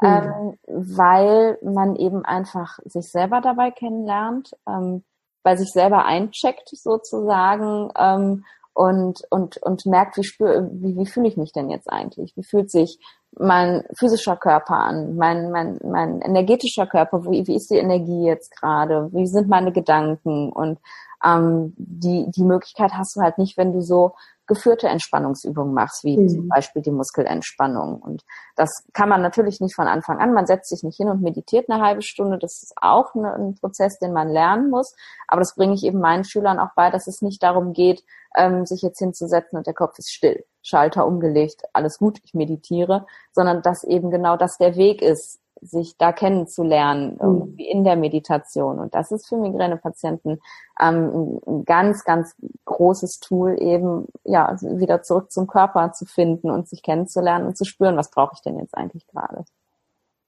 mhm. 0.00 0.08
ähm, 0.08 0.58
weil 0.66 1.58
man 1.62 1.96
eben 1.96 2.24
einfach 2.24 2.78
sich 2.84 3.10
selber 3.10 3.40
dabei 3.40 3.70
kennenlernt, 3.70 4.50
ähm, 4.66 5.04
bei 5.42 5.56
sich 5.56 5.70
selber 5.70 6.04
eincheckt 6.04 6.68
sozusagen 6.68 7.90
ähm, 7.96 8.44
und, 8.72 9.22
und, 9.30 9.56
und 9.58 9.86
merkt, 9.86 10.16
wie, 10.16 10.24
spür, 10.24 10.68
wie, 10.72 10.96
wie 10.96 11.06
fühle 11.06 11.28
ich 11.28 11.36
mich 11.36 11.52
denn 11.52 11.70
jetzt 11.70 11.90
eigentlich? 11.90 12.36
Wie 12.36 12.44
fühlt 12.44 12.70
sich 12.70 12.98
mein 13.38 13.84
physischer 13.94 14.36
Körper 14.36 14.74
an, 14.74 15.16
mein, 15.16 15.50
mein, 15.50 15.78
mein 15.84 16.20
energetischer 16.20 16.86
Körper, 16.86 17.24
wie, 17.24 17.46
wie 17.46 17.54
ist 17.54 17.70
die 17.70 17.76
Energie 17.76 18.24
jetzt 18.24 18.56
gerade, 18.58 19.08
wie 19.12 19.26
sind 19.26 19.48
meine 19.48 19.72
Gedanken 19.72 20.50
und 20.50 20.78
ähm, 21.24 21.74
die, 21.76 22.30
die 22.30 22.44
Möglichkeit 22.44 22.92
hast 22.94 23.16
du 23.16 23.20
halt 23.20 23.38
nicht, 23.38 23.56
wenn 23.56 23.72
du 23.72 23.82
so 23.82 24.14
geführte 24.50 24.88
Entspannungsübungen 24.88 25.72
machst, 25.72 26.04
wie 26.04 26.18
mhm. 26.18 26.28
zum 26.28 26.48
Beispiel 26.48 26.82
die 26.82 26.90
Muskelentspannung. 26.90 28.02
Und 28.02 28.24
das 28.56 28.68
kann 28.92 29.08
man 29.08 29.22
natürlich 29.22 29.60
nicht 29.60 29.74
von 29.74 29.86
Anfang 29.86 30.18
an. 30.18 30.34
Man 30.34 30.46
setzt 30.46 30.68
sich 30.68 30.82
nicht 30.82 30.96
hin 30.96 31.08
und 31.08 31.22
meditiert 31.22 31.70
eine 31.70 31.82
halbe 31.82 32.02
Stunde. 32.02 32.36
Das 32.36 32.62
ist 32.62 32.74
auch 32.76 33.14
eine, 33.14 33.32
ein 33.34 33.54
Prozess, 33.54 33.98
den 33.98 34.12
man 34.12 34.28
lernen 34.28 34.68
muss. 34.68 34.94
Aber 35.28 35.40
das 35.40 35.54
bringe 35.54 35.74
ich 35.74 35.84
eben 35.84 36.00
meinen 36.00 36.24
Schülern 36.24 36.58
auch 36.58 36.74
bei, 36.74 36.90
dass 36.90 37.06
es 37.06 37.22
nicht 37.22 37.42
darum 37.42 37.72
geht, 37.72 38.02
ähm, 38.36 38.66
sich 38.66 38.82
jetzt 38.82 38.98
hinzusetzen 38.98 39.56
und 39.56 39.66
der 39.66 39.74
Kopf 39.74 39.98
ist 39.98 40.12
still, 40.12 40.44
Schalter 40.62 41.06
umgelegt, 41.06 41.62
alles 41.72 41.98
gut, 41.98 42.18
ich 42.24 42.34
meditiere, 42.34 43.06
sondern 43.32 43.62
dass 43.62 43.84
eben 43.84 44.10
genau 44.10 44.36
das 44.36 44.56
der 44.58 44.76
Weg 44.76 45.00
ist, 45.00 45.40
sich 45.62 45.96
da 45.96 46.12
kennenzulernen, 46.12 47.12
mhm. 47.12 47.18
irgendwie 47.20 47.68
in 47.68 47.84
der 47.84 47.96
Meditation. 47.96 48.78
Und 48.78 48.94
das 48.94 49.12
ist 49.12 49.28
für 49.28 49.36
Migränepatienten 49.36 50.40
ähm, 50.80 51.40
ein 51.46 51.64
ganz, 51.64 52.04
ganz 52.04 52.34
großes 52.64 53.20
Tool, 53.20 53.60
eben 53.60 54.06
ja 54.24 54.56
wieder 54.60 55.02
zurück 55.02 55.30
zum 55.30 55.46
Körper 55.46 55.92
zu 55.92 56.04
finden 56.06 56.50
und 56.50 56.68
sich 56.68 56.82
kennenzulernen 56.82 57.46
und 57.46 57.56
zu 57.56 57.64
spüren, 57.64 57.96
was 57.96 58.10
brauche 58.10 58.32
ich 58.34 58.42
denn 58.42 58.58
jetzt 58.58 58.76
eigentlich 58.76 59.06
gerade. 59.06 59.44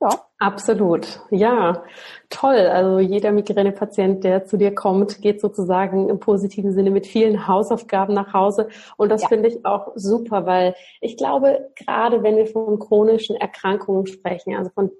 Ja. 0.01 0.11
Absolut. 0.43 1.21
Ja, 1.31 1.85
toll. 2.29 2.57
Also 2.57 2.99
jeder 2.99 3.31
Migränepatient, 3.31 4.25
der 4.25 4.45
zu 4.45 4.57
dir 4.57 4.75
kommt, 4.75 5.23
geht 5.23 5.41
sozusagen 5.41 6.09
im 6.09 6.19
positiven 6.19 6.73
Sinne 6.73 6.91
mit 6.91 7.07
vielen 7.07 7.47
Hausaufgaben 7.47 8.13
nach 8.13 8.33
Hause. 8.33 8.69
Und 8.97 9.11
das 9.11 9.23
ja. 9.23 9.29
finde 9.29 9.51
ich 9.51 9.65
auch 9.65 9.93
super, 9.95 10.45
weil 10.45 10.75
ich 11.01 11.17
glaube, 11.17 11.71
gerade 11.77 12.25
wenn 12.25 12.37
wir 12.37 12.49
von 12.49 12.81
chronischen 12.81 13.37
Erkrankungen 13.37 14.09
sprechen, 14.09 14.57
also 14.57 14.71
von 14.75 14.91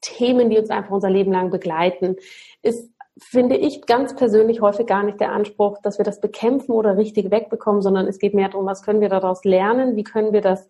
Themen, 0.00 0.50
die 0.50 0.58
uns 0.58 0.70
einfach 0.70 0.90
unser 0.90 1.10
Leben 1.10 1.32
lang 1.32 1.50
begleiten, 1.50 2.16
ist 2.62 2.90
finde 3.20 3.56
ich 3.56 3.86
ganz 3.86 4.14
persönlich 4.14 4.60
häufig 4.60 4.86
gar 4.86 5.02
nicht 5.02 5.20
der 5.20 5.32
Anspruch, 5.32 5.78
dass 5.82 5.98
wir 5.98 6.04
das 6.04 6.20
bekämpfen 6.20 6.72
oder 6.72 6.96
richtig 6.96 7.30
wegbekommen, 7.30 7.82
sondern 7.82 8.06
es 8.06 8.18
geht 8.18 8.34
mehr 8.34 8.48
darum, 8.48 8.66
was 8.66 8.82
können 8.82 9.00
wir 9.00 9.08
daraus 9.08 9.44
lernen, 9.44 9.96
wie 9.96 10.04
können 10.04 10.32
wir 10.32 10.40
das 10.40 10.68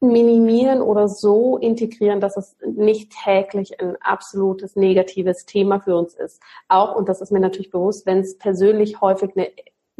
minimieren 0.00 0.80
oder 0.80 1.08
so 1.08 1.56
integrieren, 1.58 2.20
dass 2.20 2.36
es 2.36 2.56
nicht 2.64 3.12
täglich 3.24 3.80
ein 3.80 3.96
absolutes 4.00 4.74
negatives 4.74 5.46
Thema 5.46 5.80
für 5.80 5.96
uns 5.96 6.14
ist. 6.14 6.42
Auch, 6.68 6.96
und 6.96 7.08
das 7.08 7.20
ist 7.20 7.30
mir 7.30 7.40
natürlich 7.40 7.70
bewusst, 7.70 8.04
wenn 8.04 8.18
es 8.18 8.36
persönlich 8.36 9.00
häufig 9.00 9.30
eine 9.36 9.50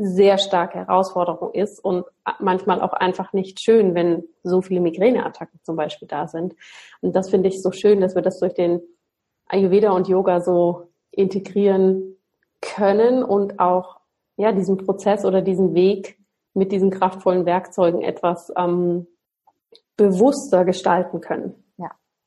sehr 0.05 0.39
starke 0.39 0.79
Herausforderung 0.79 1.53
ist 1.55 1.83
und 1.83 2.05
manchmal 2.41 2.81
auch 2.81 2.93
einfach 2.93 3.33
nicht 3.33 3.61
schön, 3.63 3.95
wenn 3.95 4.25
so 4.43 4.61
viele 4.61 4.81
Migräneattacken 4.81 5.61
zum 5.63 5.77
Beispiel 5.77 6.09
da 6.09 6.27
sind. 6.29 6.55
Und 7.01 7.15
das 7.15 7.31
finde 7.31 7.49
ich 7.49 7.63
so 7.63 7.73
schön, 7.73 8.01
dass 8.01 8.15
wir 8.15 8.23
das 8.23 8.41
durch 8.41 8.55
den 8.55 8.81
Ayurveda 9.47 9.91
und 9.93 10.09
Yoga 10.09 10.41
so 10.41 10.89
integrieren 11.11 12.17
können 12.61 13.23
und 13.23 13.59
auch 13.59 14.01
ja 14.37 14.53
diesen 14.53 14.77
Prozess 14.79 15.25
oder 15.25 15.43
diesen 15.43 15.75
Weg 15.75 16.19
mit 16.55 16.73
diesen 16.73 16.91
kraftvollen 16.91 17.47
Werkzeugen 17.47 18.03
etwas 18.03 18.53
ähm, 18.57 19.07
bewusster 19.97 20.65
gestalten 20.65 21.21
können 21.21 21.55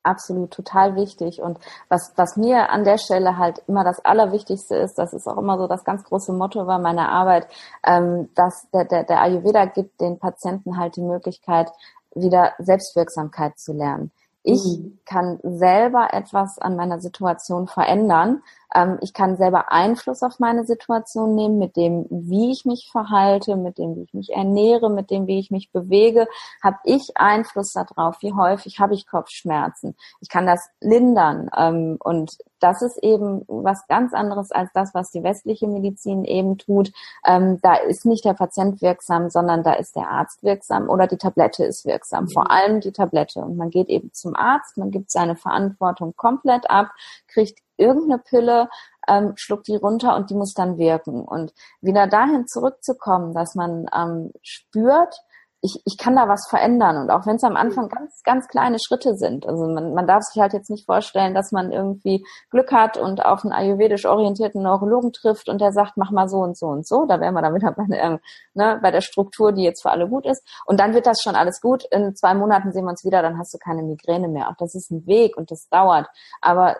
absolut 0.05 0.51
total 0.51 0.95
wichtig. 0.95 1.41
Und 1.41 1.59
was, 1.89 2.13
was 2.15 2.37
mir 2.37 2.69
an 2.69 2.83
der 2.83 2.97
Stelle 2.97 3.37
halt 3.37 3.61
immer 3.67 3.83
das 3.83 4.03
Allerwichtigste 4.03 4.75
ist, 4.75 4.97
das 4.97 5.13
ist 5.13 5.27
auch 5.27 5.37
immer 5.37 5.57
so 5.57 5.67
das 5.67 5.83
ganz 5.83 6.03
große 6.03 6.33
Motto 6.33 6.65
bei 6.65 6.77
meiner 6.77 7.09
Arbeit, 7.09 7.47
ähm, 7.85 8.29
dass 8.35 8.69
der, 8.71 8.85
der, 8.85 9.03
der 9.03 9.21
Ayurveda 9.21 9.65
gibt 9.65 9.99
den 10.01 10.19
Patienten 10.19 10.77
halt 10.77 10.95
die 10.95 11.01
Möglichkeit, 11.01 11.69
wieder 12.15 12.53
Selbstwirksamkeit 12.59 13.59
zu 13.59 13.73
lernen 13.73 14.11
Ich 14.43 14.79
mhm. 14.79 14.99
kann 15.05 15.39
selber 15.43 16.13
etwas 16.13 16.57
an 16.59 16.75
meiner 16.75 16.99
Situation 16.99 17.67
verändern. 17.67 18.41
Ähm, 18.75 18.97
ich 19.01 19.13
kann 19.13 19.37
selber 19.37 19.71
Einfluss 19.71 20.21
auf 20.21 20.39
meine 20.39 20.65
Situation 20.65 21.33
nehmen, 21.33 21.57
mit 21.57 21.75
dem, 21.77 22.05
wie 22.09 22.51
ich 22.51 22.65
mich 22.65 22.89
verhalte, 22.91 23.55
mit 23.55 23.77
dem, 23.77 23.95
wie 23.95 24.03
ich 24.03 24.13
mich 24.13 24.33
ernähre, 24.33 24.89
mit 24.89 25.09
dem, 25.09 25.27
wie 25.27 25.39
ich 25.39 25.49
mich 25.49 25.71
bewege. 25.71 26.27
Habe 26.61 26.77
ich 26.83 27.15
Einfluss 27.15 27.73
darauf? 27.73 28.21
Wie 28.21 28.33
häufig 28.33 28.79
habe 28.79 28.93
ich 28.93 29.07
Kopfschmerzen? 29.07 29.95
Ich 30.19 30.29
kann 30.29 30.45
das 30.45 30.69
lindern. 30.81 31.49
Ähm, 31.57 31.97
und 32.03 32.37
das 32.59 32.81
ist 32.81 32.97
eben 33.03 33.43
was 33.47 33.87
ganz 33.87 34.13
anderes 34.13 34.51
als 34.51 34.71
das, 34.73 34.93
was 34.93 35.11
die 35.11 35.23
westliche 35.23 35.67
Medizin 35.67 36.25
eben 36.25 36.57
tut. 36.57 36.91
Ähm, 37.25 37.59
da 37.61 37.75
ist 37.75 38.05
nicht 38.05 38.25
der 38.25 38.33
Patient 38.33 38.81
wirksam, 38.81 39.29
sondern 39.29 39.63
da 39.63 39.73
ist 39.73 39.95
der 39.95 40.09
Arzt 40.09 40.43
wirksam 40.43 40.89
oder 40.89 41.07
die 41.07 41.17
Tablette 41.17 41.63
ist 41.63 41.85
wirksam. 41.85 42.27
Vor 42.27 42.49
allem 42.49 42.81
die 42.81 42.91
Tablette. 42.91 43.39
Und 43.39 43.57
man 43.57 43.69
geht 43.69 43.89
eben 43.89 44.11
zum 44.13 44.35
Arzt, 44.35 44.77
man 44.77 44.91
gibt 44.91 45.11
seine 45.11 45.35
Verantwortung 45.35 46.15
komplett 46.15 46.69
ab, 46.69 46.91
kriegt 47.35 47.59
irgendeine 47.77 48.19
Pille, 48.19 48.69
ähm, 49.07 49.33
schluckt 49.35 49.67
die 49.67 49.75
runter 49.75 50.15
und 50.15 50.29
die 50.29 50.35
muss 50.35 50.53
dann 50.53 50.77
wirken. 50.77 51.21
Und 51.21 51.53
wieder 51.81 52.07
dahin 52.07 52.47
zurückzukommen, 52.47 53.33
dass 53.33 53.55
man 53.55 53.85
ähm, 53.93 54.31
spürt, 54.41 55.15
ich, 55.61 55.81
ich 55.85 55.97
kann 55.97 56.15
da 56.15 56.27
was 56.27 56.47
verändern. 56.49 56.97
Und 56.97 57.09
auch 57.09 57.25
wenn 57.25 57.37
es 57.37 57.43
am 57.43 57.55
Anfang 57.55 57.89
ganz, 57.89 58.21
ganz 58.23 58.47
kleine 58.47 58.77
Schritte 58.79 59.15
sind. 59.15 59.47
Also 59.47 59.65
man, 59.67 59.93
man 59.93 60.07
darf 60.07 60.23
sich 60.23 60.41
halt 60.41 60.53
jetzt 60.53 60.69
nicht 60.69 60.85
vorstellen, 60.85 61.33
dass 61.33 61.51
man 61.51 61.71
irgendwie 61.71 62.25
Glück 62.51 62.71
hat 62.71 62.97
und 62.97 63.25
auf 63.25 63.43
einen 63.43 63.53
ayurvedisch 63.53 64.05
orientierten 64.05 64.61
Neurologen 64.61 65.11
trifft 65.11 65.49
und 65.49 65.61
der 65.61 65.71
sagt, 65.71 65.97
mach 65.97 66.11
mal 66.11 66.29
so 66.29 66.37
und 66.37 66.57
so 66.57 66.67
und 66.67 66.87
so. 66.87 67.05
Da 67.05 67.19
wären 67.19 67.33
wir 67.33 67.41
dann 67.41 67.55
wieder 67.55 67.71
bei, 67.71 67.85
der, 67.89 68.19
ne, 68.53 68.79
bei 68.81 68.91
der 68.91 69.01
Struktur, 69.01 69.51
die 69.51 69.63
jetzt 69.63 69.81
für 69.81 69.91
alle 69.91 70.07
gut 70.07 70.25
ist. 70.25 70.43
Und 70.65 70.79
dann 70.79 70.93
wird 70.93 71.07
das 71.07 71.17
schon 71.23 71.35
alles 71.35 71.59
gut. 71.61 71.83
In 71.91 72.15
zwei 72.15 72.33
Monaten 72.33 72.71
sehen 72.71 72.85
wir 72.85 72.91
uns 72.91 73.03
wieder, 73.03 73.21
dann 73.21 73.37
hast 73.37 73.53
du 73.53 73.57
keine 73.57 73.83
Migräne 73.83 74.27
mehr. 74.27 74.49
Auch 74.49 74.57
das 74.57 74.75
ist 74.75 74.91
ein 74.91 75.05
Weg 75.07 75.35
und 75.37 75.51
das 75.51 75.67
dauert. 75.69 76.07
Aber 76.41 76.77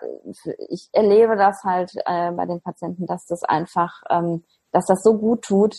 ich 0.68 0.88
erlebe 0.92 1.36
das 1.36 1.62
halt 1.64 1.90
äh, 2.06 2.30
bei 2.32 2.46
den 2.46 2.60
Patienten, 2.60 3.06
dass 3.06 3.26
das 3.26 3.42
einfach, 3.42 4.02
ähm, 4.10 4.44
dass 4.72 4.86
das 4.86 5.02
so 5.02 5.18
gut 5.18 5.42
tut, 5.42 5.74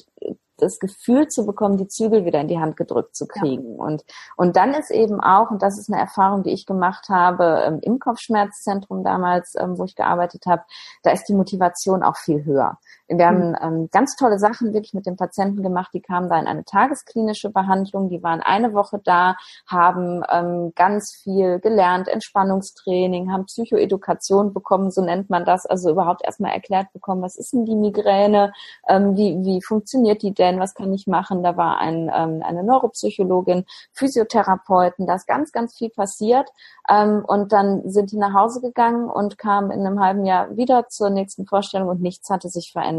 das 0.58 0.80
Gefühl 0.80 1.28
zu 1.28 1.46
bekommen, 1.46 1.78
die 1.78 1.88
Zügel 1.88 2.26
wieder 2.26 2.42
in 2.42 2.48
die 2.48 2.60
Hand 2.60 2.78
gedrückt 2.78 3.16
zu 3.16 3.28
kriegen. 3.28 3.78
Ja. 3.78 3.84
Und, 3.84 4.06
und 4.36 4.56
dann 4.56 4.74
ist 4.74 4.92
eben 4.92 5.20
auch, 5.20 5.52
und 5.52 5.62
das 5.62 5.78
ist 5.78 5.92
eine 5.92 6.02
Erfahrung, 6.02 6.44
die 6.44 6.52
ich 6.52 6.66
gemacht 6.66 7.10
habe 7.10 7.64
ähm, 7.66 7.80
im 7.82 8.00
Kopfschmerzzentrum 8.00 9.04
damals, 9.04 9.56
ähm, 9.60 9.78
wo 9.78 9.86
ich 9.86 9.96
gearbeitet 9.96 10.46
habe, 10.46 10.64
da 11.04 11.12
ist 11.12 11.26
die 11.26 11.36
Motivation 11.36 12.04
auch 12.04 12.18
viel 12.18 12.44
höher. 12.46 12.78
Wir 13.08 13.26
haben 13.26 13.50
mhm. 13.50 13.58
ähm, 13.62 13.90
ganz 13.92 14.16
tolle 14.16 14.40
Sachen 14.40 14.74
wirklich 14.74 14.94
mit 14.94 15.06
den 15.06 15.16
Patienten 15.16 15.64
gemacht. 15.64 15.92
Die 15.94 16.02
kamen 16.02 16.30
da 16.30 16.40
in 16.40 16.48
eine 16.48 16.66
tagesklinische 16.66 17.50
Behandlung. 17.50 18.10
Die 18.10 18.22
waren 18.22 18.42
eine 18.42 18.74
Woche 18.74 19.00
da, 19.04 19.36
haben 19.66 20.24
ähm, 20.30 20.74
ganz 20.76 21.16
viel 21.16 21.60
gelernt, 21.60 22.08
Entspannungstraining, 22.08 23.32
haben 23.32 23.46
Psychoedukation 23.46 24.54
bekommen, 24.54 24.92
so 24.92 25.02
nennt 25.02 25.30
man 25.30 25.46
das. 25.46 25.66
Also 25.66 25.90
überhaupt 25.90 26.24
erstmal 26.26 26.54
erklärt 26.54 26.92
bekommen, 26.94 27.22
was 27.22 27.36
ist 27.38 27.54
denn 27.54 27.66
die 27.66 27.76
Migräne, 27.76 28.54
ähm, 28.88 29.16
wie, 29.16 29.38
wie 29.44 29.62
funktioniert 29.62 30.22
die 30.22 30.34
denn, 30.34 30.60
was 30.60 30.74
kann 30.74 30.94
ich 30.94 31.08
machen. 31.08 31.44
Da 31.44 31.56
war 31.56 31.80
ein, 31.80 32.12
ähm, 32.14 32.44
eine 32.44 32.64
Neuropsychologin, 32.64 33.66
Physiotherapeuten, 33.94 35.08
da 35.08 35.16
ist 35.16 35.28
ganz, 35.28 35.52
ganz 35.52 35.78
viel 35.78 35.90
passiert. 35.90 36.50
Ähm, 36.90 37.24
und 37.26 37.52
dann 37.52 37.90
sind 37.90 38.12
die 38.12 38.18
nach 38.18 38.34
Hause 38.34 38.62
gegangen 38.62 39.10
und 39.10 39.38
kamen 39.38 39.72
in 39.72 39.86
einem 39.86 40.00
halben 40.00 40.26
Jahr 40.26 40.56
wieder 40.56 40.88
zur 40.90 41.10
nächsten 41.10 41.46
Vorstellung 41.46 41.90
und 41.90 42.02
nichts 42.02 42.30
hatte 42.30 42.50
sich 42.50 42.72
verändert, 42.72 42.97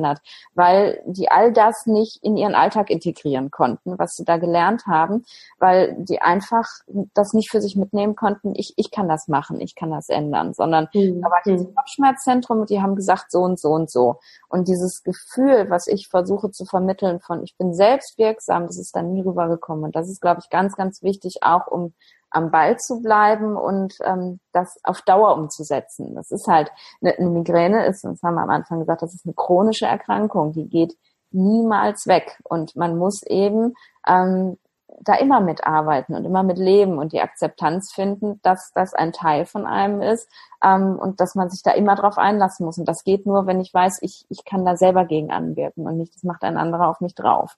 weil 0.54 1.02
die 1.06 1.30
all 1.30 1.52
das 1.52 1.86
nicht 1.86 2.22
in 2.22 2.36
ihren 2.36 2.54
Alltag 2.54 2.90
integrieren 2.90 3.50
konnten, 3.50 3.98
was 3.98 4.16
sie 4.16 4.24
da 4.24 4.36
gelernt 4.36 4.86
haben, 4.86 5.24
weil 5.58 5.96
die 5.98 6.20
einfach 6.20 6.66
das 7.14 7.32
nicht 7.32 7.50
für 7.50 7.60
sich 7.60 7.76
mitnehmen 7.76 8.16
konnten, 8.16 8.54
ich, 8.54 8.74
ich 8.76 8.90
kann 8.90 9.08
das 9.08 9.28
machen, 9.28 9.60
ich 9.60 9.74
kann 9.74 9.90
das 9.90 10.08
ändern, 10.08 10.54
sondern 10.54 10.88
mhm. 10.94 11.22
da 11.22 11.30
war 11.30 11.40
dieses 11.44 11.66
hm. 11.66 11.74
Kopfschmerzzentrum 11.74 12.60
und 12.60 12.70
die 12.70 12.80
haben 12.80 12.96
gesagt 12.96 13.30
so 13.30 13.40
und 13.40 13.58
so 13.58 13.70
und 13.70 13.90
so. 13.90 14.20
Und 14.48 14.68
dieses 14.68 15.02
Gefühl, 15.02 15.70
was 15.70 15.86
ich 15.86 16.08
versuche 16.08 16.50
zu 16.50 16.64
vermitteln 16.64 17.20
von 17.20 17.42
ich 17.42 17.56
bin 17.56 17.74
selbst 17.74 18.18
wirksam, 18.18 18.66
das 18.66 18.78
ist 18.78 18.94
dann 18.96 19.12
nie 19.12 19.22
rübergekommen. 19.22 19.84
Und 19.84 19.96
das 19.96 20.08
ist, 20.08 20.20
glaube 20.20 20.40
ich, 20.42 20.50
ganz, 20.50 20.76
ganz 20.76 21.02
wichtig, 21.02 21.42
auch 21.42 21.66
um 21.66 21.94
am 22.30 22.50
Ball 22.50 22.78
zu 22.78 23.00
bleiben 23.00 23.56
und 23.56 23.96
ähm, 24.04 24.40
das 24.52 24.78
auf 24.84 25.02
Dauer 25.02 25.36
umzusetzen. 25.36 26.14
Das 26.14 26.30
ist 26.30 26.46
halt, 26.46 26.70
eine, 27.00 27.16
eine 27.16 27.30
Migräne 27.30 27.86
ist, 27.86 28.04
das 28.04 28.22
haben 28.22 28.34
wir 28.34 28.42
am 28.42 28.50
Anfang 28.50 28.80
gesagt, 28.80 29.02
das 29.02 29.14
ist 29.14 29.26
eine 29.26 29.34
chronische 29.34 29.86
Erkrankung, 29.86 30.52
die 30.52 30.68
geht 30.68 30.96
niemals 31.30 32.06
weg. 32.06 32.38
Und 32.44 32.76
man 32.76 32.96
muss 32.96 33.22
eben 33.22 33.74
ähm, 34.06 34.58
da 35.00 35.14
immer 35.14 35.40
mitarbeiten 35.40 36.14
und 36.14 36.24
immer 36.24 36.42
mit 36.42 36.58
leben 36.58 36.98
und 36.98 37.12
die 37.12 37.20
Akzeptanz 37.20 37.92
finden, 37.92 38.40
dass 38.42 38.72
das 38.74 38.94
ein 38.94 39.12
Teil 39.12 39.46
von 39.46 39.66
einem 39.66 40.02
ist 40.02 40.28
ähm, 40.62 40.98
und 40.98 41.20
dass 41.20 41.34
man 41.34 41.50
sich 41.50 41.62
da 41.62 41.72
immer 41.72 41.94
drauf 41.94 42.18
einlassen 42.18 42.66
muss. 42.66 42.78
Und 42.78 42.88
das 42.88 43.04
geht 43.04 43.26
nur, 43.26 43.46
wenn 43.46 43.60
ich 43.60 43.72
weiß, 43.72 43.98
ich, 44.02 44.26
ich 44.28 44.44
kann 44.44 44.64
da 44.64 44.76
selber 44.76 45.04
gegen 45.04 45.30
anwirken 45.30 45.86
und 45.86 45.96
nicht, 45.98 46.14
das 46.14 46.22
macht 46.24 46.42
ein 46.42 46.56
anderer 46.56 46.88
auf 46.88 47.00
mich 47.00 47.14
drauf. 47.14 47.56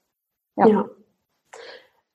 Ja. 0.57 0.67
ja. 0.67 0.85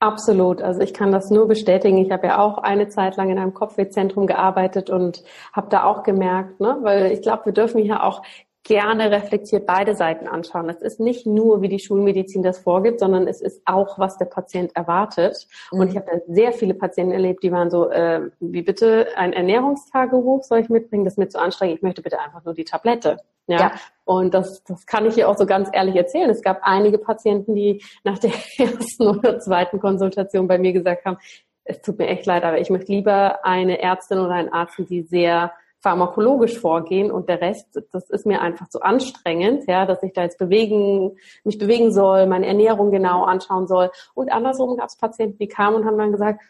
Absolut. 0.00 0.60
Also 0.60 0.80
ich 0.82 0.92
kann 0.92 1.10
das 1.10 1.30
nur 1.30 1.48
bestätigen. 1.48 1.96
Ich 1.96 2.10
habe 2.10 2.26
ja 2.26 2.38
auch 2.38 2.58
eine 2.58 2.88
Zeit 2.88 3.16
lang 3.16 3.30
in 3.30 3.38
einem 3.38 3.54
Kopfwehzentrum 3.54 4.26
gearbeitet 4.26 4.90
und 4.90 5.22
habe 5.54 5.68
da 5.70 5.84
auch 5.84 6.02
gemerkt, 6.02 6.60
ne, 6.60 6.76
weil 6.82 7.12
ich 7.12 7.22
glaube, 7.22 7.46
wir 7.46 7.52
dürfen 7.52 7.80
hier 7.82 8.02
auch 8.02 8.22
gerne 8.66 9.12
reflektiert 9.12 9.64
beide 9.64 9.94
Seiten 9.94 10.26
anschauen. 10.26 10.68
Es 10.68 10.82
ist 10.82 10.98
nicht 10.98 11.24
nur, 11.24 11.62
wie 11.62 11.68
die 11.68 11.78
Schulmedizin 11.78 12.42
das 12.42 12.58
vorgibt, 12.58 12.98
sondern 12.98 13.28
es 13.28 13.40
ist 13.40 13.62
auch, 13.64 13.98
was 13.98 14.18
der 14.18 14.24
Patient 14.24 14.74
erwartet. 14.74 15.46
Mhm. 15.70 15.80
Und 15.80 15.90
ich 15.90 15.96
habe 15.96 16.06
da 16.10 16.34
sehr 16.34 16.52
viele 16.52 16.74
Patienten 16.74 17.12
erlebt, 17.12 17.44
die 17.44 17.52
waren 17.52 17.70
so, 17.70 17.88
äh, 17.90 18.22
wie 18.40 18.62
bitte 18.62 19.06
ein 19.16 19.32
Ernährungstagebuch 19.32 20.42
soll 20.42 20.58
ich 20.58 20.68
mitbringen? 20.68 21.04
Das 21.04 21.14
ist 21.14 21.18
mir 21.18 21.28
zu 21.28 21.40
anstrengend. 21.40 21.76
Ich 21.76 21.82
möchte 21.82 22.02
bitte 22.02 22.18
einfach 22.18 22.44
nur 22.44 22.54
die 22.54 22.64
Tablette. 22.64 23.18
Ja. 23.46 23.58
ja. 23.58 23.72
Und 24.04 24.34
das, 24.34 24.64
das 24.64 24.84
kann 24.84 25.06
ich 25.06 25.14
hier 25.14 25.28
auch 25.28 25.36
so 25.36 25.46
ganz 25.46 25.68
ehrlich 25.72 25.94
erzählen. 25.94 26.28
Es 26.28 26.42
gab 26.42 26.58
einige 26.62 26.98
Patienten, 26.98 27.54
die 27.54 27.84
nach 28.02 28.18
der 28.18 28.32
ersten 28.58 29.06
oder 29.06 29.38
zweiten 29.38 29.78
Konsultation 29.78 30.48
bei 30.48 30.58
mir 30.58 30.72
gesagt 30.72 31.04
haben, 31.04 31.18
es 31.62 31.82
tut 31.82 31.98
mir 31.98 32.08
echt 32.08 32.26
leid, 32.26 32.44
aber 32.44 32.60
ich 32.60 32.70
möchte 32.70 32.92
lieber 32.92 33.44
eine 33.44 33.80
Ärztin 33.80 34.18
oder 34.18 34.34
einen 34.34 34.52
Arzt, 34.52 34.78
die 34.88 35.02
sehr 35.02 35.52
pharmakologisch 35.86 36.58
vorgehen 36.58 37.12
und 37.12 37.28
der 37.28 37.40
Rest, 37.40 37.80
das 37.92 38.10
ist 38.10 38.26
mir 38.26 38.40
einfach 38.40 38.68
zu 38.68 38.82
anstrengend, 38.82 39.68
ja, 39.68 39.86
dass 39.86 40.02
ich 40.02 40.12
da 40.12 40.24
jetzt 40.24 40.36
bewegen, 40.36 41.12
mich 41.44 41.58
bewegen 41.58 41.92
soll, 41.92 42.26
meine 42.26 42.46
Ernährung 42.46 42.90
genau 42.90 43.22
anschauen 43.22 43.68
soll. 43.68 43.92
Und 44.12 44.32
andersrum 44.32 44.76
gab 44.76 44.88
es 44.88 44.96
Patienten, 44.96 45.38
die 45.38 45.46
kamen 45.46 45.76
und 45.76 45.84
haben 45.84 45.96
dann 45.96 46.10
gesagt, 46.10 46.42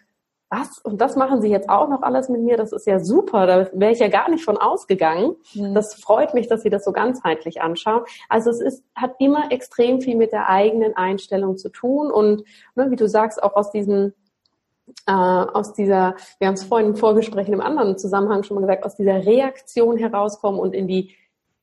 was? 0.48 0.78
Und 0.78 1.02
das 1.02 1.16
machen 1.16 1.42
Sie 1.42 1.48
jetzt 1.48 1.68
auch 1.68 1.90
noch 1.90 2.00
alles 2.00 2.30
mit 2.30 2.40
mir? 2.40 2.56
Das 2.56 2.72
ist 2.72 2.86
ja 2.86 2.98
super. 2.98 3.46
Da 3.46 3.68
wäre 3.74 3.92
ich 3.92 3.98
ja 3.98 4.08
gar 4.08 4.30
nicht 4.30 4.42
von 4.42 4.56
ausgegangen. 4.56 5.36
Mhm. 5.52 5.74
Das 5.74 5.92
freut 5.96 6.32
mich, 6.32 6.48
dass 6.48 6.62
Sie 6.62 6.70
das 6.70 6.84
so 6.84 6.92
ganzheitlich 6.92 7.60
anschauen. 7.60 8.04
Also 8.30 8.48
es 8.48 8.62
ist, 8.62 8.84
hat 8.94 9.16
immer 9.18 9.52
extrem 9.52 10.00
viel 10.00 10.16
mit 10.16 10.32
der 10.32 10.48
eigenen 10.48 10.96
Einstellung 10.96 11.58
zu 11.58 11.68
tun 11.68 12.10
und 12.10 12.44
ne, 12.74 12.90
wie 12.90 12.96
du 12.96 13.06
sagst, 13.06 13.42
auch 13.42 13.54
aus 13.54 13.70
diesem 13.70 14.14
äh, 15.06 15.12
aus 15.12 15.72
dieser, 15.72 16.16
wir 16.38 16.48
haben 16.48 16.54
es 16.54 16.64
vorhin 16.64 16.88
im 16.88 16.96
Vorgespräch 16.96 17.48
in 17.48 17.54
einem 17.54 17.62
anderen 17.62 17.98
Zusammenhang 17.98 18.42
schon 18.42 18.56
mal 18.56 18.62
gesagt, 18.62 18.84
aus 18.84 18.96
dieser 18.96 19.24
Reaktion 19.24 19.96
herauskommen 19.96 20.60
und 20.60 20.74
in 20.74 20.86
die 20.86 21.14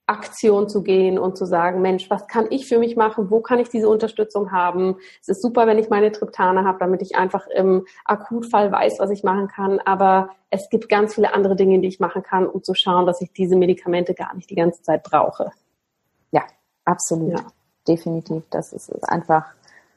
Aktion 0.06 0.68
zu 0.68 0.84
gehen 0.84 1.18
und 1.18 1.38
zu 1.38 1.46
sagen, 1.46 1.82
Mensch, 1.82 2.10
was 2.10 2.28
kann 2.28 2.48
ich 2.50 2.68
für 2.68 2.78
mich 2.78 2.98
machen? 2.98 3.32
Wo 3.32 3.40
kann 3.40 3.60
ich 3.60 3.70
diese 3.70 3.88
Unterstützung 3.88 4.52
haben? 4.52 4.98
Es 5.22 5.30
ist 5.30 5.42
super, 5.42 5.66
wenn 5.66 5.80
ich 5.80 5.90
meine 5.90 6.12
Triptane 6.12 6.66
habe, 6.66 6.78
damit 6.80 7.02
ich 7.02 7.16
einfach 7.16 7.48
im 7.48 7.86
Akutfall 8.04 8.70
weiß, 8.72 9.00
was 9.00 9.12
ich 9.12 9.24
machen 9.24 9.48
kann. 9.48 9.80
Aber 9.80 10.32
es 10.50 10.70
gibt 10.70 10.90
ganz 10.90 11.16
viele 11.16 11.34
andere 11.34 11.56
Dinge, 11.56 11.80
die 11.80 11.88
ich 11.88 12.02
machen 12.02 12.22
kann, 12.22 12.48
um 12.48 12.64
zu 12.64 12.74
schauen, 12.76 13.06
dass 13.06 13.22
ich 13.22 13.32
diese 13.32 13.56
Medikamente 13.56 14.14
gar 14.14 14.36
nicht 14.36 14.50
die 14.50 14.56
ganze 14.56 14.82
Zeit 14.82 15.04
brauche. 15.04 15.52
Ja, 16.32 16.44
absolut. 16.84 17.40
Ja. 17.40 17.46
Definitiv. 17.88 18.44
Das 18.50 18.74
ist 18.74 18.92
einfach 19.10 19.46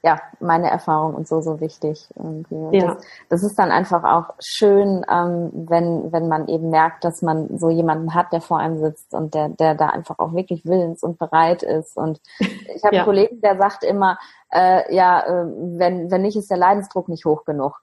ja, 0.06 0.20
meine 0.38 0.70
Erfahrung 0.70 1.16
und 1.16 1.26
so, 1.26 1.40
so 1.40 1.60
wichtig. 1.60 2.08
Irgendwie. 2.14 2.78
Ja. 2.78 2.94
Das, 2.94 3.04
das, 3.28 3.42
ist 3.42 3.58
dann 3.58 3.72
einfach 3.72 4.04
auch 4.04 4.34
schön, 4.38 5.04
ähm, 5.10 5.50
wenn, 5.52 6.12
wenn 6.12 6.28
man 6.28 6.46
eben 6.46 6.70
merkt, 6.70 7.02
dass 7.02 7.22
man 7.22 7.58
so 7.58 7.70
jemanden 7.70 8.14
hat, 8.14 8.32
der 8.32 8.40
vor 8.40 8.60
einem 8.60 8.78
sitzt 8.78 9.12
und 9.14 9.34
der, 9.34 9.48
der 9.48 9.74
da 9.74 9.88
einfach 9.88 10.20
auch 10.20 10.32
wirklich 10.32 10.64
willens 10.64 11.02
und 11.02 11.18
bereit 11.18 11.64
ist. 11.64 11.96
Und 11.96 12.20
ich 12.38 12.84
habe 12.84 12.94
ja. 12.94 13.00
einen 13.00 13.04
Kollegen, 13.04 13.40
der 13.40 13.58
sagt 13.58 13.82
immer, 13.82 14.16
äh, 14.52 14.94
ja, 14.94 15.22
äh, 15.22 15.46
wenn, 15.56 16.08
wenn 16.08 16.22
nicht, 16.22 16.36
ist 16.36 16.50
der 16.50 16.56
Leidensdruck 16.56 17.08
nicht 17.08 17.24
hoch 17.24 17.44
genug. 17.44 17.80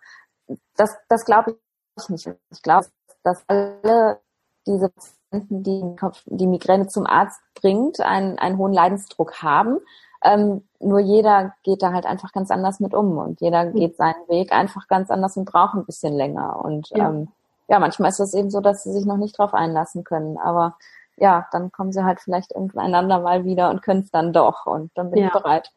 Das, 0.78 0.98
das 1.10 1.26
glaube 1.26 1.58
ich 1.98 2.10
nicht. 2.10 2.30
Ich 2.52 2.62
glaube, 2.62 2.88
dass 3.24 3.44
alle 3.48 4.22
diese 4.66 4.94
Patienten, 5.30 5.64
die 5.64 5.84
die 6.28 6.48
Migräne 6.48 6.88
zum 6.88 7.06
Arzt 7.06 7.42
bringt, 7.54 8.00
einen, 8.00 8.40
einen 8.40 8.58
hohen 8.58 8.72
Leidensdruck 8.72 9.44
haben 9.44 9.82
ähm, 10.24 10.64
nur 10.80 11.00
jeder 11.00 11.54
geht 11.64 11.82
da 11.82 11.92
halt 11.92 12.06
einfach 12.06 12.32
ganz 12.32 12.52
anders 12.52 12.80
mit 12.80 12.94
um 12.94 13.18
und 13.18 13.42
jeder 13.42 13.68
geht 13.68 13.98
seinen 13.98 14.28
Weg 14.28 14.52
einfach 14.52 14.88
ganz 14.88 15.12
anders 15.12 15.38
und 15.38 15.46
braucht 15.46 15.76
ein 15.76 15.86
bisschen 15.86 16.14
länger. 16.14 16.64
Und 16.64 16.90
ja, 16.90 17.10
ähm, 17.10 17.30
ja 17.68 17.80
manchmal 17.80 18.10
ist 18.10 18.20
es 18.20 18.34
eben 18.34 18.50
so, 18.50 18.62
dass 18.62 18.84
sie 18.84 18.92
sich 18.92 19.06
noch 19.06 19.18
nicht 19.18 19.38
drauf 19.38 19.54
einlassen 19.54 20.04
können. 20.04 20.38
Aber 20.38 20.78
ja, 21.18 21.48
dann 21.52 21.72
kommen 21.72 21.92
sie 21.92 22.04
halt 22.04 22.20
vielleicht 22.20 22.54
irgendein 22.54 22.96
andermal 22.96 23.46
wieder 23.46 23.70
und 23.70 23.82
können 23.82 24.02
es 24.02 24.12
dann 24.12 24.34
doch 24.34 24.66
und 24.66 24.92
dann 24.96 25.12
bin 25.12 25.22
ja. 25.22 25.28
ich 25.28 25.34
bereit. 25.34 25.72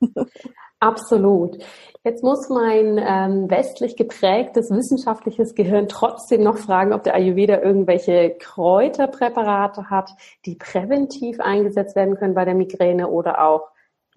Absolut. 0.80 1.58
Jetzt 2.04 2.22
muss 2.22 2.48
mein 2.48 2.98
ähm, 2.98 3.50
westlich 3.50 3.96
geprägtes 3.96 4.70
wissenschaftliches 4.70 5.56
Gehirn 5.56 5.88
trotzdem 5.88 6.44
noch 6.44 6.56
fragen, 6.56 6.92
ob 6.92 7.02
der 7.02 7.16
Ayurveda 7.16 7.60
irgendwelche 7.60 8.36
Kräuterpräparate 8.38 9.90
hat, 9.90 10.10
die 10.46 10.54
präventiv 10.54 11.40
eingesetzt 11.40 11.96
werden 11.96 12.16
können 12.16 12.34
bei 12.34 12.44
der 12.44 12.54
Migräne 12.54 13.08
oder 13.08 13.44
auch, 13.44 13.68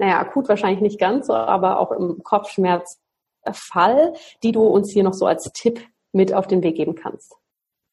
naja, 0.02 0.20
akut 0.20 0.50
wahrscheinlich 0.50 0.82
nicht 0.82 1.00
ganz 1.00 1.28
so, 1.28 1.34
aber 1.36 1.80
auch 1.80 1.92
im 1.92 2.24
Kopfschmerzfall, 2.24 4.14
die 4.42 4.52
du 4.52 4.64
uns 4.64 4.92
hier 4.92 5.04
noch 5.04 5.14
so 5.14 5.28
als 5.28 5.44
Tipp 5.54 5.80
mit 6.12 6.34
auf 6.34 6.48
den 6.48 6.64
Weg 6.64 6.76
geben 6.76 6.96
kannst. 6.96 7.36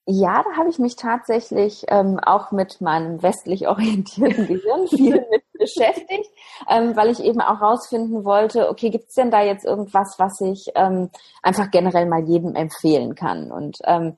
Ja, 0.06 0.42
da 0.42 0.56
habe 0.56 0.70
ich 0.70 0.78
mich 0.78 0.96
tatsächlich 0.96 1.84
ähm, 1.88 2.18
auch 2.18 2.50
mit 2.50 2.80
meinem 2.80 3.22
westlich 3.22 3.68
orientierten 3.68 4.46
Gehirn 4.46 4.88
viel 4.88 5.26
mit 5.30 5.42
beschäftigt, 5.52 6.30
ähm, 6.70 6.96
weil 6.96 7.11
ich 7.11 7.22
eben 7.22 7.42
auch 7.42 7.61
rausfinden 7.61 8.24
wollte, 8.24 8.70
okay, 8.70 8.88
gibt's 8.88 9.14
denn 9.14 9.30
da 9.30 9.42
jetzt 9.42 9.66
irgendwas, 9.66 10.14
was 10.18 10.40
ich 10.40 10.68
ähm, 10.76 11.11
einfach 11.42 11.70
generell 11.70 12.06
mal 12.06 12.24
jedem 12.26 12.54
empfehlen 12.54 13.16
kann? 13.16 13.52
Und 13.52 13.76
ähm, 13.84 14.16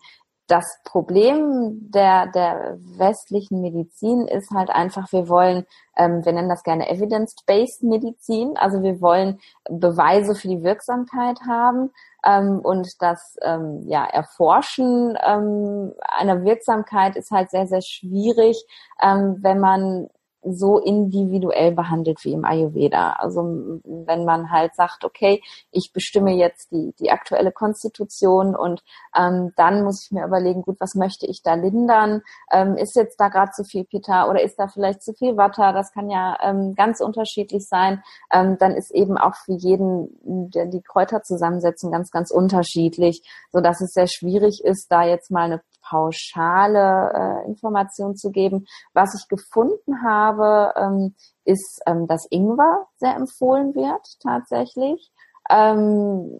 das 0.51 0.81
Problem 0.85 1.91
der, 1.93 2.27
der 2.27 2.77
westlichen 2.81 3.61
Medizin 3.61 4.27
ist 4.27 4.51
halt 4.51 4.69
einfach, 4.69 5.13
wir 5.13 5.29
wollen, 5.29 5.65
ähm, 5.97 6.25
wir 6.25 6.33
nennen 6.33 6.49
das 6.49 6.65
gerne 6.65 6.91
Evidence-Based 6.91 7.85
Medizin, 7.85 8.57
also 8.57 8.83
wir 8.83 9.01
wollen 9.01 9.39
Beweise 9.71 10.35
für 10.35 10.49
die 10.49 10.65
Wirksamkeit 10.65 11.39
haben 11.49 11.91
ähm, 12.25 12.59
und 12.59 13.01
das 13.01 13.37
ähm, 13.43 13.85
ja, 13.87 14.05
Erforschen 14.07 15.17
ähm, 15.25 15.93
einer 16.01 16.43
Wirksamkeit 16.43 17.15
ist 17.15 17.31
halt 17.31 17.51
sehr, 17.51 17.69
sehr 17.69 17.83
schwierig, 17.83 18.61
ähm, 19.01 19.37
wenn 19.43 19.61
man 19.61 20.09
so 20.43 20.79
individuell 20.79 21.73
behandelt 21.73 22.25
wie 22.25 22.33
im 22.33 22.45
Ayurveda. 22.45 23.13
Also 23.13 23.43
wenn 23.85 24.25
man 24.25 24.51
halt 24.51 24.75
sagt, 24.75 25.05
okay, 25.05 25.43
ich 25.71 25.93
bestimme 25.93 26.33
jetzt 26.33 26.71
die, 26.73 26.95
die 26.99 27.11
aktuelle 27.11 27.53
Konstitution 27.53 28.57
und 28.57 28.83
ähm, 29.17 29.53
dann 29.57 29.85
muss 29.85 30.05
ich 30.05 30.13
mir 30.13 30.25
überlegen, 30.25 30.63
gut, 30.63 30.77
was 30.81 30.95
möchte 30.95 31.27
ich 31.27 31.43
da 31.43 31.55
lindern? 31.55 32.23
Ähm, 32.51 32.77
ist 32.77 32.97
jetzt 32.97 33.21
da 33.21 33.29
gerade 33.29 33.51
zu 33.53 33.65
viel 33.65 33.85
Pitta 33.85 34.29
oder 34.29 34.43
ist 34.43 34.57
da 34.59 34.69
vielleicht 34.69 35.03
zu 35.03 35.13
viel 35.13 35.37
Watter? 35.37 35.73
Das 35.73 35.93
kann 35.93 36.09
ja 36.11 36.39
ähm, 36.43 36.75
ganz 36.75 37.01
unterschiedlich 37.01 37.67
sein. 37.69 38.03
Ähm, 38.33 38.57
dann 38.59 38.73
ist 38.73 38.91
eben 38.93 39.19
auch 39.19 39.35
für 39.35 39.55
jeden 39.55 40.09
der, 40.51 40.67
die 40.67 40.83
Kräuterzusammensetzung 40.83 41.91
ganz, 41.91 42.11
ganz 42.11 42.31
unterschiedlich, 42.31 43.23
so 43.53 43.61
dass 43.61 43.81
es 43.81 43.93
sehr 43.93 44.07
schwierig 44.07 44.63
ist, 44.65 44.91
da 44.91 45.03
jetzt 45.05 45.31
mal 45.31 45.45
eine 45.45 45.61
pauschale 45.91 47.43
äh, 47.45 47.49
Information 47.49 48.17
zu 48.17 48.31
geben. 48.31 48.67
Was 48.93 49.15
ich 49.15 49.29
gefunden 49.29 50.03
habe, 50.03 50.73
ähm, 50.77 51.15
ist, 51.45 51.83
ähm, 51.87 52.07
dass 52.07 52.27
Ingwer 52.31 52.87
sehr 52.97 53.17
empfohlen 53.17 53.75
wird 53.75 54.21
tatsächlich. 54.23 55.11
Ähm, 55.51 56.39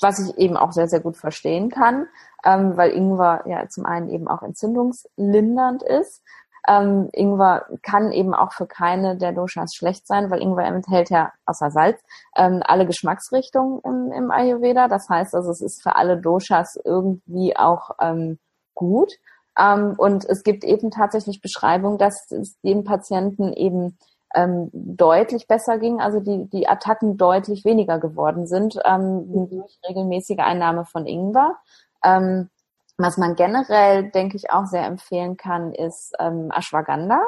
was 0.00 0.18
ich 0.18 0.36
eben 0.36 0.56
auch 0.56 0.72
sehr, 0.72 0.88
sehr 0.88 1.00
gut 1.00 1.16
verstehen 1.16 1.70
kann, 1.70 2.06
ähm, 2.44 2.76
weil 2.76 2.90
Ingwer 2.90 3.44
ja 3.46 3.66
zum 3.68 3.86
einen 3.86 4.10
eben 4.10 4.28
auch 4.28 4.42
entzündungslindernd 4.42 5.82
ist. 5.82 6.22
Ähm, 6.68 7.08
Ingwer 7.12 7.66
kann 7.82 8.10
eben 8.12 8.34
auch 8.34 8.52
für 8.52 8.66
keine 8.66 9.16
der 9.16 9.32
Doshas 9.32 9.74
schlecht 9.74 10.06
sein, 10.06 10.30
weil 10.30 10.42
Ingwer 10.42 10.66
enthält 10.66 11.10
ja 11.10 11.32
außer 11.46 11.70
Salz 11.70 12.00
ähm, 12.36 12.62
alle 12.66 12.86
Geschmacksrichtungen 12.86 13.80
im, 13.84 14.12
im 14.12 14.30
Ayurveda. 14.30 14.88
Das 14.88 15.08
heißt 15.08 15.34
also, 15.34 15.50
es 15.50 15.60
ist 15.60 15.82
für 15.82 15.96
alle 15.96 16.20
Doshas 16.20 16.78
irgendwie 16.84 17.56
auch 17.56 17.90
ähm, 18.00 18.38
gut. 18.76 19.12
Ähm, 19.58 19.94
und 19.98 20.24
es 20.24 20.44
gibt 20.44 20.62
eben 20.62 20.92
tatsächlich 20.92 21.40
Beschreibungen, 21.40 21.98
dass 21.98 22.30
es 22.30 22.60
den 22.60 22.84
Patienten 22.84 23.52
eben 23.52 23.98
ähm, 24.34 24.70
deutlich 24.72 25.48
besser 25.48 25.78
ging, 25.78 26.00
also 26.00 26.20
die, 26.20 26.48
die 26.50 26.68
Attacken 26.68 27.16
deutlich 27.16 27.64
weniger 27.64 27.98
geworden 27.98 28.46
sind 28.46 28.78
ähm, 28.84 29.48
durch 29.50 29.78
regelmäßige 29.88 30.38
Einnahme 30.38 30.84
von 30.84 31.06
Ingwer. 31.06 31.56
Ähm, 32.04 32.50
was 32.98 33.16
man 33.18 33.34
generell, 33.34 34.10
denke 34.10 34.36
ich, 34.36 34.50
auch 34.50 34.66
sehr 34.66 34.86
empfehlen 34.86 35.36
kann, 35.36 35.72
ist 35.72 36.14
ähm, 36.18 36.50
Ashwagandha. 36.50 37.20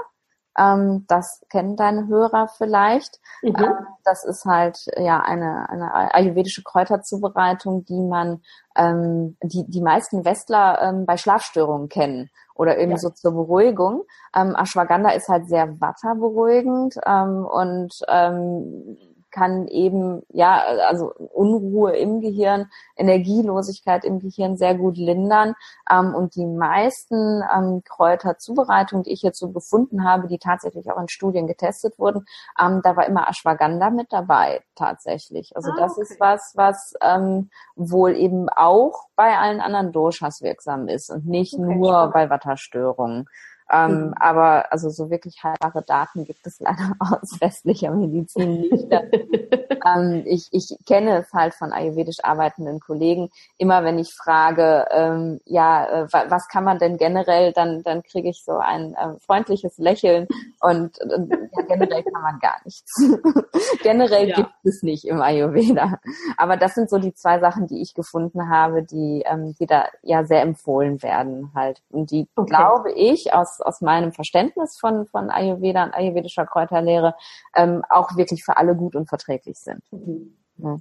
Ähm, 0.58 1.04
das 1.08 1.44
kennen 1.48 1.76
deine 1.76 2.08
Hörer 2.08 2.48
vielleicht. 2.48 3.20
Mhm. 3.42 3.54
Ähm, 3.56 3.86
das 4.04 4.24
ist 4.24 4.44
halt 4.44 4.78
ja 4.96 5.20
eine, 5.20 5.68
eine 5.68 6.14
ayurvedische 6.14 6.62
Kräuterzubereitung, 6.62 7.84
die 7.84 8.00
man, 8.00 8.42
ähm, 8.76 9.36
die 9.42 9.64
die 9.68 9.82
meisten 9.82 10.24
Westler 10.24 10.80
ähm, 10.82 11.06
bei 11.06 11.16
Schlafstörungen 11.16 11.88
kennen 11.88 12.30
oder 12.54 12.78
eben 12.78 12.92
ja. 12.92 12.98
so 12.98 13.10
zur 13.10 13.32
Beruhigung. 13.32 14.04
Ähm, 14.34 14.56
Ashwagandha 14.56 15.10
ist 15.10 15.28
halt 15.28 15.48
sehr 15.48 15.80
watterberuhigend 15.80 16.96
ähm, 17.06 17.46
und 17.46 17.94
ähm, 18.08 18.98
kann 19.38 19.68
eben, 19.68 20.22
ja, 20.30 20.62
also 20.88 21.12
Unruhe 21.32 21.96
im 21.96 22.20
Gehirn, 22.20 22.70
Energielosigkeit 22.96 24.04
im 24.04 24.18
Gehirn 24.18 24.56
sehr 24.56 24.74
gut 24.74 24.96
lindern. 24.96 25.54
Ähm, 25.90 26.14
und 26.14 26.34
die 26.34 26.46
meisten 26.46 27.42
ähm, 27.54 27.82
Kräuterzubereitungen, 27.84 29.04
die 29.04 29.12
ich 29.12 29.22
jetzt 29.22 29.38
so 29.38 29.50
gefunden 29.50 30.04
habe, 30.04 30.26
die 30.26 30.38
tatsächlich 30.38 30.90
auch 30.90 31.00
in 31.00 31.08
Studien 31.08 31.46
getestet 31.46 31.98
wurden, 31.98 32.26
ähm, 32.60 32.80
da 32.82 32.96
war 32.96 33.06
immer 33.06 33.28
Ashwagandha 33.28 33.90
mit 33.90 34.12
dabei, 34.12 34.62
tatsächlich. 34.74 35.54
Also 35.56 35.70
ah, 35.70 35.76
das 35.78 35.92
okay. 35.92 36.02
ist 36.02 36.20
was, 36.20 36.52
was 36.56 36.94
ähm, 37.00 37.50
wohl 37.76 38.16
eben 38.16 38.48
auch 38.48 39.06
bei 39.14 39.38
allen 39.38 39.60
anderen 39.60 39.92
Doshas 39.92 40.42
wirksam 40.42 40.88
ist 40.88 41.10
und 41.10 41.26
nicht 41.26 41.54
okay, 41.54 41.62
nur 41.62 41.92
spannend. 41.92 42.14
bei 42.14 42.30
Watterstörungen. 42.30 43.28
Ähm, 43.70 44.08
mhm. 44.08 44.14
Aber 44.18 44.72
also 44.72 44.88
so 44.88 45.10
wirklich 45.10 45.42
haltbare 45.44 45.82
Daten 45.82 46.24
gibt 46.24 46.46
es 46.46 46.60
leider 46.60 46.94
aus 46.98 47.40
westlicher 47.40 47.90
Medizin 47.90 48.62
nicht. 48.62 48.88
ähm, 49.86 50.22
ich, 50.26 50.48
ich 50.52 50.76
kenne 50.86 51.18
es 51.18 51.32
halt 51.32 51.54
von 51.54 51.72
ayurvedisch 51.72 52.18
arbeitenden 52.22 52.80
Kollegen. 52.80 53.30
Immer 53.58 53.84
wenn 53.84 53.98
ich 53.98 54.14
frage, 54.14 54.86
ähm, 54.90 55.40
ja, 55.44 56.04
äh, 56.04 56.06
was 56.12 56.48
kann 56.48 56.64
man 56.64 56.78
denn 56.78 56.96
generell, 56.96 57.52
dann, 57.52 57.82
dann 57.82 58.02
kriege 58.02 58.30
ich 58.30 58.42
so 58.44 58.56
ein 58.56 58.94
äh, 58.94 59.18
freundliches 59.20 59.78
Lächeln 59.78 60.26
und 60.60 60.98
äh, 61.00 61.48
ja, 61.56 61.62
generell 61.66 62.02
kann 62.02 62.22
man 62.22 62.38
gar 62.40 62.56
nichts. 62.64 63.02
generell 63.82 64.28
ja. 64.30 64.36
gibt 64.36 64.50
es 64.64 64.82
nicht 64.82 65.04
im 65.04 65.20
Ayurveda. 65.20 65.98
Aber 66.36 66.56
das 66.56 66.74
sind 66.74 66.88
so 66.90 66.98
die 66.98 67.14
zwei 67.14 67.38
Sachen, 67.38 67.66
die 67.66 67.82
ich 67.82 67.94
gefunden 67.94 68.48
habe, 68.48 68.82
die, 68.82 69.22
ähm, 69.26 69.54
die 69.60 69.66
da 69.66 69.86
ja 70.02 70.24
sehr 70.24 70.42
empfohlen 70.42 71.02
werden 71.02 71.50
halt. 71.54 71.82
Und 71.90 72.10
die, 72.10 72.28
okay. 72.34 72.48
glaube 72.48 72.92
ich, 72.92 73.32
aus 73.34 73.57
aus, 73.60 73.80
meinem 73.80 74.12
Verständnis 74.12 74.78
von, 74.78 75.06
von 75.06 75.30
Ayurveda 75.30 75.84
und 75.84 75.94
ayurvedischer 75.94 76.46
Kräuterlehre 76.46 77.14
ähm, 77.54 77.82
auch 77.88 78.16
wirklich 78.16 78.44
für 78.44 78.56
alle 78.56 78.74
gut 78.74 78.96
und 78.96 79.08
verträglich 79.08 79.58
sind. 79.58 79.82
Mhm. 79.90 80.36
Ja. 80.58 80.76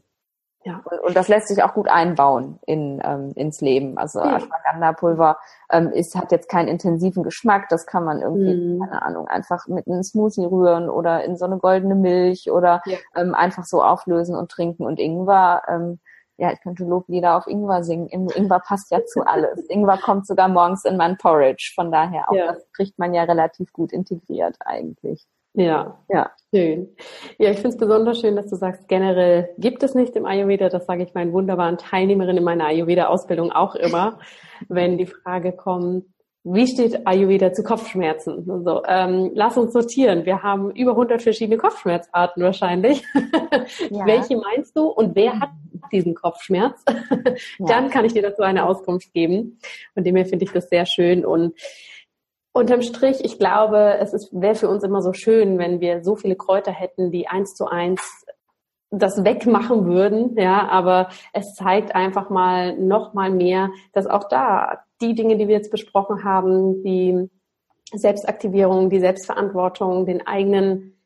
Ja. 0.67 0.81
Und, 0.83 0.99
und, 0.99 1.15
das 1.15 1.29
lässt 1.29 1.47
sich 1.47 1.63
auch 1.63 1.73
gut 1.73 1.87
einbauen 1.87 2.59
in, 2.65 3.01
ähm, 3.05 3.31
ins 3.35 3.61
Leben. 3.61 3.97
Also 3.97 4.19
ja. 4.19 4.35
Ashwagandha-Pulver 4.35 5.37
ähm, 5.71 5.91
ist, 5.91 6.15
hat 6.15 6.31
jetzt 6.33 6.49
keinen 6.49 6.67
intensiven 6.67 7.23
Geschmack. 7.23 7.69
Das 7.69 7.85
kann 7.85 8.03
man 8.03 8.21
irgendwie, 8.21 8.53
mhm. 8.53 8.79
keine 8.81 9.01
Ahnung, 9.01 9.27
einfach 9.29 9.67
mit 9.67 9.87
einem 9.87 10.03
Smoothie 10.03 10.45
rühren 10.45 10.89
oder 10.89 11.23
in 11.23 11.37
so 11.37 11.45
eine 11.45 11.57
goldene 11.57 11.95
Milch 11.95 12.51
oder 12.51 12.81
ja. 12.85 12.97
ähm, 13.15 13.33
einfach 13.33 13.63
so 13.63 13.81
auflösen 13.81 14.35
und 14.35 14.51
trinken. 14.51 14.85
Und 14.85 14.99
Ingwer 14.99 15.61
ähm, 15.69 15.99
ja, 16.37 16.51
ich 16.51 16.61
könnte 16.61 16.83
Loblieder 16.83 17.35
auf 17.35 17.47
Ingwer 17.47 17.83
singen. 17.83 18.09
Ingwer 18.09 18.59
passt 18.59 18.91
ja 18.91 19.03
zu 19.05 19.21
alles. 19.21 19.65
Ingwer 19.69 19.97
kommt 19.97 20.27
sogar 20.27 20.47
morgens 20.47 20.85
in 20.85 20.97
mein 20.97 21.17
Porridge. 21.17 21.71
Von 21.75 21.91
daher 21.91 22.29
auch 22.29 22.35
ja. 22.35 22.53
das 22.53 22.71
kriegt 22.73 22.97
man 22.99 23.13
ja 23.13 23.23
relativ 23.23 23.73
gut 23.73 23.91
integriert 23.91 24.55
eigentlich. 24.59 25.25
Ja, 25.53 25.97
ja. 26.07 26.29
Schön. 26.53 26.95
Ja, 27.39 27.49
ich 27.49 27.57
finde 27.57 27.69
es 27.69 27.77
besonders 27.77 28.19
schön, 28.19 28.35
dass 28.35 28.47
du 28.47 28.55
sagst, 28.55 28.87
generell 28.87 29.49
gibt 29.57 29.81
es 29.81 29.95
nicht 29.95 30.15
im 30.15 30.27
Ayurveda. 30.27 30.69
Das 30.69 30.85
sage 30.85 31.01
ich 31.01 31.15
meinen 31.15 31.33
wunderbaren 31.33 31.79
Teilnehmerinnen 31.79 32.37
in 32.37 32.43
meiner 32.43 32.67
Ayurveda-Ausbildung 32.67 33.51
auch 33.51 33.73
immer, 33.73 34.19
wenn 34.69 34.99
die 34.99 35.07
Frage 35.07 35.53
kommt, 35.53 36.05
wie 36.49 36.67
steht 36.67 37.05
Ayurveda 37.05 37.51
zu 37.51 37.61
Kopfschmerzen? 37.61 38.49
Also, 38.49 38.81
ähm, 38.87 39.31
lass 39.33 39.57
uns 39.57 39.73
sortieren. 39.73 40.25
Wir 40.25 40.43
haben 40.43 40.71
über 40.71 40.91
100 40.91 41.21
verschiedene 41.21 41.57
Kopfschmerzarten 41.57 42.43
wahrscheinlich. 42.43 43.03
Ja. 43.89 44.05
Welche 44.05 44.37
meinst 44.37 44.77
du 44.77 44.87
und 44.87 45.15
wer 45.15 45.39
hat 45.39 45.49
diesen 45.91 46.15
Kopfschmerz? 46.15 46.83
Dann 47.59 47.89
kann 47.89 48.05
ich 48.05 48.13
dir 48.13 48.21
dazu 48.21 48.41
eine 48.41 48.65
Auskunft 48.65 49.13
geben. 49.13 49.59
Von 49.93 50.03
dem 50.03 50.15
her 50.15 50.25
finde 50.25 50.45
ich 50.45 50.51
das 50.51 50.69
sehr 50.69 50.85
schön 50.85 51.25
und 51.25 51.53
Unterm 52.53 52.81
Strich, 52.81 53.23
ich 53.23 53.37
glaube, 53.37 53.99
es 53.99 54.29
wäre 54.31 54.55
für 54.55 54.67
uns 54.67 54.83
immer 54.83 55.03
so 55.03 55.13
schön, 55.13 55.59
wenn 55.59 55.79
wir 55.79 56.03
so 56.03 56.15
viele 56.15 56.35
Kräuter 56.35 56.71
hätten, 56.71 57.11
die 57.11 57.27
eins 57.27 57.53
zu 57.53 57.67
eins 57.67 58.25
das 58.89 59.23
wegmachen 59.23 59.85
würden, 59.85 60.35
ja, 60.39 60.67
aber 60.67 61.09
es 61.33 61.53
zeigt 61.53 61.93
einfach 61.93 62.31
mal 62.31 62.75
noch 62.75 63.13
mal 63.13 63.29
mehr, 63.29 63.69
dass 63.93 64.07
auch 64.07 64.27
da 64.27 64.79
die 65.01 65.13
Dinge, 65.13 65.37
die 65.37 65.47
wir 65.47 65.55
jetzt 65.55 65.71
besprochen 65.71 66.23
haben, 66.23 66.81
die 66.81 67.29
Selbstaktivierung, 67.93 68.89
die 68.89 68.99
Selbstverantwortung, 68.99 70.05
den 70.07 70.25
eigenen 70.25 70.96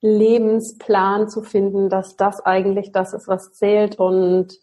Lebensplan 0.00 1.28
zu 1.28 1.42
finden, 1.42 1.88
dass 1.88 2.16
das 2.16 2.40
eigentlich 2.40 2.92
das 2.92 3.12
ist, 3.12 3.28
was 3.28 3.52
zählt 3.52 3.98
und 3.98 4.58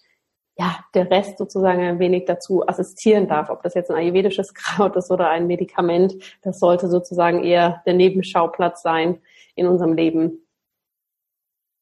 ja, 0.57 0.77
der 0.93 1.11
Rest 1.11 1.37
sozusagen 1.37 1.81
ein 1.81 1.99
wenig 1.99 2.25
dazu 2.25 2.65
assistieren 2.65 3.27
darf. 3.27 3.49
Ob 3.49 3.61
das 3.63 3.73
jetzt 3.73 3.91
ein 3.91 3.97
ayurvedisches 3.97 4.53
Kraut 4.53 4.95
ist 4.95 5.11
oder 5.11 5.29
ein 5.29 5.47
Medikament, 5.47 6.15
das 6.43 6.59
sollte 6.59 6.87
sozusagen 6.87 7.43
eher 7.43 7.81
der 7.85 7.93
Nebenschauplatz 7.93 8.81
sein 8.81 9.21
in 9.55 9.67
unserem 9.67 9.93
Leben. 9.93 10.45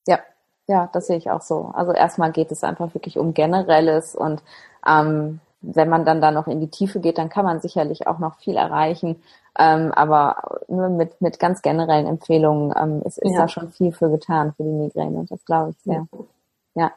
Ja, 0.08 0.20
ja, 0.68 0.90
das 0.92 1.08
sehe 1.08 1.18
ich 1.18 1.30
auch 1.30 1.42
so. 1.42 1.72
Also 1.74 1.92
erstmal 1.94 2.32
geht 2.32 2.52
es 2.52 2.64
einfach 2.64 2.94
wirklich 2.96 3.20
um 3.20 3.36
Generelles 3.36 4.16
und 4.16 4.42
ähm, 4.88 5.40
wenn 5.64 5.90
man 5.90 6.06
dann 6.06 6.22
da 6.22 6.32
noch 6.32 6.48
in 6.48 6.60
die 6.60 6.70
Tiefe 6.70 7.00
geht, 7.00 7.18
dann 7.18 7.30
kann 7.30 7.46
man 7.46 7.62
sicherlich 7.62 8.06
auch 8.06 8.20
noch 8.20 8.36
viel 8.36 8.56
erreichen. 8.56 9.22
Ähm, 9.58 9.92
aber 9.92 10.60
nur 10.68 10.90
mit, 10.90 11.22
mit 11.22 11.40
ganz 11.40 11.62
generellen 11.62 12.08
Empfehlungen 12.08 12.74
ähm, 12.78 13.02
ist, 13.06 13.18
ist 13.18 13.34
ja. 13.34 13.42
da 13.42 13.48
schon 13.48 13.72
viel 13.72 13.92
für 13.92 14.10
getan 14.10 14.54
für 14.54 14.64
die 14.64 14.70
Migräne. 14.70 15.26
Das 15.30 15.46
glaube 15.46 15.72
ich 15.72 15.78
sehr. 15.84 16.08
Ja. 16.12 16.20
Ja, 16.76 16.92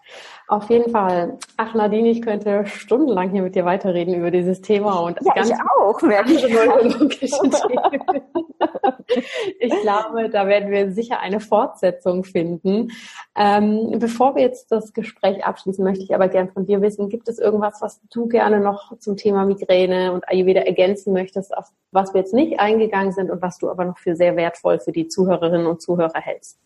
auf 0.48 0.70
jeden 0.70 0.90
Fall. 0.90 1.38
Ach 1.58 1.74
Nadine, 1.74 2.08
ich 2.08 2.22
könnte 2.22 2.64
stundenlang 2.64 3.28
hier 3.30 3.42
mit 3.42 3.54
dir 3.54 3.66
weiterreden 3.66 4.14
über 4.14 4.30
dieses 4.30 4.62
Thema 4.62 5.00
und 5.00 5.18
ja, 5.20 5.34
ganz 5.34 5.50
ich 5.50 5.56
auch, 5.78 6.00
merke 6.00 6.32
ich 6.32 6.48
neurologische 6.48 7.28
Themen. 7.28 8.22
ich 9.60 9.80
glaube, 9.82 10.30
da 10.30 10.46
werden 10.46 10.70
wir 10.70 10.92
sicher 10.92 11.20
eine 11.20 11.40
Fortsetzung 11.40 12.24
finden. 12.24 12.88
Ähm, 13.36 13.98
bevor 13.98 14.34
wir 14.34 14.42
jetzt 14.42 14.72
das 14.72 14.94
Gespräch 14.94 15.44
abschließen, 15.44 15.84
möchte 15.84 16.04
ich 16.04 16.14
aber 16.14 16.28
gern 16.28 16.48
von 16.48 16.64
dir 16.64 16.80
wissen, 16.80 17.10
gibt 17.10 17.28
es 17.28 17.38
irgendwas, 17.38 17.82
was 17.82 18.00
du 18.10 18.28
gerne 18.28 18.60
noch 18.60 18.96
zum 18.98 19.18
Thema 19.18 19.44
Migräne 19.44 20.12
und 20.12 20.26
Ayurveda 20.26 20.62
ergänzen 20.62 21.12
möchtest, 21.12 21.54
auf 21.54 21.66
was 21.90 22.14
wir 22.14 22.22
jetzt 22.22 22.32
nicht 22.32 22.60
eingegangen 22.60 23.12
sind 23.12 23.30
und 23.30 23.42
was 23.42 23.58
du 23.58 23.68
aber 23.68 23.84
noch 23.84 23.98
für 23.98 24.16
sehr 24.16 24.36
wertvoll 24.36 24.78
für 24.78 24.92
die 24.92 25.08
Zuhörerinnen 25.08 25.66
und 25.66 25.82
Zuhörer 25.82 26.18
hältst? 26.18 26.58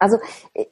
Also 0.00 0.18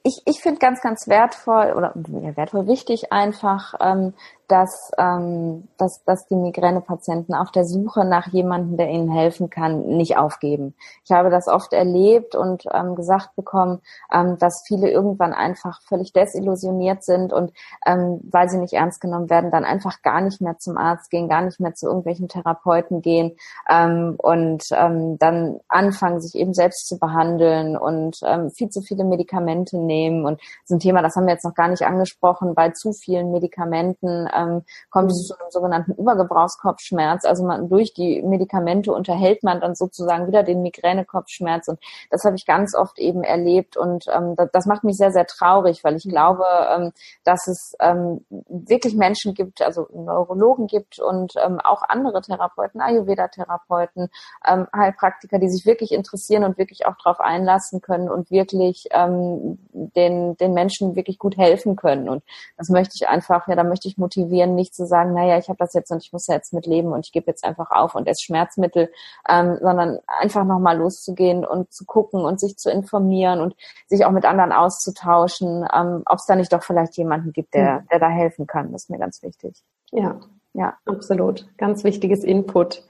ich, 0.03 0.23
ich 0.25 0.41
finde 0.41 0.59
ganz, 0.59 0.81
ganz 0.81 1.07
wertvoll 1.07 1.73
oder 1.73 1.93
wertvoll 1.95 2.67
wichtig 2.67 3.13
einfach, 3.13 3.75
ähm, 3.79 4.13
dass, 4.49 4.91
ähm, 4.97 5.67
dass, 5.77 6.03
dass 6.03 6.27
die 6.27 6.35
Migränepatienten 6.35 7.35
auf 7.35 7.51
der 7.51 7.65
Suche 7.65 8.03
nach 8.03 8.27
jemandem, 8.27 8.77
der 8.77 8.89
ihnen 8.89 9.09
helfen 9.09 9.49
kann, 9.49 9.83
nicht 9.85 10.17
aufgeben. 10.17 10.73
Ich 11.05 11.11
habe 11.11 11.29
das 11.29 11.47
oft 11.47 11.71
erlebt 11.71 12.35
und 12.35 12.65
ähm, 12.73 12.95
gesagt 12.95 13.35
bekommen, 13.35 13.81
ähm, 14.11 14.37
dass 14.39 14.63
viele 14.65 14.89
irgendwann 14.89 15.33
einfach 15.33 15.81
völlig 15.83 16.13
desillusioniert 16.13 17.03
sind 17.03 17.31
und 17.31 17.53
ähm, 17.85 18.19
weil 18.23 18.49
sie 18.49 18.57
nicht 18.57 18.73
ernst 18.73 19.01
genommen 19.01 19.29
werden, 19.29 19.51
dann 19.51 19.65
einfach 19.65 20.01
gar 20.01 20.21
nicht 20.21 20.41
mehr 20.41 20.57
zum 20.57 20.77
Arzt 20.77 21.11
gehen, 21.11 21.29
gar 21.29 21.43
nicht 21.43 21.59
mehr 21.59 21.75
zu 21.75 21.85
irgendwelchen 21.85 22.27
Therapeuten 22.27 23.03
gehen 23.03 23.37
ähm, 23.69 24.15
und 24.17 24.65
ähm, 24.71 25.19
dann 25.19 25.59
anfangen, 25.67 26.21
sich 26.21 26.33
eben 26.35 26.55
selbst 26.55 26.87
zu 26.87 26.97
behandeln 26.97 27.77
und 27.77 28.19
ähm, 28.25 28.49
viel 28.49 28.69
zu 28.69 28.81
viele 28.81 29.03
Medikamente 29.03 29.77
nehmen. 29.77 30.25
Und 30.25 30.39
das 30.39 30.49
ist 30.65 30.71
ein 30.71 30.79
Thema, 30.79 31.03
das 31.03 31.15
haben 31.15 31.27
wir 31.27 31.33
jetzt 31.33 31.45
noch 31.45 31.53
gar 31.53 31.67
nicht 31.67 31.83
angesprochen, 31.83 32.55
bei 32.55 32.71
zu 32.71 32.93
vielen 32.93 33.31
Medikamenten 33.31 34.27
ähm, 34.39 34.63
kommt 34.89 35.11
es 35.11 35.23
mhm. 35.23 35.27
zu 35.27 35.39
einem 35.39 35.51
sogenannten 35.51 35.91
Übergebrauchskopfschmerz. 35.93 37.25
Also 37.25 37.45
man, 37.45 37.69
durch 37.69 37.93
die 37.93 38.21
Medikamente 38.21 38.93
unterhält 38.93 39.43
man 39.43 39.61
dann 39.61 39.75
sozusagen 39.75 40.27
wieder 40.27 40.43
den 40.43 40.61
Migränekopfschmerz. 40.61 41.67
Und 41.67 41.79
das 42.09 42.23
habe 42.23 42.35
ich 42.35 42.45
ganz 42.45 42.75
oft 42.75 42.99
eben 42.99 43.23
erlebt. 43.23 43.77
Und 43.77 44.05
ähm, 44.13 44.35
das, 44.35 44.49
das, 44.53 44.65
macht 44.65 44.83
mich 44.83 44.97
sehr, 44.97 45.11
sehr 45.11 45.25
traurig, 45.25 45.83
weil 45.83 45.95
ich 45.95 46.05
mhm. 46.05 46.09
glaube, 46.09 46.45
ähm, 46.69 46.91
dass 47.23 47.47
es 47.47 47.73
ähm, 47.79 48.25
wirklich 48.29 48.95
Menschen 48.95 49.33
gibt, 49.33 49.61
also 49.61 49.87
Neurologen 49.93 50.67
gibt 50.67 50.99
und 50.99 51.33
ähm, 51.43 51.59
auch 51.59 51.81
andere 51.87 52.21
Therapeuten, 52.21 52.81
Ayurveda-Therapeuten, 52.81 54.09
ähm, 54.45 54.67
Heilpraktiker, 54.75 55.39
die 55.39 55.49
sich 55.49 55.65
wirklich 55.65 55.91
interessieren 55.91 56.43
und 56.43 56.57
wirklich 56.57 56.85
auch 56.85 56.95
darauf 57.03 57.19
einlassen 57.19 57.81
können 57.81 58.09
und 58.09 58.31
wirklich 58.31 58.87
ähm, 58.91 59.59
den, 59.73 60.37
den 60.37 60.53
Menschen 60.53 60.95
wirklich 60.95 61.17
gut 61.17 61.37
helfen 61.37 61.75
können. 61.75 62.09
Und 62.09 62.23
das 62.57 62.69
möchte 62.69 62.93
ich 62.95 63.07
einfach, 63.07 63.47
ja, 63.47 63.55
da 63.55 63.63
möchte 63.63 63.87
ich 63.87 63.97
motivieren, 63.97 64.28
motivieren, 64.29 64.55
nicht 64.55 64.75
zu 64.75 64.85
sagen, 64.85 65.13
naja, 65.13 65.37
ich 65.37 65.49
habe 65.49 65.57
das 65.57 65.73
jetzt 65.73 65.91
und 65.91 66.03
ich 66.03 66.13
muss 66.13 66.27
jetzt 66.27 66.53
mit 66.53 66.65
leben 66.65 66.91
und 66.91 67.05
ich 67.05 67.11
gebe 67.11 67.27
jetzt 67.27 67.43
einfach 67.43 67.71
auf 67.71 67.95
und 67.95 68.07
esse 68.07 68.23
Schmerzmittel, 68.23 68.91
ähm, 69.27 69.57
sondern 69.61 69.99
einfach 70.07 70.45
nochmal 70.45 70.77
loszugehen 70.77 71.45
und 71.45 71.71
zu 71.73 71.85
gucken 71.85 72.21
und 72.21 72.39
sich 72.39 72.57
zu 72.57 72.69
informieren 72.69 73.41
und 73.41 73.55
sich 73.87 74.05
auch 74.05 74.11
mit 74.11 74.25
anderen 74.25 74.51
auszutauschen, 74.51 75.67
ähm, 75.73 76.03
ob 76.05 76.17
es 76.17 76.25
da 76.25 76.35
nicht 76.35 76.53
doch 76.53 76.63
vielleicht 76.63 76.97
jemanden 76.97 77.33
gibt, 77.33 77.53
der, 77.53 77.83
der 77.91 77.99
da 77.99 78.09
helfen 78.09 78.47
kann. 78.47 78.71
Das 78.71 78.83
ist 78.83 78.89
mir 78.89 78.99
ganz 78.99 79.21
wichtig. 79.23 79.63
Ja, 79.91 80.19
ja, 80.53 80.77
absolut. 80.85 81.47
Ganz 81.57 81.83
wichtiges 81.83 82.23
Input. 82.23 82.83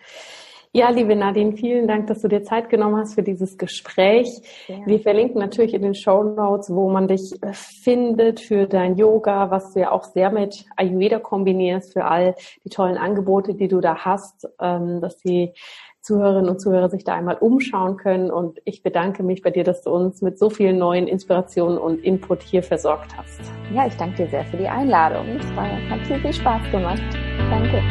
Ja, 0.72 0.89
liebe 0.89 1.15
Nadine, 1.15 1.53
vielen 1.53 1.88
Dank, 1.88 2.05
dass 2.07 2.22
du 2.22 2.28
dir 2.28 2.43
Zeit 2.43 2.70
genommen 2.70 2.97
hast 2.97 3.15
für 3.15 3.24
dieses 3.24 3.57
Gespräch. 3.57 4.28
Ja. 4.67 4.76
Wir 4.86 4.99
verlinken 4.99 5.41
natürlich 5.41 5.74
in 5.74 5.82
den 5.82 5.95
Show 5.95 6.22
Notes, 6.22 6.70
wo 6.70 6.91
man 6.91 7.07
dich 7.07 7.41
äh, 7.41 7.53
findet 7.53 8.39
für 8.39 8.67
dein 8.67 8.95
Yoga, 8.95 9.49
was 9.49 9.74
du 9.74 9.80
ja 9.80 9.91
auch 9.91 10.03
sehr 10.03 10.30
mit 10.32 10.65
Ayurveda 10.76 11.17
kombinierst, 11.17 11.93
für 11.93 12.05
all 12.05 12.36
die 12.63 12.70
tollen 12.70 12.97
Angebote, 12.97 13.55
die 13.55 13.67
du 13.67 13.82
da 13.82 14.05
hast, 14.05 14.47
ähm, 14.61 15.01
dass 15.01 15.17
die 15.17 15.53
Zuhörerinnen 16.01 16.51
und 16.51 16.61
Zuhörer 16.61 16.89
sich 16.89 17.03
da 17.03 17.15
einmal 17.15 17.38
umschauen 17.38 17.97
können. 17.97 18.30
Und 18.30 18.59
ich 18.63 18.84
bedanke 18.84 19.24
mich 19.24 19.41
bei 19.41 19.49
dir, 19.49 19.63
dass 19.63 19.82
du 19.82 19.89
uns 19.89 20.22
mit 20.22 20.38
so 20.38 20.51
vielen 20.51 20.78
neuen 20.78 21.07
Inspirationen 21.07 21.80
und 21.80 22.03
Input 22.03 22.43
hier 22.43 22.61
versorgt 22.61 23.17
hast. 23.17 23.41
Ja, 23.74 23.88
ich 23.88 23.95
danke 23.95 24.17
dir 24.17 24.30
sehr 24.30 24.45
für 24.45 24.57
die 24.57 24.67
Einladung. 24.67 25.26
Es 25.30 25.45
hat 25.55 26.05
viel, 26.05 26.20
viel 26.20 26.34
Spaß 26.34 26.61
gemacht. 26.72 27.01
Danke. 27.49 27.82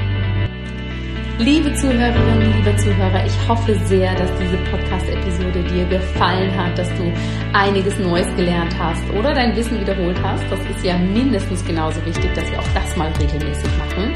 Liebe 1.39 1.73
Zuhörerinnen, 1.73 2.53
liebe 2.53 2.77
Zuhörer, 2.79 3.25
ich 3.25 3.49
hoffe 3.49 3.79
sehr, 3.87 4.13
dass 4.17 4.29
diese 4.41 4.57
Podcast-Episode 4.73 5.63
dir 5.63 5.85
gefallen 5.85 6.51
hat, 6.57 6.77
dass 6.77 6.89
du 6.97 7.13
einiges 7.53 7.97
Neues 8.01 8.27
gelernt 8.35 8.77
hast 8.77 9.09
oder 9.11 9.33
dein 9.35 9.55
Wissen 9.55 9.81
wiederholt 9.81 10.21
hast. 10.21 10.43
Das 10.51 10.59
ist 10.69 10.85
ja 10.85 10.99
mindestens 10.99 11.65
genauso 11.65 12.05
wichtig, 12.05 12.35
dass 12.35 12.51
wir 12.51 12.59
auch 12.59 12.75
das 12.75 12.97
mal 12.97 13.13
regelmäßig 13.21 13.71
machen 13.79 14.13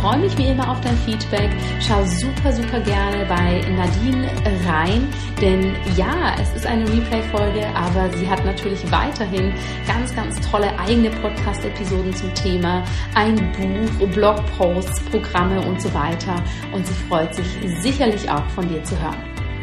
freue 0.00 0.18
mich 0.18 0.36
wie 0.38 0.48
immer 0.48 0.70
auf 0.70 0.80
dein 0.80 0.96
Feedback. 0.96 1.50
Schau 1.86 2.02
super, 2.04 2.52
super 2.52 2.80
gerne 2.80 3.26
bei 3.26 3.60
Nadine 3.70 4.28
rein, 4.66 5.06
denn 5.40 5.74
ja, 5.96 6.36
es 6.40 6.54
ist 6.54 6.66
eine 6.66 6.84
Replay-Folge, 6.88 7.66
aber 7.74 8.10
sie 8.16 8.28
hat 8.28 8.44
natürlich 8.44 8.90
weiterhin 8.90 9.52
ganz, 9.86 10.14
ganz 10.16 10.40
tolle 10.50 10.70
eigene 10.78 11.10
Podcast-Episoden 11.10 12.14
zum 12.14 12.34
Thema, 12.34 12.82
ein 13.14 13.36
Buch, 13.52 14.08
Blogposts, 14.08 15.00
Programme 15.10 15.60
und 15.60 15.80
so 15.80 15.92
weiter. 15.92 16.42
Und 16.72 16.86
sie 16.86 16.94
freut 17.08 17.34
sich 17.34 17.46
sicherlich 17.80 18.30
auch 18.30 18.46
von 18.50 18.68
dir 18.68 18.82
zu 18.84 19.00
hören. 19.00 19.18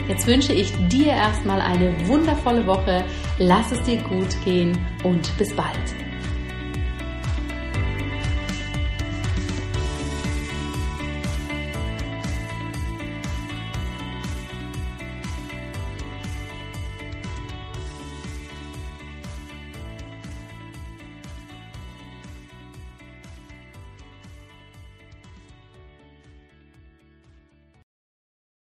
Jetzt 0.08 0.26
wünsche 0.26 0.54
ich 0.54 0.72
dir 0.88 1.08
erstmal 1.08 1.60
eine 1.60 1.94
wundervolle 2.08 2.66
Woche. 2.66 3.04
Lass 3.40 3.72
es 3.72 3.82
dir 3.84 3.98
gut 3.98 4.30
gehen 4.46 4.78
und 5.04 5.38
bis 5.38 5.54
bald. 5.54 6.07